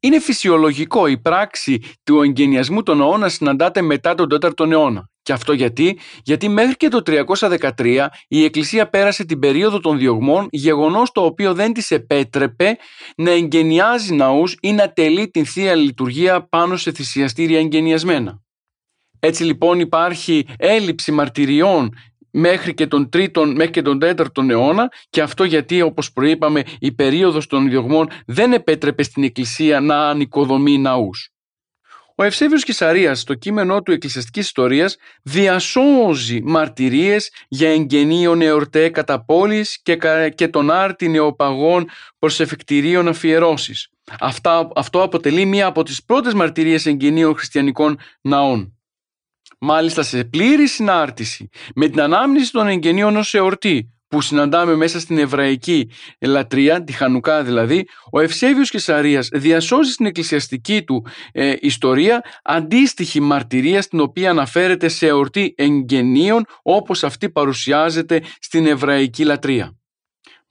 Είναι 0.03 0.19
φυσιολογικό 0.19 1.07
η 1.07 1.17
πράξη 1.17 1.81
του 2.03 2.21
εγγενιασμού 2.21 2.83
των 2.83 2.97
ναών 2.97 3.19
να 3.19 3.29
συναντάται 3.29 3.81
μετά 3.81 4.15
τον 4.15 4.27
4ο 4.41 4.71
αιώνα. 4.71 5.09
Και 5.21 5.33
αυτό 5.33 5.53
γιατί, 5.53 5.99
γιατί 6.23 6.49
μέχρι 6.49 6.75
και 6.75 6.87
το 6.87 7.01
313 7.05 8.07
η 8.27 8.43
Εκκλησία 8.43 8.89
πέρασε 8.89 9.25
την 9.25 9.39
περίοδο 9.39 9.79
των 9.79 9.97
διωγμών, 9.97 10.47
γεγονός 10.51 11.11
το 11.11 11.25
οποίο 11.25 11.53
δεν 11.53 11.73
της 11.73 11.91
επέτρεπε 11.91 12.77
να 13.15 13.31
εγγενιάζει 13.31 14.13
ναούς 14.13 14.57
ή 14.61 14.71
να 14.71 14.93
τελεί 14.93 15.29
την 15.29 15.45
Θεία 15.45 15.75
Λειτουργία 15.75 16.47
πάνω 16.47 16.77
σε 16.77 16.91
θυσιαστήρια 16.91 17.59
εγγενιασμένα. 17.59 18.41
Έτσι 19.19 19.43
λοιπόν 19.43 19.79
υπάρχει 19.79 20.45
έλλειψη 20.57 21.11
μαρτυριών 21.11 21.89
μέχρι 22.31 22.73
και 22.73 22.87
τον 22.87 23.09
τρίτον, 23.09 23.55
μέχρι 23.55 23.71
και 23.71 23.81
τον 23.81 23.99
τέταρτον 23.99 24.49
αιώνα 24.49 24.91
και 25.09 25.21
αυτό 25.21 25.43
γιατί 25.43 25.81
όπως 25.81 26.11
προείπαμε 26.11 26.63
η 26.79 26.91
περίοδος 26.91 27.47
των 27.47 27.69
διωγμών 27.69 28.09
δεν 28.25 28.53
επέτρεπε 28.53 29.03
στην 29.03 29.23
Εκκλησία 29.23 29.79
να 29.79 30.09
ανοικοδομεί 30.09 30.77
ναούς. 30.77 31.31
Ο 32.15 32.23
Ευσέβιος 32.23 32.63
Κισαρίας 32.63 33.19
στο 33.19 33.33
κείμενό 33.33 33.81
του 33.81 33.91
Εκκλησιαστικής 33.91 34.45
Ιστορίας 34.45 34.95
διασώζει 35.23 36.41
μαρτυρίες 36.43 37.31
για 37.47 37.69
εγγενείων 37.69 38.41
εορτέ 38.41 38.89
κατά 38.89 39.25
πόλης 39.25 39.81
και, 39.81 39.97
και 40.35 40.47
τον 40.47 40.71
άρτη 40.71 41.09
νεοπαγών 41.09 41.89
προς 42.19 42.39
εφεκτηρίων 42.39 43.07
αφιερώσεις. 43.07 43.89
Αυτά, 44.19 44.67
αυτό 44.75 45.03
αποτελεί 45.03 45.45
μία 45.45 45.65
από 45.65 45.83
τις 45.83 46.03
πρώτες 46.03 46.33
μαρτυρίες 46.33 46.85
εγγενείων 46.85 47.35
χριστιανικών 47.35 47.99
ναών. 48.21 48.80
Μάλιστα 49.63 50.03
σε 50.03 50.23
πλήρη 50.23 50.67
συνάρτηση 50.67 51.49
με 51.75 51.87
την 51.87 52.01
ανάμνηση 52.01 52.51
των 52.51 52.67
εγγενείων 52.67 53.15
ως 53.15 53.33
εορτή 53.33 53.93
που 54.07 54.21
συναντάμε 54.21 54.75
μέσα 54.75 54.99
στην 54.99 55.17
εβραϊκή 55.17 55.89
λατρεία, 56.19 56.83
τη 56.83 56.91
Χανουκά 56.91 57.43
δηλαδή, 57.43 57.87
ο 58.11 58.19
Ευσέβιος 58.19 58.69
Κεσαρίας 58.69 59.29
διασώζει 59.31 59.91
στην 59.91 60.05
εκκλησιαστική 60.05 60.83
του 60.83 61.05
ε, 61.31 61.53
ιστορία 61.59 62.21
αντίστοιχη 62.43 63.19
μαρτυρία 63.19 63.81
στην 63.81 63.99
οποία 63.99 64.29
αναφέρεται 64.29 64.87
σε 64.87 65.07
εορτή 65.07 65.53
εγγενείων 65.57 66.45
όπως 66.61 67.03
αυτή 67.03 67.29
παρουσιάζεται 67.29 68.23
στην 68.39 68.65
εβραϊκή 68.67 69.23
λατρεία. 69.23 69.80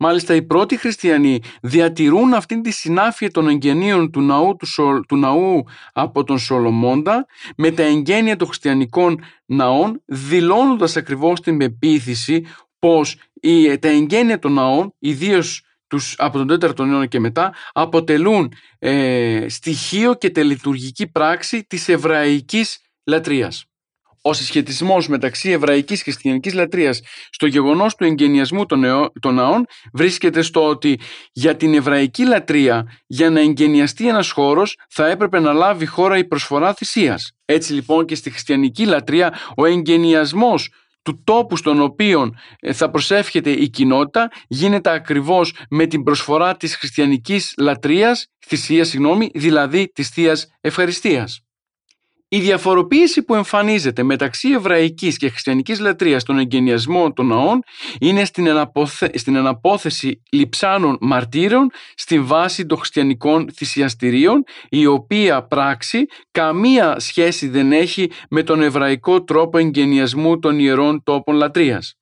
Μάλιστα 0.03 0.34
οι 0.34 0.42
πρώτοι 0.42 0.76
χριστιανοί 0.76 1.40
διατηρούν 1.62 2.34
αυτήν 2.34 2.62
τη 2.62 2.70
συνάφεια 2.70 3.30
των 3.30 3.48
εγγενείων 3.48 4.11
του 4.11 4.20
ναού, 4.20 4.57
του, 4.57 4.66
του 5.09 5.16
ναού 5.16 5.64
από 5.92 6.24
τον 6.24 6.38
Σολομώντα 6.38 7.26
με 7.57 7.70
τα 7.70 7.82
εγγένεια 7.82 8.36
των 8.36 8.46
χριστιανικών 8.46 9.22
ναών 9.46 10.03
δηλώνοντας 10.05 10.96
ακριβώς 10.96 11.40
την 11.40 11.57
πεποίθηση 11.57 12.46
πως 12.78 13.16
η, 13.40 13.78
τα 13.78 13.88
εγγένεια 13.88 14.38
των 14.38 14.53
ναών, 14.53 14.94
ιδίως 14.98 15.62
τους, 15.86 16.14
από 16.18 16.44
τον 16.44 16.59
4ο 16.61 16.78
αιώνα 16.78 17.07
και 17.07 17.20
μετά, 17.20 17.55
αποτελούν 17.72 18.53
ε, 18.78 19.46
στοιχείο 19.48 20.14
και 20.14 20.30
τελειτουργική 20.30 21.07
πράξη 21.07 21.64
της 21.64 21.88
εβραϊκής 21.88 22.78
λατρείας. 23.05 23.70
Ο 24.23 24.33
συσχετισμός 24.33 25.09
μεταξύ 25.09 25.51
εβραϊκής 25.51 26.03
και 26.03 26.11
χριστιανικής 26.11 26.55
λατρείας 26.55 27.01
στο 27.31 27.47
γεγονός 27.47 27.95
του 27.95 28.05
εγγενιασμού 28.05 28.66
των, 28.66 29.11
των 29.21 29.35
ναών 29.35 29.64
βρίσκεται 29.93 30.43
στο 30.43 30.66
ότι 30.66 31.01
για 31.33 31.57
την 31.57 31.75
εβραϊκή 31.75 32.25
λατρεία 32.25 32.93
για 33.07 33.31
να 33.31 33.41
εγγενιαστεί 33.41 34.09
ένας 34.09 34.31
χώρος 34.31 34.77
θα 34.91 35.09
έπρεπε 35.09 35.41
να 35.41 35.53
λάβει 35.53 35.87
χώρα 35.87 36.18
η 36.18 36.25
προσφορά 36.25 36.75
θυσίας. 36.75 37.33
Έτσι 37.45 37.73
λοιπόν 37.73 38.05
και 38.05 38.14
στη 38.14 38.31
χριστιανική 38.31 38.85
λατρεία 38.85 39.39
ο 39.57 39.66
εγγενιασμός 39.66 40.68
του 41.03 41.23
τόπου 41.25 41.57
στον 41.57 41.81
οποίο 41.81 42.35
ε, 42.61 42.73
θα 42.73 42.91
προσεύχεται 42.91 43.51
η 43.51 43.68
κοινότητα 43.68 44.31
γίνεται 44.49 44.91
ακριβώς 44.91 45.55
με 45.71 45.87
την 45.87 46.03
προσφορά 46.03 46.57
της 46.57 46.77
χριστιανικής 46.77 47.55
λατρείας, 47.59 48.27
θυσίας 48.47 48.89
συγγνώμη, 48.89 49.31
δηλαδή 49.35 49.89
της 49.89 50.09
Θείας 50.09 50.47
Ευχαριστίας. 50.61 51.41
Η 52.33 52.41
διαφοροποίηση 52.41 53.22
που 53.22 53.35
εμφανίζεται 53.35 54.03
μεταξύ 54.03 54.51
εβραϊκής 54.51 55.16
και 55.16 55.28
χριστιανικής 55.28 55.81
λατρείας 55.81 56.22
στον 56.22 56.39
εγκαινιασμό 56.39 57.12
των 57.12 57.26
ναών 57.26 57.62
είναι 58.01 58.24
στην, 58.24 58.49
αναποθε... 58.49 59.11
στην 59.14 59.37
αναπόθεση 59.37 60.22
λιψάνων 60.31 60.99
μαρτύρων 61.01 61.70
στη 61.95 62.20
βάση 62.20 62.66
των 62.66 62.78
χριστιανικών 62.78 63.51
θυσιαστηρίων 63.55 64.45
η 64.68 64.87
οποία 64.87 65.43
πράξη 65.47 66.07
καμία 66.31 66.99
σχέση 66.99 67.49
δεν 67.49 67.72
έχει 67.72 68.11
με 68.31 68.43
τον 68.43 68.62
εβραϊκό 68.62 69.22
τρόπο 69.24 69.59
εγκαινιασμού 69.59 70.39
των 70.39 70.59
ιερών 70.59 71.03
τόπων 71.03 71.35
λατρείας. 71.35 71.99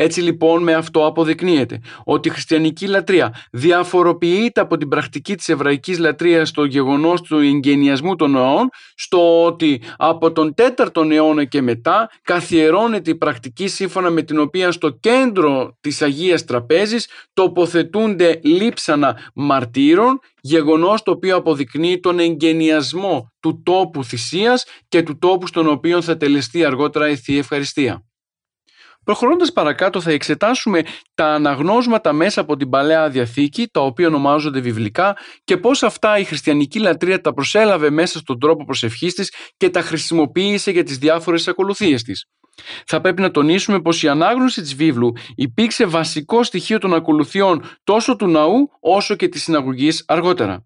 Έτσι 0.00 0.20
λοιπόν 0.20 0.62
με 0.62 0.74
αυτό 0.74 1.06
αποδεικνύεται 1.06 1.80
ότι 2.04 2.28
η 2.28 2.30
χριστιανική 2.30 2.86
λατρεία 2.86 3.34
διαφοροποιείται 3.50 4.60
από 4.60 4.76
την 4.76 4.88
πρακτική 4.88 5.34
της 5.34 5.48
εβραϊκής 5.48 5.98
λατρείας 5.98 6.48
στο 6.48 6.64
γεγονός 6.64 7.20
του 7.20 7.38
εγγενιασμού 7.38 8.16
των 8.16 8.30
ναών 8.30 8.68
στο 8.94 9.44
ότι 9.44 9.82
από 9.96 10.32
τον 10.32 10.54
4ο 10.76 11.10
αιώνα 11.10 11.44
και 11.44 11.62
μετά 11.62 12.10
καθιερώνεται 12.22 13.10
η 13.10 13.14
πρακτική 13.14 13.68
σύμφωνα 13.68 14.10
με 14.10 14.22
την 14.22 14.38
οποία 14.38 14.72
στο 14.72 14.90
κέντρο 14.90 15.76
της 15.80 16.02
Αγίας 16.02 16.44
Τραπέζης 16.44 17.08
τοποθετούνται 17.32 18.40
λείψανα 18.42 19.30
μαρτύρων 19.34 20.18
γεγονός 20.40 21.02
το 21.02 21.10
οποίο 21.10 21.36
αποδεικνύει 21.36 22.00
τον 22.00 22.18
εγγενιασμό 22.18 23.32
του 23.40 23.62
τόπου 23.62 24.04
θυσίας 24.04 24.64
και 24.88 25.02
του 25.02 25.18
τόπου 25.18 25.46
στον 25.46 25.68
οποίο 25.68 26.02
θα 26.02 26.16
τελεστεί 26.16 26.64
αργότερα 26.64 27.08
η 27.08 27.16
Θεία 27.16 27.38
Ευχαριστία. 27.38 28.07
Προχωρώντας 29.08 29.52
παρακάτω 29.52 30.00
θα 30.00 30.10
εξετάσουμε 30.10 30.82
τα 31.14 31.24
αναγνώσματα 31.24 32.12
μέσα 32.12 32.40
από 32.40 32.56
την 32.56 32.68
Παλαιά 32.68 33.08
Διαθήκη, 33.08 33.68
τα 33.68 33.80
οποία 33.80 34.06
ονομάζονται 34.06 34.60
βιβλικά 34.60 35.16
και 35.44 35.56
πώς 35.56 35.82
αυτά 35.82 36.18
η 36.18 36.24
χριστιανική 36.24 36.78
λατρεία 36.78 37.20
τα 37.20 37.32
προσέλαβε 37.34 37.90
μέσα 37.90 38.18
στον 38.18 38.38
τρόπο 38.38 38.64
προσευχής 38.64 39.14
της 39.14 39.32
και 39.56 39.70
τα 39.70 39.80
χρησιμοποίησε 39.80 40.70
για 40.70 40.82
τις 40.82 40.98
διάφορες 40.98 41.48
ακολουθίες 41.48 42.02
της. 42.02 42.26
Θα 42.86 43.00
πρέπει 43.00 43.20
να 43.20 43.30
τονίσουμε 43.30 43.80
πως 43.80 44.02
η 44.02 44.08
ανάγνωση 44.08 44.60
της 44.60 44.74
βίβλου 44.74 45.12
υπήρξε 45.34 45.86
βασικό 45.86 46.42
στοιχείο 46.42 46.78
των 46.78 46.94
ακολουθιών 46.94 47.62
τόσο 47.84 48.16
του 48.16 48.26
ναού 48.26 48.70
όσο 48.80 49.14
και 49.14 49.28
της 49.28 49.42
συναγωγής 49.42 50.04
αργότερα. 50.06 50.64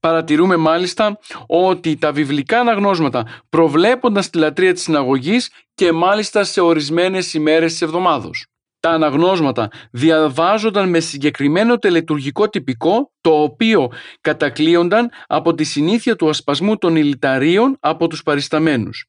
Παρατηρούμε 0.00 0.56
μάλιστα 0.56 1.18
ότι 1.46 1.96
τα 1.96 2.12
βιβλικά 2.12 2.60
αναγνώσματα 2.60 3.26
προβλέπονταν 3.48 4.22
στη 4.22 4.38
λατρεία 4.38 4.72
της 4.72 4.82
συναγωγής 4.82 5.50
και 5.74 5.92
μάλιστα 5.92 6.44
σε 6.44 6.60
ορισμένες 6.60 7.34
ημέρες 7.34 7.72
της 7.72 7.82
εβδομάδος. 7.82 8.46
Τα 8.80 8.90
αναγνώσματα 8.90 9.70
διαβάζονταν 9.90 10.88
με 10.88 11.00
συγκεκριμένο 11.00 11.78
τελετουργικό 11.78 12.48
τυπικό 12.48 13.12
το 13.20 13.42
οποίο 13.42 13.92
κατακλείονταν 14.20 15.10
από 15.26 15.54
τη 15.54 15.64
συνήθεια 15.64 16.16
του 16.16 16.28
ασπασμού 16.28 16.76
των 16.76 16.96
ηλιταρίων 16.96 17.76
από 17.80 18.06
τους 18.06 18.22
παρισταμένους. 18.22 19.06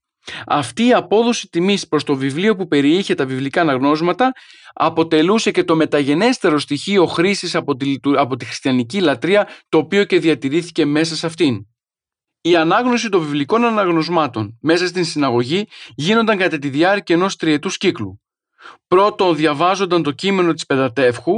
Αυτή 0.47 0.85
η 0.85 0.93
απόδοση 0.93 1.47
τιμής 1.47 1.87
προς 1.87 2.03
το 2.03 2.15
βιβλίο 2.15 2.55
που 2.55 2.67
περιείχε 2.67 3.15
τα 3.15 3.25
βιβλικά 3.25 3.61
αναγνώσματα 3.61 4.31
αποτελούσε 4.73 5.51
και 5.51 5.63
το 5.63 5.75
μεταγενέστερο 5.75 6.59
στοιχείο 6.59 7.05
χρήσης 7.05 7.55
από 7.55 7.75
τη, 7.75 7.95
από 8.17 8.35
τη 8.35 8.45
χριστιανική 8.45 8.99
λατρεία 8.99 9.47
το 9.69 9.77
οποίο 9.77 10.03
και 10.03 10.19
διατηρήθηκε 10.19 10.85
μέσα 10.85 11.15
σε 11.15 11.25
αυτήν. 11.25 11.67
Η 12.41 12.55
ανάγνωση 12.55 13.09
των 13.09 13.21
βιβλικών 13.21 13.65
αναγνωσμάτων 13.65 14.57
μέσα 14.61 14.87
στην 14.87 15.05
συναγωγή 15.05 15.67
γίνονταν 15.95 16.37
κατά 16.37 16.57
τη 16.57 16.69
διάρκεια 16.69 17.15
ενός 17.15 17.35
τριετούς 17.35 17.77
κύκλου. 17.77 18.21
Πρώτον 18.87 19.35
διαβάζονταν 19.35 20.03
το 20.03 20.11
κείμενο 20.11 20.53
της 20.53 20.65
Πεντατεύχου 20.65 21.33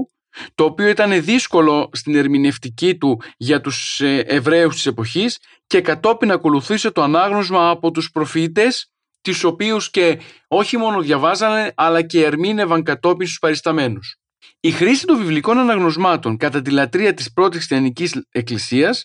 το 0.55 0.63
οποίο 0.63 0.87
ήταν 0.87 1.23
δύσκολο 1.23 1.89
στην 1.93 2.15
ερμηνευτική 2.15 2.97
του 2.97 3.21
για 3.37 3.61
τους 3.61 3.99
ε, 4.01 4.23
Εβραίους 4.27 4.75
της 4.75 4.85
εποχής 4.85 5.39
και 5.69 5.81
κατόπιν 5.81 6.31
ακολουθούσε 6.31 6.91
το 6.91 7.01
ανάγνωσμα 7.03 7.69
από 7.69 7.91
τους 7.91 8.11
προφήτες 8.11 8.91
τις 9.21 9.43
οποίους 9.43 9.89
και 9.89 10.19
όχι 10.47 10.77
μόνο 10.77 11.01
διαβάζανε 11.01 11.73
αλλά 11.75 12.01
και 12.01 12.25
ερμήνευαν 12.25 12.83
κατόπιν 12.83 13.27
στους 13.27 13.39
παρισταμένους. 13.39 14.15
Η 14.59 14.71
χρήση 14.71 15.05
των 15.05 15.17
βιβλικών 15.17 15.57
αναγνωσμάτων 15.57 16.37
κατά 16.37 16.61
τη 16.61 16.71
λατρεία 16.71 17.13
της 17.13 17.33
πρώτης 17.33 17.57
χριστιανικής 17.57 18.25
εκκλησίας 18.31 19.03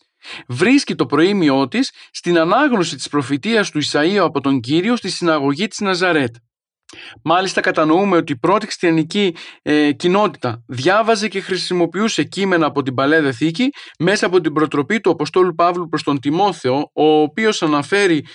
βρίσκει 0.49 0.95
το 0.95 1.07
προήμιό 1.07 1.69
της 1.69 1.93
στην 2.11 2.39
ανάγνωση 2.39 2.97
της 2.97 3.09
προφητείας 3.09 3.71
του 3.71 3.81
Ισαΐου 3.83 4.21
από 4.21 4.41
τον 4.41 4.61
Κύριο 4.61 4.97
στη 4.97 5.11
συναγωγή 5.11 5.67
της 5.67 5.81
Ναζαρέτ. 5.81 6.35
Μάλιστα 7.23 7.61
κατανοούμε 7.61 8.17
ότι 8.17 8.33
η 8.33 8.37
πρώτη 8.37 8.67
χριστιανική 8.67 9.37
ε, 9.63 9.93
κοινότητα 9.93 10.65
διάβαζε 10.67 11.29
και 11.29 11.41
χρησιμοποιούσε 11.41 12.25
κείμενα 12.25 12.67
από 12.67 12.83
την 12.83 12.95
Παλαιά 12.95 13.23
Δεθήκη 13.23 13.71
μέσα 13.99 14.27
από 14.27 14.41
την 14.41 14.53
προτροπή 14.53 15.01
του 15.01 15.11
Αποστόλου 15.11 15.55
Παύλου 15.55 15.89
προς 15.89 16.03
τον 16.03 16.21
Τιμόθεο, 16.21 16.91
ο 16.93 17.05
οποίος 17.05 17.63
αναφέρει 17.63 18.27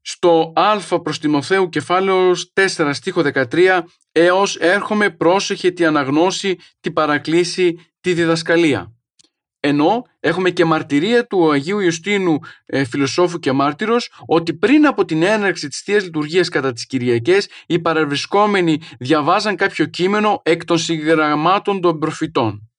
στο 0.00 0.52
Α 0.54 1.00
προς 1.00 1.18
Τιμοθέου 1.18 1.68
κεφάλαιος 1.68 2.52
4 2.76 2.90
στίχο 2.92 3.22
13 3.34 3.80
έως 4.12 4.56
έρχομαι 4.56 5.10
πρόσεχε 5.10 5.70
τη 5.70 5.84
αναγνώση, 5.84 6.56
τη 6.80 6.90
παρακλήση, 6.90 7.78
τη 8.00 8.12
διδασκαλία 8.12 8.95
ενώ 9.66 10.06
έχουμε 10.20 10.50
και 10.50 10.64
μαρτυρία 10.64 11.26
του 11.26 11.50
Αγίου 11.50 11.78
Ιωστίνου 11.78 12.38
ε, 12.66 12.84
φιλοσόφου 12.84 13.38
και 13.38 13.52
μάρτυρος 13.52 14.12
ότι 14.26 14.54
πριν 14.54 14.86
από 14.86 15.04
την 15.04 15.22
έναρξη 15.22 15.68
της 15.68 15.80
Θείας 15.80 16.04
Λειτουργίας 16.04 16.48
κατά 16.48 16.72
τις 16.72 16.86
Κυριακές 16.86 17.48
οι 17.66 17.78
παραβρισκόμενοι 17.78 18.80
διαβάζαν 18.98 19.56
κάποιο 19.56 19.84
κείμενο 19.84 20.40
εκ 20.44 20.64
των 20.64 20.78
συγγραμμάτων 20.78 21.80
των 21.80 21.98
προφητών 21.98 22.70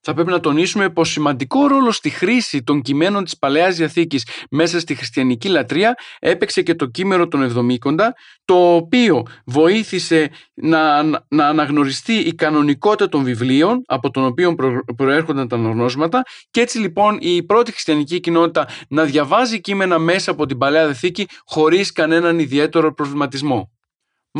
θα 0.00 0.14
πρέπει 0.14 0.30
να 0.30 0.40
τονίσουμε 0.40 0.90
πως 0.90 1.10
σημαντικό 1.10 1.66
ρόλο 1.66 1.90
στη 1.90 2.10
χρήση 2.10 2.62
των 2.62 2.82
κειμένων 2.82 3.24
της 3.24 3.38
Παλαιάς 3.38 3.76
Διαθήκης 3.76 4.26
μέσα 4.50 4.80
στη 4.80 4.94
χριστιανική 4.94 5.48
λατρεία 5.48 5.94
έπαιξε 6.18 6.62
και 6.62 6.74
το 6.74 6.86
κείμενο 6.86 7.28
των 7.28 7.42
Εβδομήκοντα, 7.42 8.14
το 8.44 8.74
οποίο 8.74 9.22
βοήθησε 9.46 10.30
να, 10.54 11.02
να 11.28 11.46
αναγνωριστεί 11.48 12.12
η 12.12 12.34
κανονικότητα 12.34 13.08
των 13.08 13.24
βιβλίων 13.24 13.82
από 13.86 14.10
τον 14.10 14.24
οποίο 14.24 14.54
προέρχονταν 14.96 15.48
τα 15.48 15.56
αναγνώσματα 15.56 16.22
και 16.50 16.60
έτσι 16.60 16.78
λοιπόν 16.78 17.18
η 17.20 17.42
πρώτη 17.42 17.72
χριστιανική 17.72 18.20
κοινότητα 18.20 18.68
να 18.88 19.04
διαβάζει 19.04 19.60
κείμενα 19.60 19.98
μέσα 19.98 20.30
από 20.30 20.46
την 20.46 20.58
Παλαιά 20.58 20.84
Διαθήκη 20.84 21.26
χωρίς 21.44 21.92
κανέναν 21.92 22.38
ιδιαίτερο 22.38 22.94
προβληματισμό. 22.94 23.77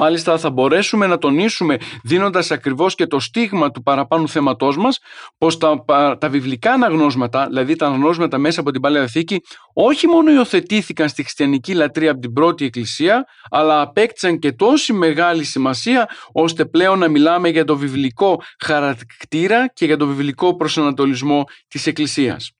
Μάλιστα 0.00 0.38
θα 0.38 0.50
μπορέσουμε 0.50 1.06
να 1.06 1.18
τονίσουμε 1.18 1.76
δίνοντας 2.02 2.50
ακριβώς 2.50 2.94
και 2.94 3.06
το 3.06 3.20
στίγμα 3.20 3.70
του 3.70 3.82
παραπάνω 3.82 4.26
θέματός 4.26 4.76
μας 4.76 4.98
πως 5.38 5.58
τα, 5.58 5.84
τα 6.18 6.28
βιβλικά 6.28 6.72
αναγνώσματα, 6.72 7.46
δηλαδή 7.46 7.76
τα 7.76 7.86
αναγνώσματα 7.86 8.38
μέσα 8.38 8.60
από 8.60 8.70
την 8.70 8.80
Παλαιά 8.80 9.06
Θήκη 9.06 9.40
όχι 9.72 10.06
μόνο 10.06 10.30
υιοθετήθηκαν 10.30 11.08
στη 11.08 11.22
χριστιανική 11.22 11.74
λατρεία 11.74 12.10
από 12.10 12.20
την 12.20 12.32
πρώτη 12.32 12.64
εκκλησία 12.64 13.24
αλλά 13.50 13.80
απέκτησαν 13.80 14.38
και 14.38 14.52
τόση 14.52 14.92
μεγάλη 14.92 15.44
σημασία 15.44 16.08
ώστε 16.32 16.64
πλέον 16.64 16.98
να 16.98 17.08
μιλάμε 17.08 17.48
για 17.48 17.64
το 17.64 17.76
βιβλικό 17.76 18.42
χαρακτήρα 18.64 19.68
και 19.72 19.84
για 19.84 19.96
το 19.96 20.06
βιβλικό 20.06 20.56
προσανατολισμό 20.56 21.44
της 21.68 21.86
εκκλησίας. 21.86 22.57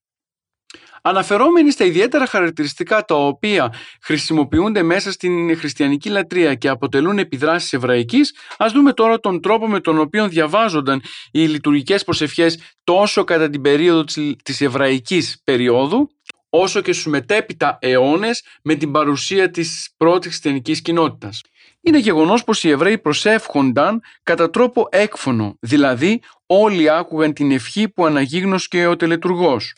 Αναφερόμενοι 1.02 1.70
στα 1.70 1.84
ιδιαίτερα 1.84 2.26
χαρακτηριστικά 2.26 3.04
τα 3.04 3.14
οποία 3.14 3.74
χρησιμοποιούνται 4.02 4.82
μέσα 4.82 5.12
στην 5.12 5.56
χριστιανική 5.58 6.08
λατρεία 6.08 6.54
και 6.54 6.68
αποτελούν 6.68 7.18
επιδράσεις 7.18 7.72
εβραϊκής, 7.72 8.34
ας 8.56 8.72
δούμε 8.72 8.92
τώρα 8.92 9.20
τον 9.20 9.40
τρόπο 9.40 9.68
με 9.68 9.80
τον 9.80 9.98
οποίο 9.98 10.28
διαβάζονταν 10.28 11.02
οι 11.30 11.46
λειτουργικές 11.46 12.04
προσευχές 12.04 12.58
τόσο 12.84 13.24
κατά 13.24 13.50
την 13.50 13.60
περίοδο 13.60 14.04
της 14.42 14.60
εβραϊκής 14.60 15.40
περίοδου, 15.44 16.10
όσο 16.50 16.80
και 16.80 16.92
στους 16.92 17.06
μετέπειτα 17.06 17.78
αιώνες 17.80 18.44
με 18.62 18.74
την 18.74 18.92
παρουσία 18.92 19.50
της 19.50 19.90
πρώτης 19.96 20.26
χριστιανικής 20.28 20.82
κοινότητας. 20.82 21.40
Είναι 21.80 21.98
γεγονός 21.98 22.44
πως 22.44 22.64
οι 22.64 22.70
Εβραίοι 22.70 22.98
προσεύχονταν 22.98 24.00
κατά 24.22 24.50
τρόπο 24.50 24.86
έκφωνο, 24.90 25.56
δηλαδή 25.60 26.20
όλοι 26.46 26.90
άκουγαν 26.90 27.32
την 27.32 27.50
ευχή 27.50 27.88
που 27.88 28.06
αναγίγνωσε 28.06 28.86
ο 28.86 28.96
τελετουργός. 28.96 29.74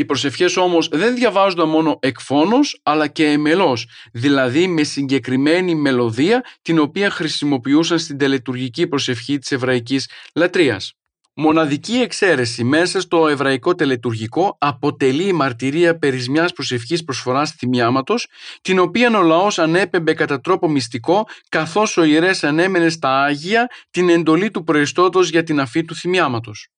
Οι 0.00 0.04
προσευχές 0.04 0.56
όμως 0.56 0.88
δεν 0.88 1.14
διαβάζονταν 1.14 1.68
μόνο 1.68 1.98
εκφώνος 2.00 2.80
αλλά 2.82 3.06
και 3.06 3.26
εμελώς, 3.26 3.86
δηλαδή 4.12 4.66
με 4.66 4.82
συγκεκριμένη 4.82 5.74
μελωδία 5.74 6.44
την 6.62 6.78
οποία 6.78 7.10
χρησιμοποιούσαν 7.10 7.98
στην 7.98 8.18
τελετουργική 8.18 8.86
προσευχή 8.86 9.38
της 9.38 9.52
εβραϊκής 9.52 10.10
λατρείας. 10.34 10.92
Μοναδική 11.34 11.92
εξαίρεση 11.92 12.64
μέσα 12.64 13.00
στο 13.00 13.28
εβραϊκό 13.28 13.74
τελετουργικό 13.74 14.56
αποτελεί 14.60 15.24
η 15.24 15.32
μαρτυρία 15.32 15.98
περί 15.98 16.24
μιας 16.28 16.52
προσευχής 16.52 17.04
προσφοράς 17.04 17.50
θυμιάματος, 17.50 18.26
την 18.62 18.78
οποία 18.78 19.18
ο 19.18 19.22
λαός 19.22 19.58
ανέπεμπε 19.58 20.14
κατά 20.14 20.40
τρόπο 20.40 20.68
μυστικό, 20.68 21.26
καθώς 21.48 21.96
ο 21.96 22.04
ιερές 22.04 22.44
ανέμενε 22.44 22.88
στα 22.88 23.22
Άγια 23.22 23.66
την 23.90 24.08
εντολή 24.08 24.50
του 24.50 24.64
προϊστότος 24.64 25.28
για 25.30 25.42
την 25.42 25.60
αφή 25.60 25.84
του 25.84 25.94
θυμιάματος. 25.94 26.68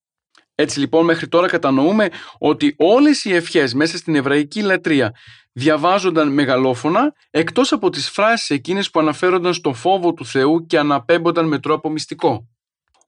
Έτσι 0.62 0.78
λοιπόν 0.78 1.04
μέχρι 1.04 1.28
τώρα 1.28 1.46
κατανοούμε 1.46 2.08
ότι 2.38 2.74
όλες 2.78 3.24
οι 3.24 3.34
ευχές 3.34 3.74
μέσα 3.74 3.96
στην 3.96 4.14
εβραϊκή 4.14 4.60
λατρεία 4.62 5.14
διαβάζονταν 5.52 6.32
μεγαλόφωνα 6.32 7.14
εκτός 7.30 7.72
από 7.72 7.90
τις 7.90 8.10
φράσεις 8.10 8.50
εκείνες 8.50 8.90
που 8.90 9.00
αναφέρονταν 9.00 9.54
στο 9.54 9.72
φόβο 9.72 10.12
του 10.12 10.26
Θεού 10.26 10.66
και 10.66 10.78
αναπέμπονταν 10.78 11.48
με 11.48 11.58
τρόπο 11.58 11.90
μυστικό. 11.90 12.48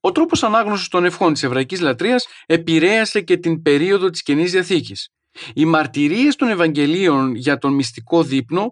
Ο 0.01 0.13
τρόπος 0.13 0.43
ανάγνωσης 0.43 0.89
των 0.89 1.05
ευχών 1.05 1.33
της 1.33 1.43
εβραϊκής 1.43 1.81
λατρείας 1.81 2.27
επηρέασε 2.47 3.21
και 3.21 3.37
την 3.37 3.63
περίοδο 3.63 4.11
της 4.11 4.23
Καινής 4.23 4.51
Διαθήκης. 4.51 5.09
Οι 5.55 5.65
μαρτυρίες 5.65 6.37
των 6.37 6.49
Ευαγγελίων 6.49 7.35
για 7.35 7.59
τον 7.59 7.75
μυστικό 7.75 8.23
δείπνο 8.23 8.71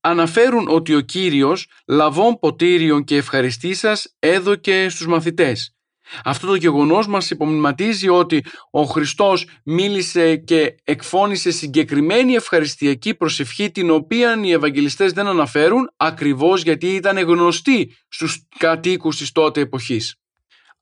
αναφέρουν 0.00 0.68
ότι 0.68 0.94
ο 0.94 1.00
Κύριος 1.00 1.68
λαβών 1.86 2.38
ποτήριων 2.38 3.04
και 3.04 3.16
ευχαριστήσας 3.16 4.14
έδωκε 4.18 4.88
στους 4.88 5.06
μαθητές 5.06 5.75
αυτό 6.24 6.46
το 6.46 6.54
γεγονός 6.54 7.06
μας 7.06 7.30
υπομνηματίζει 7.30 8.08
ότι 8.08 8.44
ο 8.70 8.82
Χριστός 8.82 9.48
μίλησε 9.64 10.36
και 10.36 10.74
εκφώνησε 10.84 11.50
συγκεκριμένη 11.50 12.34
ευχαριστιακή 12.34 13.14
προσευχή 13.14 13.70
την 13.70 13.90
οποία 13.90 14.40
οι 14.42 14.52
Ευαγγελιστές 14.52 15.12
δεν 15.12 15.26
αναφέρουν 15.26 15.90
ακριβώς 15.96 16.62
γιατί 16.62 16.86
ήταν 16.86 17.18
γνωστή 17.18 17.96
στους 18.08 18.46
κατοίκους 18.58 19.16
της 19.16 19.32
τότε 19.32 19.60
εποχής. 19.60 20.16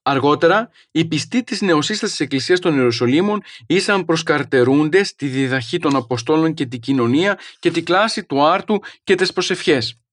Αργότερα, 0.06 0.70
οι 0.90 1.04
πιστοί 1.04 1.42
της 1.44 1.60
νεοσύστασης 1.60 2.20
Εκκλησίας 2.20 2.60
των 2.60 2.76
Ιερουσαλήμων 2.76 3.42
ήσαν 3.66 4.04
προσκαρτερούνται 4.04 5.04
στη 5.04 5.26
διδαχή 5.26 5.78
των 5.78 5.96
Αποστόλων 5.96 6.54
και 6.54 6.66
την 6.66 6.80
κοινωνία 6.80 7.38
και 7.58 7.70
τη 7.70 7.82
κλάση 7.82 8.24
του 8.24 8.44
άρτου 8.44 8.82
και 9.04 9.14
τις 9.14 9.32
προσευχές. 9.32 10.03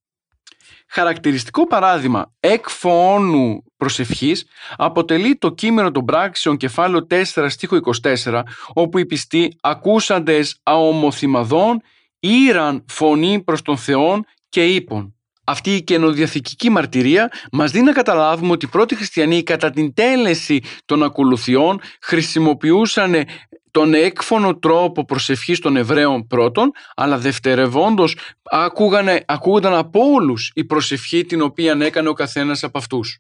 Χαρακτηριστικό 0.94 1.68
παράδειγμα 1.68 2.34
εκφώνου 2.40 3.64
προσευχής 3.78 4.46
αποτελεί 4.78 5.36
το 5.36 5.52
κείμενο 5.52 5.92
των 5.92 6.06
πράξεων 6.06 6.58
κεφάλαιο 6.58 7.08
4 7.10 7.46
στίχο 7.48 7.78
24 8.24 8.42
όπου 8.74 8.98
οι 8.98 9.06
πιστοί 9.06 9.58
ακούσαντες 9.62 10.60
αομοθυμαδών 10.64 11.82
ήραν 12.20 12.86
φωνή 12.88 13.44
προς 13.44 13.62
τον 13.62 13.78
Θεόν 13.78 14.26
και 14.50 14.66
είπον 14.66 15.16
Αυτή 15.44 15.76
η 15.76 15.82
καινοδιαθηκική 15.82 16.70
μαρτυρία 16.70 17.32
μας 17.52 17.72
δίνει 17.72 17.86
να 17.86 17.92
καταλάβουμε 17.92 18.52
ότι 18.52 18.66
οι 18.66 18.70
πρώτοι 18.70 18.96
χριστιανοί 18.96 19.44
κατά 19.44 19.70
την 19.70 19.94
τέλεση 19.94 20.62
των 20.86 21.04
ακολουθιών 21.04 21.82
χρησιμοποιούσαν 22.02 23.26
τον 23.72 23.94
έκφωνο 23.94 24.58
τρόπο 24.58 25.06
προσευχής 25.06 25.60
των 25.60 25.78
Εβραίων 25.78 26.28
πρώτων, 26.28 26.72
αλλά 26.96 27.18
δευτερευόντως 27.18 28.18
ακούγανε, 28.44 29.24
ακούγονταν 29.28 29.74
από 29.74 30.00
όλους 30.14 30.52
η 30.54 30.66
προσευχή 30.66 31.26
την 31.26 31.42
οποία 31.42 31.78
έκανε 31.82 32.10
ο 32.10 32.14
καθένας 32.14 32.64
από 32.64 32.78
αυτούς. 32.78 33.20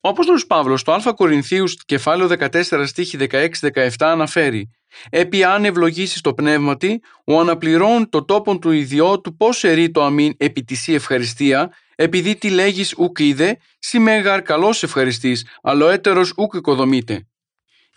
Ο 0.00 0.08
Απόστολος 0.08 0.46
Παύλος 0.46 0.80
στο 0.80 0.92
Α 0.92 1.14
Κορινθίους 1.14 1.84
κεφάλαιο 1.84 2.28
14 2.28 2.86
στίχη 2.86 3.16
16-17 3.30 3.88
αναφέρει 3.98 4.70
«Επί 5.10 5.44
αν 5.44 5.64
ευλογήσεις 5.64 6.20
το 6.20 6.34
πνεύματι, 6.34 7.00
ο 7.24 7.40
αναπληρών 7.40 8.08
το 8.08 8.24
τόπον 8.24 8.60
του 8.60 8.70
ιδιώτου 8.70 9.36
πώς 9.36 9.64
ερεί 9.64 9.90
το 9.90 10.04
αμήν 10.04 10.32
επί 10.36 10.64
της 10.64 10.88
ευχαριστία, 10.88 11.72
επειδή 11.94 12.36
τι 12.36 12.50
λέγεις 12.50 12.94
ουκ 12.98 13.18
είδε, 13.18 13.58
σημαίγαρ 13.78 14.42
καλός 14.42 14.82
ευχαριστής, 14.82 15.46
αλλά 15.62 15.92
έτερος 15.92 16.32
ουκ 16.36 16.54
οικοδομείται». 16.54 17.26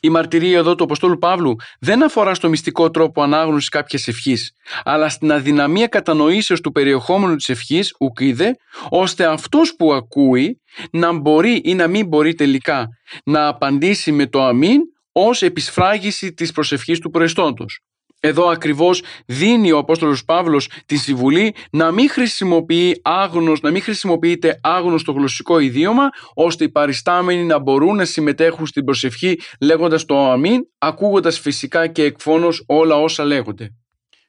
Η 0.02 0.10
μαρτυρία 0.10 0.58
εδώ 0.58 0.76
του 0.76 0.84
Αποστόλου 0.84 1.18
Παύλου 1.18 1.56
δεν 1.80 2.04
αφορά 2.04 2.34
στο 2.34 2.50
μυστικό 2.50 2.90
τρόπο 2.90 3.22
ανάγνωσης 3.22 3.70
κάποιας 3.70 4.08
ευχής, 4.08 4.52
αλλά 4.84 5.10
στην 5.10 5.32
αδυναμία 5.32 5.88
κατανοήσεως 5.88 6.62
του 6.62 6.72
περιεχόμενου 6.72 7.36
της 7.36 7.50
ευχής, 7.50 7.96
ουκίδε, 8.00 8.56
ώστε 8.90 9.26
αυτός 9.26 9.76
που 9.76 9.94
ακούει 9.94 10.62
να 10.92 11.14
μπορεί 11.14 11.62
ή 11.64 11.74
να 11.74 11.88
μην 11.88 12.08
μπορεί 12.08 12.34
τελικά 12.34 12.88
να 13.24 13.48
απαντήσει 13.48 14.12
με 14.12 14.26
το 14.26 14.44
αμήν 14.44 14.80
ως 15.12 15.42
επισφράγιση 15.42 16.34
της 16.34 16.52
προσευχής 16.52 17.00
του 17.00 17.10
προεστόντος. 17.10 17.80
Εδώ 18.20 18.48
ακριβώς 18.48 19.04
δίνει 19.26 19.72
ο 19.72 19.78
Απόστολος 19.78 20.26
Παύλος 20.26 20.70
τη 20.86 20.98
συμβουλή 20.98 21.56
να 21.72 21.92
μην 21.92 22.10
χρησιμοποιεί 22.10 23.00
άγνωστο, 23.04 23.68
να 23.68 23.74
μην 23.74 23.82
χρησιμοποιείται 23.82 24.60
άγνωστο 24.64 25.12
γλωσσικό 25.12 25.60
ιδίωμα 25.60 26.10
ώστε 26.34 26.64
οι 26.64 26.70
παριστάμενοι 26.70 27.44
να 27.44 27.60
μπορούν 27.60 27.96
να 27.96 28.06
συμμετέχουν 28.06 28.68
στην 28.68 28.84
προσευχή 28.84 29.40
λέγοντας 29.62 30.06
το 30.06 30.32
αμήν 30.32 30.62
ακούγοντας 30.78 31.40
φυσικά 31.40 31.88
και 31.88 32.04
εκφώνως 32.04 32.64
όλα 32.68 32.96
όσα 32.96 33.24
λέγονται. 33.24 33.70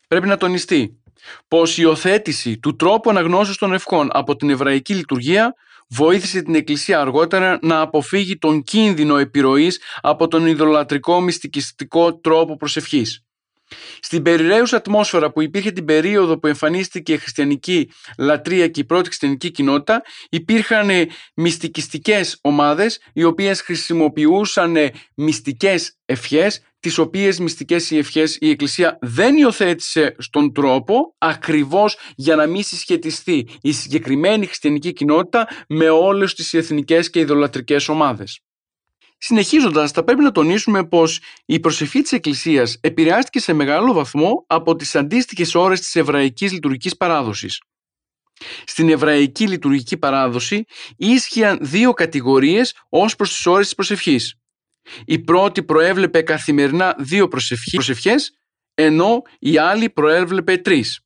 Πρέπει 0.08 0.26
να 0.26 0.36
τονιστεί 0.36 1.00
πως 1.48 1.78
η 1.78 1.82
υιοθέτηση 1.84 2.58
του 2.58 2.76
τρόπου 2.76 3.10
αναγνώσεως 3.10 3.58
των 3.58 3.72
ευχών 3.72 4.08
από 4.12 4.36
την 4.36 4.50
εβραϊκή 4.50 4.94
λειτουργία 4.94 5.54
βοήθησε 5.88 6.42
την 6.42 6.54
Εκκλησία 6.54 7.00
αργότερα 7.00 7.58
να 7.62 7.80
αποφύγει 7.80 8.38
τον 8.38 8.62
κίνδυνο 8.62 9.16
επιρροής 9.16 9.80
από 10.00 10.28
τον 10.28 10.46
ιδωλατρικό 10.46 11.20
μυστικιστικό 11.20 12.18
τρόπο 12.18 12.56
προσευχής. 12.56 13.24
Στην 14.00 14.22
περιραίουσα 14.22 14.76
ατμόσφαιρα 14.76 15.32
που 15.32 15.40
υπήρχε 15.40 15.70
την 15.70 15.84
περίοδο 15.84 16.38
που 16.38 16.46
εμφανίστηκε 16.46 17.12
η 17.12 17.16
χριστιανική 17.16 17.90
λατρεία 18.18 18.68
και 18.68 18.80
η 18.80 18.84
πρώτη 18.84 19.06
χριστιανική 19.06 19.50
κοινότητα 19.50 20.02
υπήρχαν 20.30 20.90
μυστικιστικές 21.34 22.38
ομάδες 22.40 23.00
οι 23.12 23.24
οποίες 23.24 23.60
χρησιμοποιούσαν 23.60 24.76
μυστικές 25.14 25.98
ευχές 26.04 26.62
τις 26.80 26.98
οποίες 26.98 27.38
μυστικές 27.38 27.90
οι 27.90 27.98
ευχές 27.98 28.36
η 28.40 28.50
Εκκλησία 28.50 28.98
δεν 29.00 29.36
υιοθέτησε 29.36 30.14
στον 30.18 30.52
τρόπο 30.52 31.14
ακριβώς 31.18 31.96
για 32.16 32.36
να 32.36 32.46
μην 32.46 32.62
συσχετιστεί 32.62 33.48
η 33.60 33.72
συγκεκριμένη 33.72 34.46
χριστιανική 34.46 34.92
κοινότητα 34.92 35.48
με 35.68 35.88
όλες 35.88 36.34
τις 36.34 36.54
εθνικές 36.54 37.10
και 37.10 37.18
ιδωλατρικές 37.18 37.88
ομάδες. 37.88 38.40
Συνεχίζοντας, 39.22 39.90
θα 39.90 40.04
πρέπει 40.04 40.22
να 40.22 40.32
τονίσουμε 40.32 40.86
πως 40.86 41.20
η 41.44 41.60
προσευχή 41.60 42.02
της 42.02 42.12
Εκκλησίας 42.12 42.76
επηρεάστηκε 42.80 43.38
σε 43.38 43.52
μεγάλο 43.52 43.92
βαθμό 43.92 44.44
από 44.46 44.76
τις 44.76 44.96
αντίστοιχες 44.96 45.54
ώρες 45.54 45.80
της 45.80 45.96
εβραϊκής 45.96 46.52
λειτουργικής 46.52 46.96
παράδοσης. 46.96 47.60
Στην 48.64 48.88
εβραϊκή 48.88 49.48
λειτουργική 49.48 49.96
παράδοση 49.96 50.64
ίσχυαν 50.96 51.58
δύο 51.60 51.92
κατηγορίες 51.92 52.74
ως 52.88 53.16
προς 53.16 53.34
τις 53.34 53.46
ώρες 53.46 53.64
της 53.64 53.74
προσευχής. 53.74 54.34
Η 55.04 55.18
πρώτη 55.18 55.62
προέβλεπε 55.62 56.22
καθημερινά 56.22 56.94
δύο 56.98 57.28
προσευχές, 57.28 58.32
ενώ 58.74 59.22
η 59.38 59.58
άλλη 59.58 59.90
προέβλεπε 59.90 60.56
τρεις. 60.56 61.00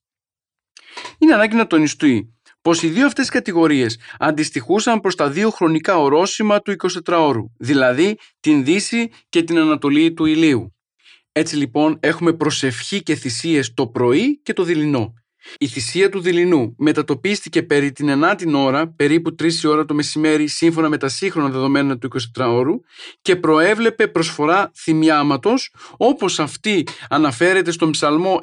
Είναι 1.19 1.35
ανάγκη 1.35 1.57
να 1.57 1.67
τονιστεί 1.67 2.34
πως 2.65 2.83
οι 2.83 2.89
δύο 2.89 3.07
αυτές 3.07 3.29
κατηγορίες 3.29 3.99
αντιστοιχούσαν 4.19 5.01
προς 5.01 5.15
τα 5.15 5.31
δύο 5.31 5.51
χρονικά 5.51 5.99
ορόσημα 5.99 6.61
του 6.61 6.77
24ωρου, 7.05 7.45
δηλαδή 7.59 8.19
την 8.41 8.65
Δύση 8.65 9.11
και 9.29 9.43
την 9.43 9.59
Ανατολή 9.59 10.13
του 10.13 10.25
ηλίου. 10.25 10.75
Έτσι 11.33 11.57
λοιπόν 11.57 11.99
έχουμε 12.01 12.33
προσευχή 12.33 13.03
και 13.03 13.15
θυσίες 13.15 13.75
το 13.75 13.87
πρωί 13.87 14.41
και 14.43 14.53
το 14.53 14.63
δειλινό. 14.63 15.15
Η 15.59 15.67
θυσία 15.67 16.09
του 16.09 16.21
δειλινού 16.21 16.75
μετατοπίστηκε 16.79 17.63
περί 17.63 17.93
την 17.93 18.23
9η 18.25 18.53
ώρα, 18.55 18.89
περίπου 18.89 19.35
3 19.43 19.53
η 19.63 19.67
ώρα 19.67 19.85
το 19.85 19.95
μεσημέρι, 19.95 20.47
σύμφωνα 20.47 20.89
με 20.89 20.97
τα 20.97 21.09
σύγχρονα 21.09 21.49
δεδομένα 21.49 21.99
του 21.99 22.09
24ωρου 22.39 22.75
και 23.23 23.37
προέβλεπε 23.37 24.07
προσφορά 24.07 24.71
θυμιάματος, 24.75 25.75
όπως 25.97 26.41
αυτή 26.41 26.87
αναφέρεται 27.09 27.71
στον 27.71 27.91
ψαλμό 27.91 28.39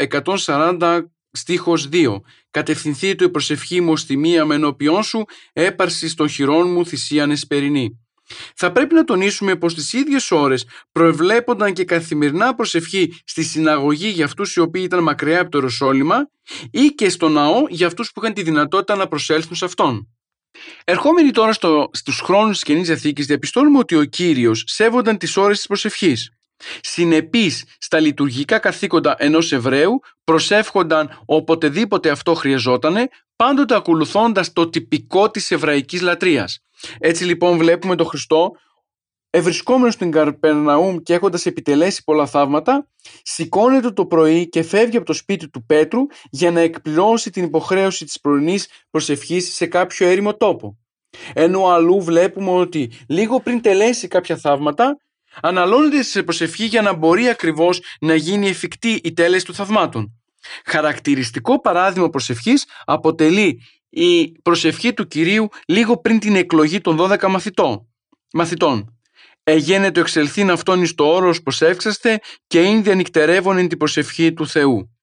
140 0.46 1.02
Στίχος 1.32 1.90
2. 1.92 2.22
Κατευθυνθεί 2.52 3.16
του 3.16 3.24
η 3.24 3.30
προσευχή 3.30 3.82
μου 3.82 3.98
στη 3.98 4.18
μία 4.18 4.46
με 4.46 4.56
ενώπιόν 4.56 5.04
σου, 5.04 5.26
έπαρση 5.54 6.16
των 6.16 6.30
χειρών 6.30 6.72
μου 6.72 6.86
θυσίαν 6.86 7.32
εσπερινή. 7.32 8.00
Θα 8.56 8.72
πρέπει 8.72 8.94
να 8.94 9.04
τονίσουμε 9.04 9.56
πως 9.56 9.74
τις 9.74 9.94
ίδιες 9.94 10.32
ώρες 10.32 10.66
προεβλέπονταν 10.92 11.74
και 11.74 11.86
καθημερινά 11.86 12.56
προσευχή 12.56 13.14
στη 13.26 13.44
συναγωγή 13.44 14.08
για 14.08 14.26
αυτούς 14.26 14.56
οι 14.56 14.60
οποίοι 14.60 14.82
ήταν 14.86 15.04
μακριά 15.04 15.42
από 15.42 15.50
το 15.50 15.60
Ρωσόλυμα 15.60 16.30
ή 16.72 16.86
και 16.86 17.10
στο 17.10 17.30
ναό 17.30 17.64
για 17.70 17.88
αυτούς 17.88 18.12
που 18.12 18.22
είχαν 18.22 18.34
τη 18.34 18.44
δυνατότητα 18.44 18.96
να 18.96 19.08
προσέλθουν 19.08 19.56
σε 19.56 19.66
αυτόν. 19.66 20.08
Ερχόμενοι 20.84 21.32
τώρα 21.32 21.54
στο, 21.54 21.90
στους 21.94 22.20
χρόνους 22.20 22.54
της 22.54 22.64
Καινής 22.64 22.88
Διαθήκης 22.88 23.26
διαπιστώνουμε 23.26 23.78
ότι 23.78 23.96
ο 23.96 24.04
Κύριος 24.04 24.64
σέβονταν 24.66 25.18
τις 25.18 25.38
ώρες 25.38 25.58
της 25.58 25.68
προσευχής. 25.68 26.32
Συνεπείς 26.82 27.66
στα 27.78 28.00
λειτουργικά 28.00 28.60
καθήκοντα 28.60 29.16
ενός 29.18 29.52
Εβραίου 29.52 30.00
προσεύχονταν 30.24 31.22
οποτεδήποτε 31.26 32.10
αυτό 32.10 32.34
χρειαζότανε, 32.34 33.08
πάντοτε 33.36 33.76
ακολουθώντας 33.76 34.54
το 34.54 34.70
τυπικό 34.70 35.32
της 35.32 35.52
εβραϊκής 35.52 36.02
λατρείας. 36.02 36.60
Έτσι 37.00 37.24
λοιπόν 37.24 37.58
βλέπουμε 37.58 37.96
τον 37.96 38.06
Χριστό 38.06 38.52
ευρισκόμενος 39.30 39.94
στην 39.94 40.12
Καρπερναούμ 40.12 40.98
και 40.98 41.14
έχοντας 41.14 41.46
επιτελέσει 41.46 42.04
πολλά 42.04 42.26
θαύματα, 42.26 42.88
σηκώνεται 43.24 43.92
το 43.92 44.06
πρωί 44.06 44.50
και 44.50 44.64
φεύγει 44.64 44.98
από 44.98 45.06
το 45.06 45.14
σπίτι 45.14 45.50
του 45.50 45.66
Πέτρου 45.66 46.02
για 46.30 46.52
να 46.52 46.60
εκπληρώσει 46.60 47.30
την 47.30 47.44
υποχρέωση 47.44 48.06
της 48.06 48.20
πρωινής 48.20 48.68
προσευχής 48.90 49.54
σε 49.54 49.66
κάποιο 49.66 50.08
έρημο 50.08 50.36
τόπο. 50.36 50.78
Ενώ 51.34 51.66
αλλού 51.66 52.02
βλέπουμε 52.02 52.52
ότι 52.52 52.92
λίγο 53.08 53.40
πριν 53.40 53.62
τελέσει 53.62 54.08
κάποια 54.08 54.38
θαύματα, 54.38 54.98
αναλώνεται 55.42 56.04
σε 56.04 56.24
προσευχή 56.24 56.66
για 56.66 56.82
να 56.82 56.94
μπορεί 56.94 57.30
ακριβώς 57.30 57.82
να 58.00 58.16
γίνει 58.16 58.48
εφικτή 58.48 59.00
η 59.04 59.14
τέλεση 59.14 59.46
των 59.46 59.56
θαυμάτων. 59.56 60.22
Χαρακτηριστικό 60.66 61.62
παράδειγμα 61.62 62.10
προσευχής 62.10 62.66
αποτελεί 62.86 63.62
η 63.90 64.32
προσευχή 64.42 64.94
του 64.94 65.08
Κυρίου 65.08 65.48
λίγο 65.68 66.02
πριν 66.02 66.20
την 66.20 66.36
εκλογή 66.36 66.82
των 66.82 66.98
12 67.00 67.28
μαθητών. 67.28 67.88
μαθητών. 68.34 68.96
Εγένετο 69.44 70.00
εξελθήν 70.00 70.52
αυτόν 70.52 70.82
εις 70.82 70.96
το 70.96 71.04
όρος 71.04 71.42
προσεύξαστε 71.42 72.20
και 72.48 72.62
είναι 72.62 72.82
διανυκτερεύον 72.82 73.58
εν 73.58 73.68
την 73.68 73.78
προσευχή 73.78 74.34
του 74.34 74.48
Θεού. 74.48 74.96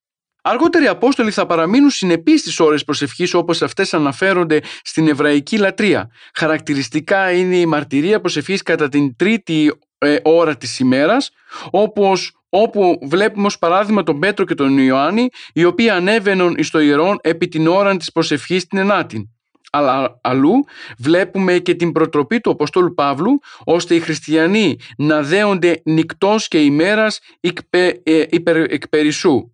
Αργότεροι 0.42 0.86
Απόστολοι 0.86 1.30
θα 1.30 1.46
παραμείνουν 1.46 1.90
συνεπείς 1.90 2.40
στις 2.40 2.60
ώρες 2.60 2.84
προσευχής 2.84 3.34
όπως 3.34 3.62
αυτές 3.62 3.94
αναφέρονται 3.94 4.60
στην 4.82 5.08
εβραϊκή 5.08 5.58
λατρεία. 5.58 6.10
Χαρακτηριστικά 6.34 7.32
είναι 7.32 7.56
η 7.56 7.66
μαρτυρία 7.66 8.20
προσευχής 8.20 8.62
κατά 8.62 8.88
την 8.88 9.16
τρίτη 9.16 9.72
ε, 9.98 10.16
ώρα 10.22 10.56
της 10.56 10.78
ημέρας 10.78 11.30
όπως, 11.70 12.36
όπου 12.48 12.98
βλέπουμε 13.02 13.46
ως 13.46 13.58
παράδειγμα 13.58 14.02
τον 14.02 14.18
Πέτρο 14.18 14.44
και 14.44 14.54
τον 14.54 14.78
Ιωάννη 14.78 15.28
οι 15.52 15.64
οποίοι 15.64 15.90
ανέβαιναν 15.90 16.54
εις 16.58 16.70
το 16.70 16.80
ιερόν 16.80 17.18
επί 17.20 17.48
την 17.48 17.66
ώρα 17.66 17.96
της 17.96 18.12
προσευχής 18.12 18.66
την 18.66 18.78
ενάτη. 18.78 19.32
Αλλά 19.72 20.20
αλλού 20.22 20.52
βλέπουμε 20.98 21.58
και 21.58 21.74
την 21.74 21.92
προτροπή 21.92 22.40
του 22.40 22.50
Αποστόλου 22.50 22.94
Παύλου 22.94 23.38
ώστε 23.64 23.94
οι 23.94 24.00
χριστιανοί 24.00 24.76
να 24.96 25.22
δέονται 25.22 25.80
νυκτός 25.84 26.48
και 26.48 26.62
ημέρας 26.62 27.20
ε, 27.70 27.92
υπερ, 28.28 28.56
εκπερισσού. 28.56 29.52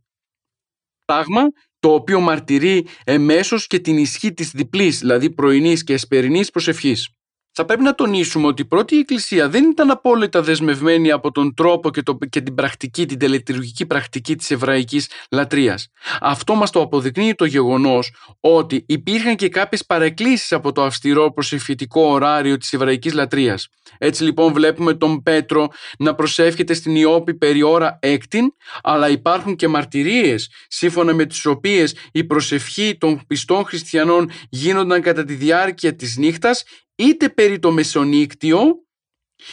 Πράγμα 1.05 1.43
το 1.81 1.95
οποίο 1.95 2.21
μαρτυρεί 2.21 2.87
εμέσως 3.05 3.67
και 3.67 3.79
την 3.79 3.99
ισχύ 3.99 4.33
της 4.33 4.51
διπλής, 4.51 4.99
δηλαδή 4.99 5.31
πρωινής 5.31 5.85
και 5.85 5.93
εσπερινής 5.93 6.51
προσευχής. 6.51 7.14
Θα 7.57 7.65
πρέπει 7.65 7.83
να 7.83 7.95
τονίσουμε 7.95 8.47
ότι 8.47 8.63
η 8.63 8.65
πρώτη 8.65 8.99
Εκκλησία 8.99 9.49
δεν 9.49 9.65
ήταν 9.65 9.91
απόλυτα 9.91 10.43
δεσμευμένη 10.43 11.11
από 11.11 11.33
τον 11.33 11.55
τρόπο 11.55 11.91
και, 11.91 12.03
το, 12.03 12.19
και 12.31 12.41
την 12.41 12.55
πρακτική, 12.55 13.07
την 13.07 13.19
τελετουργική 13.19 13.87
πρακτική 13.87 14.37
της 14.37 14.51
εβραϊκής 14.51 15.09
λατρείας. 15.31 15.89
Αυτό 16.21 16.55
μας 16.55 16.71
το 16.71 16.81
αποδεικνύει 16.81 17.35
το 17.35 17.45
γεγονός 17.45 18.13
ότι 18.41 18.85
υπήρχαν 18.87 19.37
και 19.37 19.49
κάποιες 19.49 19.87
παρεκκλήσεις 19.87 20.53
από 20.53 20.73
το 20.73 20.83
αυστηρό 20.83 21.33
προσευχητικό 21.33 22.03
ωράριο 22.03 22.57
της 22.57 22.73
εβραϊκής 22.73 23.13
λατρείας. 23.13 23.69
Έτσι 23.99 24.25
λοιπόν 24.25 24.53
βλέπουμε 24.53 24.95
τον 24.95 25.23
Πέτρο 25.23 25.69
να 25.99 26.15
προσεύχεται 26.15 26.75
στην 26.75 26.97
Ιώπη 26.97 27.35
περί 27.35 27.63
ώρα 27.63 27.99
έκτην, 28.03 28.53
αλλά 28.83 29.09
υπάρχουν 29.09 29.57
και 29.57 29.69
μαρτυρίες 29.69 30.51
σύμφωνα 30.69 31.15
με 31.15 31.25
τις 31.25 31.47
οποίες 31.47 31.95
η 32.13 32.25
προσευχή 32.25 32.97
των 33.01 33.21
πιστών 33.27 33.65
χριστιανών 33.65 34.31
γίνονταν 34.49 35.03
κατά 35.03 35.25
τη 35.25 35.35
διάρκεια 35.35 35.95
της 35.95 36.17
νύχτας 36.17 36.65
είτε 36.95 37.29
περί 37.29 37.59
το 37.59 37.71
μεσονύκτιο 37.71 38.61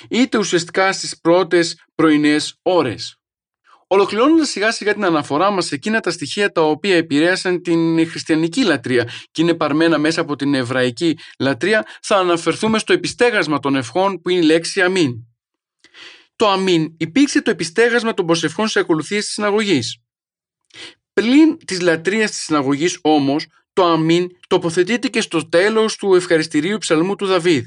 είτε 0.10 0.38
ουσιαστικά 0.38 0.94
στις 0.94 1.20
πρώτες 1.22 1.86
πρωινές 1.96 2.60
ώρες. 2.62 3.16
Ολοκληρώνοντας 3.88 4.50
σιγά 4.50 4.72
σιγά 4.72 4.94
την 4.94 5.06
αναφορά 5.06 5.52
μας 5.52 5.66
σε 5.66 5.76
εκείνα 5.76 6.00
τα 6.00 6.12
στοιχεία 6.12 6.52
τα 6.52 6.62
οποία 6.62 6.96
επηρέασαν 6.96 7.62
την 7.62 8.08
χριστιανική 8.10 8.64
λατρεία 8.64 9.10
και 9.32 9.42
είναι 9.42 9.54
παρμένα 9.54 9.98
μέσα 9.98 10.22
από 10.22 10.36
την 10.36 10.54
εβραϊκή 10.54 11.18
λατρεία, 11.39 11.86
θα 12.02 12.18
αναφερθούμε 12.18 12.80
στο 12.80 12.94
επιστέγασμα 12.94 13.60
των 13.60 13.76
ευχών 13.76 14.22
που 14.22 14.30
είναι 14.30 14.39
η 14.39 14.46
λέξη 14.46 14.82
αμήν. 14.82 15.14
Το 16.36 16.50
αμήν 16.50 16.96
υπήρξε 16.98 17.42
το 17.42 17.52
επιστέγασμα 17.52 18.14
των 18.14 18.26
προσευχών 18.26 18.68
σε 18.68 18.80
ακολουθίες 18.80 19.26
της 19.26 19.34
συναγωγής. 19.34 19.98
Πλην 21.14 21.58
της 21.66 21.82
λατρείας 21.82 22.30
της 22.30 22.39
συναγωγής 22.39 23.00
όμως, 23.02 23.46
το 23.74 23.86
αμήν 23.86 24.28
τοποθετείται 24.48 25.08
και 25.08 25.22
στο 25.22 25.50
τέλος 25.50 25.96
του 25.96 26.16
ευχαριστηρίου 26.16 26.78
ψαλμού 26.78 27.16
του 27.16 27.26
Δαβίδ. 27.26 27.66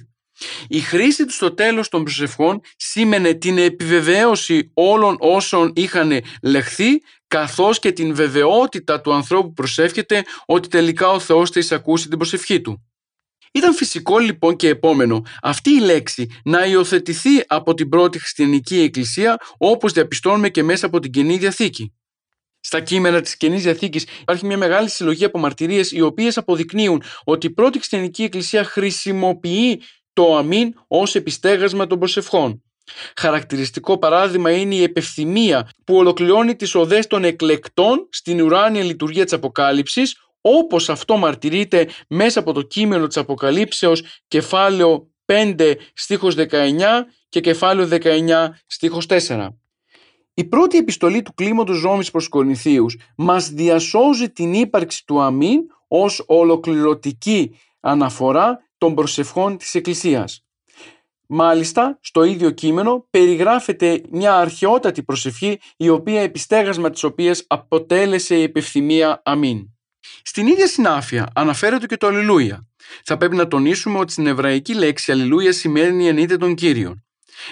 Η 0.69 0.81
χρήση 0.81 1.25
του 1.25 1.33
στο 1.33 1.55
τέλος 1.55 1.89
των 1.89 2.03
προσευχών 2.03 2.61
σήμαινε 2.77 3.35
την 3.35 3.59
επιβεβαίωση 3.59 4.71
όλων 4.75 5.17
όσων 5.19 5.73
είχαν 5.75 6.21
λεχθεί 6.43 6.89
καθώς 7.29 7.79
και 7.79 7.93
την 7.93 8.15
βεβαιότητα 8.15 9.01
του 9.01 9.13
ανθρώπου 9.13 9.47
που 9.47 9.53
προσεύχεται 9.53 10.25
ότι 10.47 10.69
τελικά 10.69 11.11
ο 11.11 11.19
Θεός 11.19 11.51
θα 11.51 11.61
εισακούσει 11.61 12.09
την 12.09 12.19
προσευχή 12.19 12.61
του. 12.61 12.85
Ήταν 13.53 13.75
φυσικό 13.75 14.19
λοιπόν 14.19 14.57
και 14.57 14.69
επόμενο 14.69 15.23
αυτή 15.43 15.71
η 15.71 15.81
λέξη 15.81 16.31
να 16.45 16.65
υιοθετηθεί 16.67 17.45
από 17.47 17.75
την 17.75 17.89
πρώτη 17.89 18.19
χριστιανική 18.19 18.81
εκκλησία 18.81 19.37
όπως 19.59 19.93
διαπιστώνουμε 19.93 20.49
και 20.49 20.63
μέσα 20.63 20.87
από 20.87 20.99
την 20.99 21.11
Καινή 21.11 21.37
Διαθήκη. 21.37 21.93
Στα 22.67 22.81
κείμενα 22.81 23.21
της 23.21 23.37
Καινής 23.37 23.63
Διαθήκης 23.63 24.07
υπάρχει 24.21 24.47
μια 24.47 24.57
μεγάλη 24.57 24.89
συλλογή 24.89 25.25
από 25.25 25.39
μαρτυρίες 25.39 25.93
οι 25.93 26.01
οποίες 26.01 26.37
αποδεικνύουν 26.37 27.03
ότι 27.25 27.47
η 27.47 27.51
πρώτη 27.51 27.79
χριστιανική 27.79 28.23
εκκλησία 28.23 28.65
χρησιμοποιεί 28.65 29.83
το 30.13 30.37
αμήν 30.37 30.75
ως 30.89 31.15
επιστέγασμα 31.15 31.87
των 31.87 31.99
προσευχών. 31.99 32.63
Χαρακτηριστικό 33.17 33.99
παράδειγμα 33.99 34.51
είναι 34.51 34.75
η 34.75 34.83
επευθυμία 34.83 35.71
που 35.85 35.97
ολοκληρώνει 35.97 36.57
τις 36.57 36.75
οδές 36.75 37.07
των 37.07 37.25
εκλεκτών 37.25 38.09
στην 38.11 38.41
ουράνια 38.41 38.83
λειτουργία 38.83 39.25
της 39.25 39.33
Αποκάλυψης 39.33 40.17
όπως 40.41 40.89
αυτό 40.89 41.17
μαρτυρείται 41.17 41.89
μέσα 42.09 42.41
από 42.41 42.53
το 42.53 42.63
κείμενο 42.63 43.07
της 43.07 43.17
Αποκαλύψεως 43.17 44.03
κεφάλαιο 44.29 45.11
5 45.27 45.75
στίχος 45.95 46.35
19 46.35 46.47
και 47.29 47.41
κεφάλαιο 47.41 47.89
19 47.91 48.49
στίχος 48.67 49.07
4. 49.09 49.49
Η 50.35 50.45
πρώτη 50.45 50.79
επιστολή 50.79 51.23
του 51.23 51.35
κλίματος 51.35 51.83
Ρώμης 51.83 52.11
προς 52.11 52.29
Κορινθίους 52.29 52.97
μας 53.17 53.51
διασώζει 53.51 54.31
την 54.31 54.55
ύπαρξη 54.55 55.07
του 55.07 55.21
αμήν 55.21 55.61
ως 55.89 56.25
ολοκληρωτική 56.27 57.59
αναφορά 57.81 58.59
των 58.79 58.95
προσευχών 58.95 59.57
της 59.57 59.75
Εκκλησίας. 59.75 60.45
Μάλιστα, 61.27 61.99
στο 62.01 62.25
ίδιο 62.25 62.51
κείμενο 62.51 63.07
περιγράφεται 63.11 64.03
μια 64.11 64.37
αρχαιότατη 64.37 65.03
προσευχή 65.03 65.59
η 65.77 65.89
οποία 65.89 66.21
επιστέγασμα 66.21 66.91
της 66.91 67.03
οποίας 67.03 67.45
αποτέλεσε 67.47 68.37
η 68.37 68.43
επιθυμία 68.43 69.23
αμήν. 69.25 69.69
Στην 70.23 70.47
ίδια 70.47 70.67
συνάφεια 70.67 71.31
αναφέρεται 71.35 71.87
και 71.87 71.97
το 71.97 72.07
Αλληλούια. 72.07 72.69
Θα 73.05 73.17
πρέπει 73.17 73.37
να 73.37 73.49
τονίσουμε 73.49 73.99
ότι 73.99 74.13
στην 74.13 74.27
εβραϊκή 74.27 74.75
λέξη 74.75 75.13
Αλληλούια 75.13 75.53
σημαίνει 75.53 76.09
ενείτε 76.09 76.37
τον 76.37 76.55
Κύριον. 76.55 77.04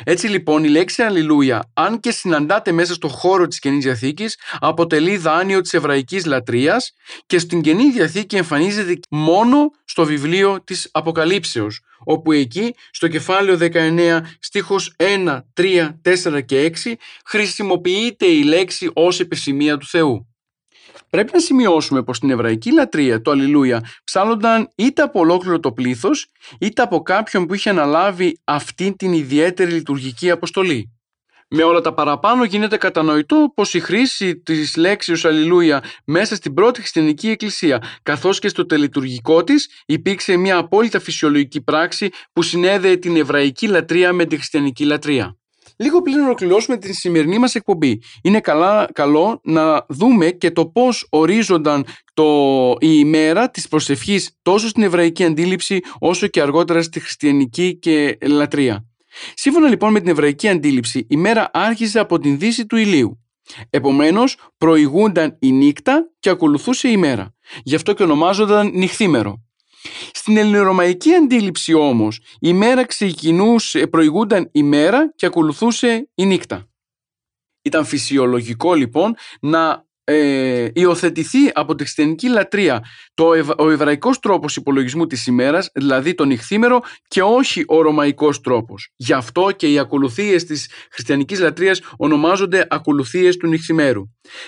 Έτσι 0.05 0.27
λοιπόν 0.29 0.65
η 0.65 0.69
λέξη 0.69 1.03
Αλληλούια, 1.03 1.71
αν 1.75 2.01
και 2.01 2.11
συναντάται 2.11 2.73
μέσα 2.73 2.95
στο 2.95 3.09
χώρο 3.09 3.47
της 3.47 3.59
Καινής 3.59 3.85
Διαθήκης, 3.85 4.39
αποτελεί 4.59 5.17
δάνειο 5.17 5.61
της 5.61 5.75
εβραϊκής 5.75 6.27
λατρείας 6.27 6.93
και 7.27 7.39
στην 7.39 7.61
Καινή 7.61 7.91
Διαθήκη 7.91 8.37
εμφανίζεται 8.37 8.99
μόνο 9.11 9.71
στο 9.85 10.05
βιβλίο 10.05 10.63
της 10.65 10.89
Αποκαλύψεως, 10.93 11.81
όπου 12.05 12.33
εκεί 12.33 12.75
στο 12.91 13.09
κεφάλαιο 13.09 13.57
19 13.57 14.21
στίχος 14.39 14.95
1, 14.97 15.45
3, 15.55 15.99
4 16.03 16.41
και 16.45 16.65
6 16.85 16.97
χρησιμοποιείται 17.25 18.27
η 18.27 18.43
λέξη 18.43 18.91
ως 18.93 19.21
επισημία 19.21 19.77
του 19.77 19.87
Θεού. 19.87 20.32
Πρέπει 21.11 21.31
να 21.33 21.41
σημειώσουμε 21.41 22.03
πως 22.03 22.17
στην 22.17 22.31
εβραϊκή 22.31 22.73
λατρεία 22.73 23.21
το 23.21 23.31
Αλληλούια 23.31 23.85
ψάλλονταν 24.05 24.69
είτε 24.75 25.03
από 25.03 25.21
ολόκληρο 25.21 25.61
το 25.61 25.73
πλήθος 25.73 26.27
είτε 26.61 26.83
από 26.83 27.03
κάποιον 27.03 27.47
που 27.47 27.55
είχε 27.55 27.71
αναλάβει 27.71 28.39
αυτή 28.45 28.95
την 28.97 29.13
ιδιαίτερη 29.13 29.71
λειτουργική 29.71 30.31
αποστολή. 30.31 30.93
Με 31.55 31.63
όλα 31.63 31.81
τα 31.81 31.95
παραπάνω 31.95 32.45
γίνεται 32.45 32.77
κατανοητό 32.77 33.53
πως 33.55 33.75
η 33.75 33.81
χρήση 33.81 34.37
της 34.37 34.77
λέξης 34.77 35.25
Αλληλούια 35.25 35.83
μέσα 36.05 36.35
στην 36.35 36.55
πρώτη 36.55 36.81
χριστιανική 36.81 37.29
εκκλησία 37.29 37.83
καθώς 38.03 38.39
και 38.39 38.49
στο 38.49 38.67
τελειτουργικό 38.67 39.45
της 39.45 39.83
υπήρξε 39.87 40.37
μια 40.37 40.57
απόλυτα 40.57 41.01
φυσιολογική 41.01 41.63
πράξη 41.63 42.11
που 42.33 42.43
συνέδεε 42.43 42.97
την 42.97 43.17
εβραϊκή 43.17 43.67
λατρεία 43.67 44.13
με 44.13 44.25
τη 44.25 44.37
χριστιανική 44.37 44.85
λατρεία. 44.85 45.37
Λίγο 45.77 46.03
πριν 46.03 46.21
ολοκληρώσουμε 46.21 46.77
την 46.77 46.95
σημερινή 46.95 47.39
μας 47.39 47.55
εκπομπή, 47.55 48.03
είναι 48.23 48.41
καλά, 48.41 48.89
καλό 48.93 49.41
να 49.45 49.87
δούμε 49.89 50.31
και 50.31 50.51
το 50.51 50.67
πώς 50.67 51.07
ορίζονταν 51.11 51.85
το, 52.15 52.25
η 52.81 52.89
ημέρα 52.91 53.51
της 53.51 53.69
προσευχής 53.69 54.39
τόσο 54.43 54.69
στην 54.69 54.83
εβραϊκή 54.83 55.25
αντίληψη 55.25 55.81
όσο 55.99 56.27
και 56.27 56.41
αργότερα 56.41 56.83
στη 56.83 57.01
χριστιανική 57.01 57.79
και 57.79 58.19
λατρεία. 58.27 58.87
Σύμφωνα 59.35 59.69
λοιπόν 59.69 59.93
με 59.93 60.01
την 60.01 60.09
εβραϊκή 60.09 60.49
αντίληψη, 60.49 61.07
η 61.09 61.17
μέρα 61.17 61.51
άρχιζε 61.53 61.99
από 61.99 62.19
την 62.19 62.39
δύση 62.39 62.67
του 62.67 62.77
ηλίου. 62.77 63.17
Επομένως, 63.71 64.37
προηγούνταν 64.59 65.37
η 65.41 65.53
νύχτα 65.53 66.11
και 66.19 66.31
ακολουθούσε 66.31 66.89
η 66.89 66.97
μέρα. 66.97 67.35
Γι' 67.63 67.75
αυτό 67.75 67.93
και 67.93 68.03
ονομάζονταν 68.03 68.71
νυχθήμερο. 68.75 69.43
Στην 70.13 70.37
ελληνορωμαϊκή 70.37 71.15
αντίληψη 71.15 71.73
όμως 71.73 72.21
η 72.41 72.53
μέρα 72.53 72.87
ξεκινούσε, 72.87 73.87
προηγούνταν 73.87 74.49
η 74.53 74.63
μέρα 74.63 75.13
και 75.17 75.27
ακολουθούσε 75.27 76.11
η 76.15 76.27
νύχτα. 76.27 76.67
Ήταν 77.63 77.85
φυσιολογικό 77.85 78.75
λοιπόν 78.75 79.15
να 79.41 79.87
ε, 80.05 80.69
υιοθετηθεί 80.73 81.51
από 81.55 81.75
τη 81.75 81.83
χριστιανική 81.83 82.29
λατρεία 82.29 82.85
το, 83.15 83.33
ο 83.59 83.71
εβραϊκός 83.71 84.19
τρόπος 84.19 84.57
υπολογισμού 84.57 85.07
της 85.07 85.27
ημέρας, 85.27 85.71
δηλαδή 85.75 86.15
το 86.15 86.25
νυχθήμερο 86.25 86.81
και 87.09 87.23
όχι 87.23 87.65
ο 87.67 87.83
ρωμαϊκός 87.83 88.41
τρόπος. 88.41 88.93
Γι' 88.97 89.13
αυτό 89.13 89.51
και 89.57 89.73
οι 89.73 89.79
ακολουθίες 89.79 90.45
της 90.45 90.69
χριστιανικής 90.91 91.41
λατρείας 91.41 91.81
ονομάζονται 91.97 92.67
ακολουθίες 92.71 93.37
του 93.37 93.47
νυχθημέρου. 93.47 94.03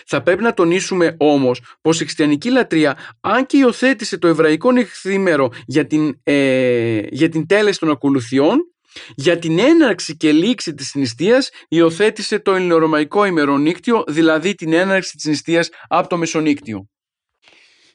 Θα 0.07 0.23
πρέπει 0.23 0.43
να 0.43 0.55
τονίσουμε 0.55 1.17
όμως 1.19 1.61
πως 1.81 2.01
η 2.01 2.03
χριστιανική 2.05 2.51
λατρεία, 2.51 2.97
αν 3.21 3.47
και 3.47 3.57
υιοθέτησε 3.57 4.19
το 4.19 4.29
εβραϊκό 4.29 4.73
νυχθήμερο 4.73 5.51
για 5.67 5.87
την, 5.87 6.21
ε, 6.23 7.01
για 7.11 7.29
την 7.29 7.47
τέλεση 7.47 7.79
των 7.79 7.91
ακολουθιών, 7.91 8.74
για 9.15 9.39
την 9.39 9.59
έναρξη 9.59 10.17
και 10.17 10.33
λήξη 10.33 10.75
της 10.75 10.95
νηστείας 10.95 11.51
υιοθέτησε 11.69 12.39
το 12.39 12.53
ελληνορωμαϊκό 12.53 13.25
ημερονύκτιο, 13.25 14.05
δηλαδή 14.09 14.55
την 14.55 14.73
έναρξη 14.73 15.17
της 15.17 15.25
νηστείας 15.25 15.69
από 15.89 16.09
το 16.09 16.17
μεσονύκτιο. 16.17 16.89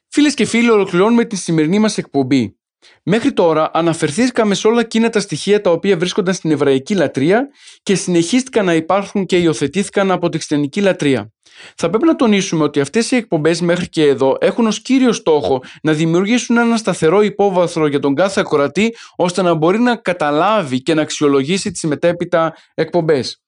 Φίλες 0.08 0.34
και 0.34 0.46
φίλοι, 0.46 0.70
ολοκληρώνουμε 0.70 1.26
τη 1.26 1.36
σημερινή 1.36 1.80
μας 1.80 1.98
εκπομπή. 1.98 2.59
Μέχρι 3.04 3.34
τώρα 3.34 3.72
αναφερθήκαμε 3.74 4.56
σε 4.56 4.68
όλα 4.68 4.80
εκείνα 4.80 5.10
τα 5.10 5.20
στοιχεία 5.20 5.62
τα 5.62 5.72
οποία 5.72 5.98
βρίσκονταν 5.98 6.34
στην 6.34 6.52
εβραϊκή 6.52 6.96
λατρεία 6.96 7.48
και 7.84 7.96
συνεχίστηκαν 7.96 8.66
να 8.66 8.74
υπάρχουν 8.74 9.26
και 9.26 9.38
υιοθετήθηκαν 9.38 10.12
από 10.12 10.30
τη 10.30 10.38
χριστιανική 10.38 10.82
λατρεία. 10.82 11.32
Θα 11.76 11.90
πρέπει 11.90 12.06
να 12.06 12.16
τονίσουμε 12.16 12.64
ότι 12.64 12.80
αυτές 12.80 13.12
οι 13.12 13.16
εκπομπές 13.16 13.62
μέχρι 13.62 13.90
και 13.90 14.04
εδώ 14.04 14.38
έχουν 14.40 14.68
ως 14.68 14.82
κύριο 14.82 15.14
στόχο 15.14 15.64
να 15.82 15.94
δημιουργήσουν 15.94 16.58
ένα 16.58 16.78
σταθερό 16.78 17.22
υπόβαθρο 17.22 17.88
για 17.88 18.00
τον 18.00 18.16
κάθε 18.16 18.40
ακροατή 18.40 18.96
ώστε 19.16 19.42
να 19.42 19.54
μπορεί 19.54 19.80
να 19.80 19.96
καταλάβει 19.96 20.82
και 20.82 20.94
να 20.94 21.02
αξιολογήσει 21.02 21.72
τις 21.72 21.84
μετέπειτα 21.84 22.54
εκπομπές. 22.74 23.42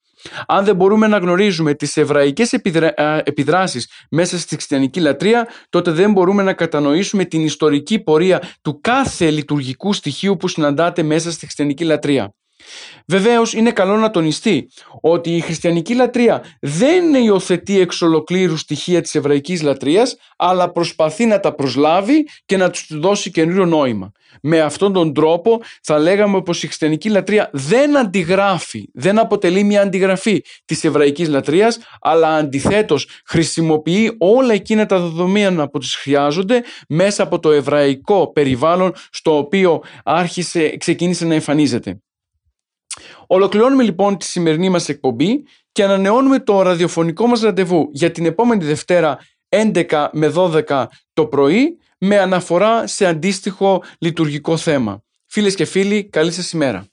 Αν 0.47 0.65
δεν 0.65 0.75
μπορούμε 0.75 1.07
να 1.07 1.17
γνωρίζουμε 1.17 1.73
τις 1.73 1.97
εβραϊκές 1.97 2.53
επιδράσεις 3.23 3.89
μέσα 4.09 4.39
στη 4.39 4.55
χριστιανική 4.55 4.99
λατρεία, 4.99 5.47
τότε 5.69 5.91
δεν 5.91 6.11
μπορούμε 6.11 6.43
να 6.43 6.53
κατανοήσουμε 6.53 7.25
την 7.25 7.43
ιστορική 7.43 7.99
πορεία 7.99 8.41
του 8.61 8.79
κάθε 8.81 9.29
λειτουργικού 9.29 9.93
στοιχείου 9.93 10.37
που 10.37 10.47
συναντάται 10.47 11.03
μέσα 11.03 11.31
στη 11.31 11.45
χριστιανική 11.45 11.83
λατρεία. 11.83 12.33
Βεβαίως, 13.07 13.53
είναι 13.53 13.71
καλό 13.71 13.97
να 13.97 14.09
τονιστεί 14.09 14.69
ότι 15.01 15.35
η 15.35 15.39
χριστιανική 15.39 15.95
λατρεία 15.95 16.43
δεν 16.59 17.13
υιοθετεί 17.13 17.79
εξ 17.79 18.01
ολοκλήρου 18.01 18.57
στοιχεία 18.57 19.01
της 19.01 19.15
εβραϊκής 19.15 19.61
λατρείας, 19.61 20.15
αλλά 20.37 20.71
προσπαθεί 20.71 21.25
να 21.25 21.39
τα 21.39 21.55
προσλάβει 21.55 22.27
και 22.45 22.57
να 22.57 22.69
τους 22.69 22.87
δώσει 22.89 23.31
καινούριο 23.31 23.65
νόημα. 23.65 24.11
Με 24.41 24.59
αυτόν 24.59 24.93
τον 24.93 25.13
τρόπο 25.13 25.61
θα 25.83 25.99
λέγαμε 25.99 26.41
πως 26.41 26.63
η 26.63 26.65
χριστιανική 26.65 27.09
λατρεία 27.09 27.49
δεν 27.53 27.97
αντιγράφει, 27.97 28.89
δεν 28.93 29.19
αποτελεί 29.19 29.63
μια 29.63 29.81
αντιγραφή 29.81 30.43
της 30.65 30.83
εβραϊκής 30.83 31.29
λατρείας, 31.29 31.79
αλλά 32.01 32.35
αντιθέτως 32.35 33.07
χρησιμοποιεί 33.25 34.15
όλα 34.17 34.53
εκείνα 34.53 34.85
τα 34.85 34.99
δεδομένα 34.99 35.69
που 35.69 35.77
τις 35.77 35.95
χρειάζονται 35.95 36.63
μέσα 36.87 37.23
από 37.23 37.39
το 37.39 37.51
εβραϊκό 37.51 38.31
περιβάλλον 38.31 38.93
στο 39.11 39.37
οποίο 39.37 39.83
άρχισε, 40.03 40.77
ξεκίνησε 40.77 41.25
να 41.25 41.33
εμφανίζεται. 41.33 41.99
Ολοκληρώνουμε 43.33 43.83
λοιπόν 43.83 44.17
τη 44.17 44.25
σημερινή 44.25 44.69
μας 44.69 44.89
εκπομπή 44.89 45.43
και 45.71 45.83
ανανεώνουμε 45.83 46.39
το 46.39 46.61
ραδιοφωνικό 46.61 47.27
μας 47.27 47.41
ραντεβού 47.41 47.89
για 47.91 48.11
την 48.11 48.25
επόμενη 48.25 48.63
Δευτέρα 48.63 49.19
11 49.49 50.07
με 50.11 50.31
12 50.35 50.85
το 51.13 51.25
πρωί 51.25 51.77
με 51.97 52.19
αναφορά 52.19 52.87
σε 52.87 53.05
αντίστοιχο 53.05 53.83
λειτουργικό 53.99 54.57
θέμα. 54.57 55.03
Φίλες 55.25 55.55
και 55.55 55.65
φίλοι, 55.65 56.03
καλή 56.03 56.31
σας 56.31 56.51
ημέρα. 56.51 56.85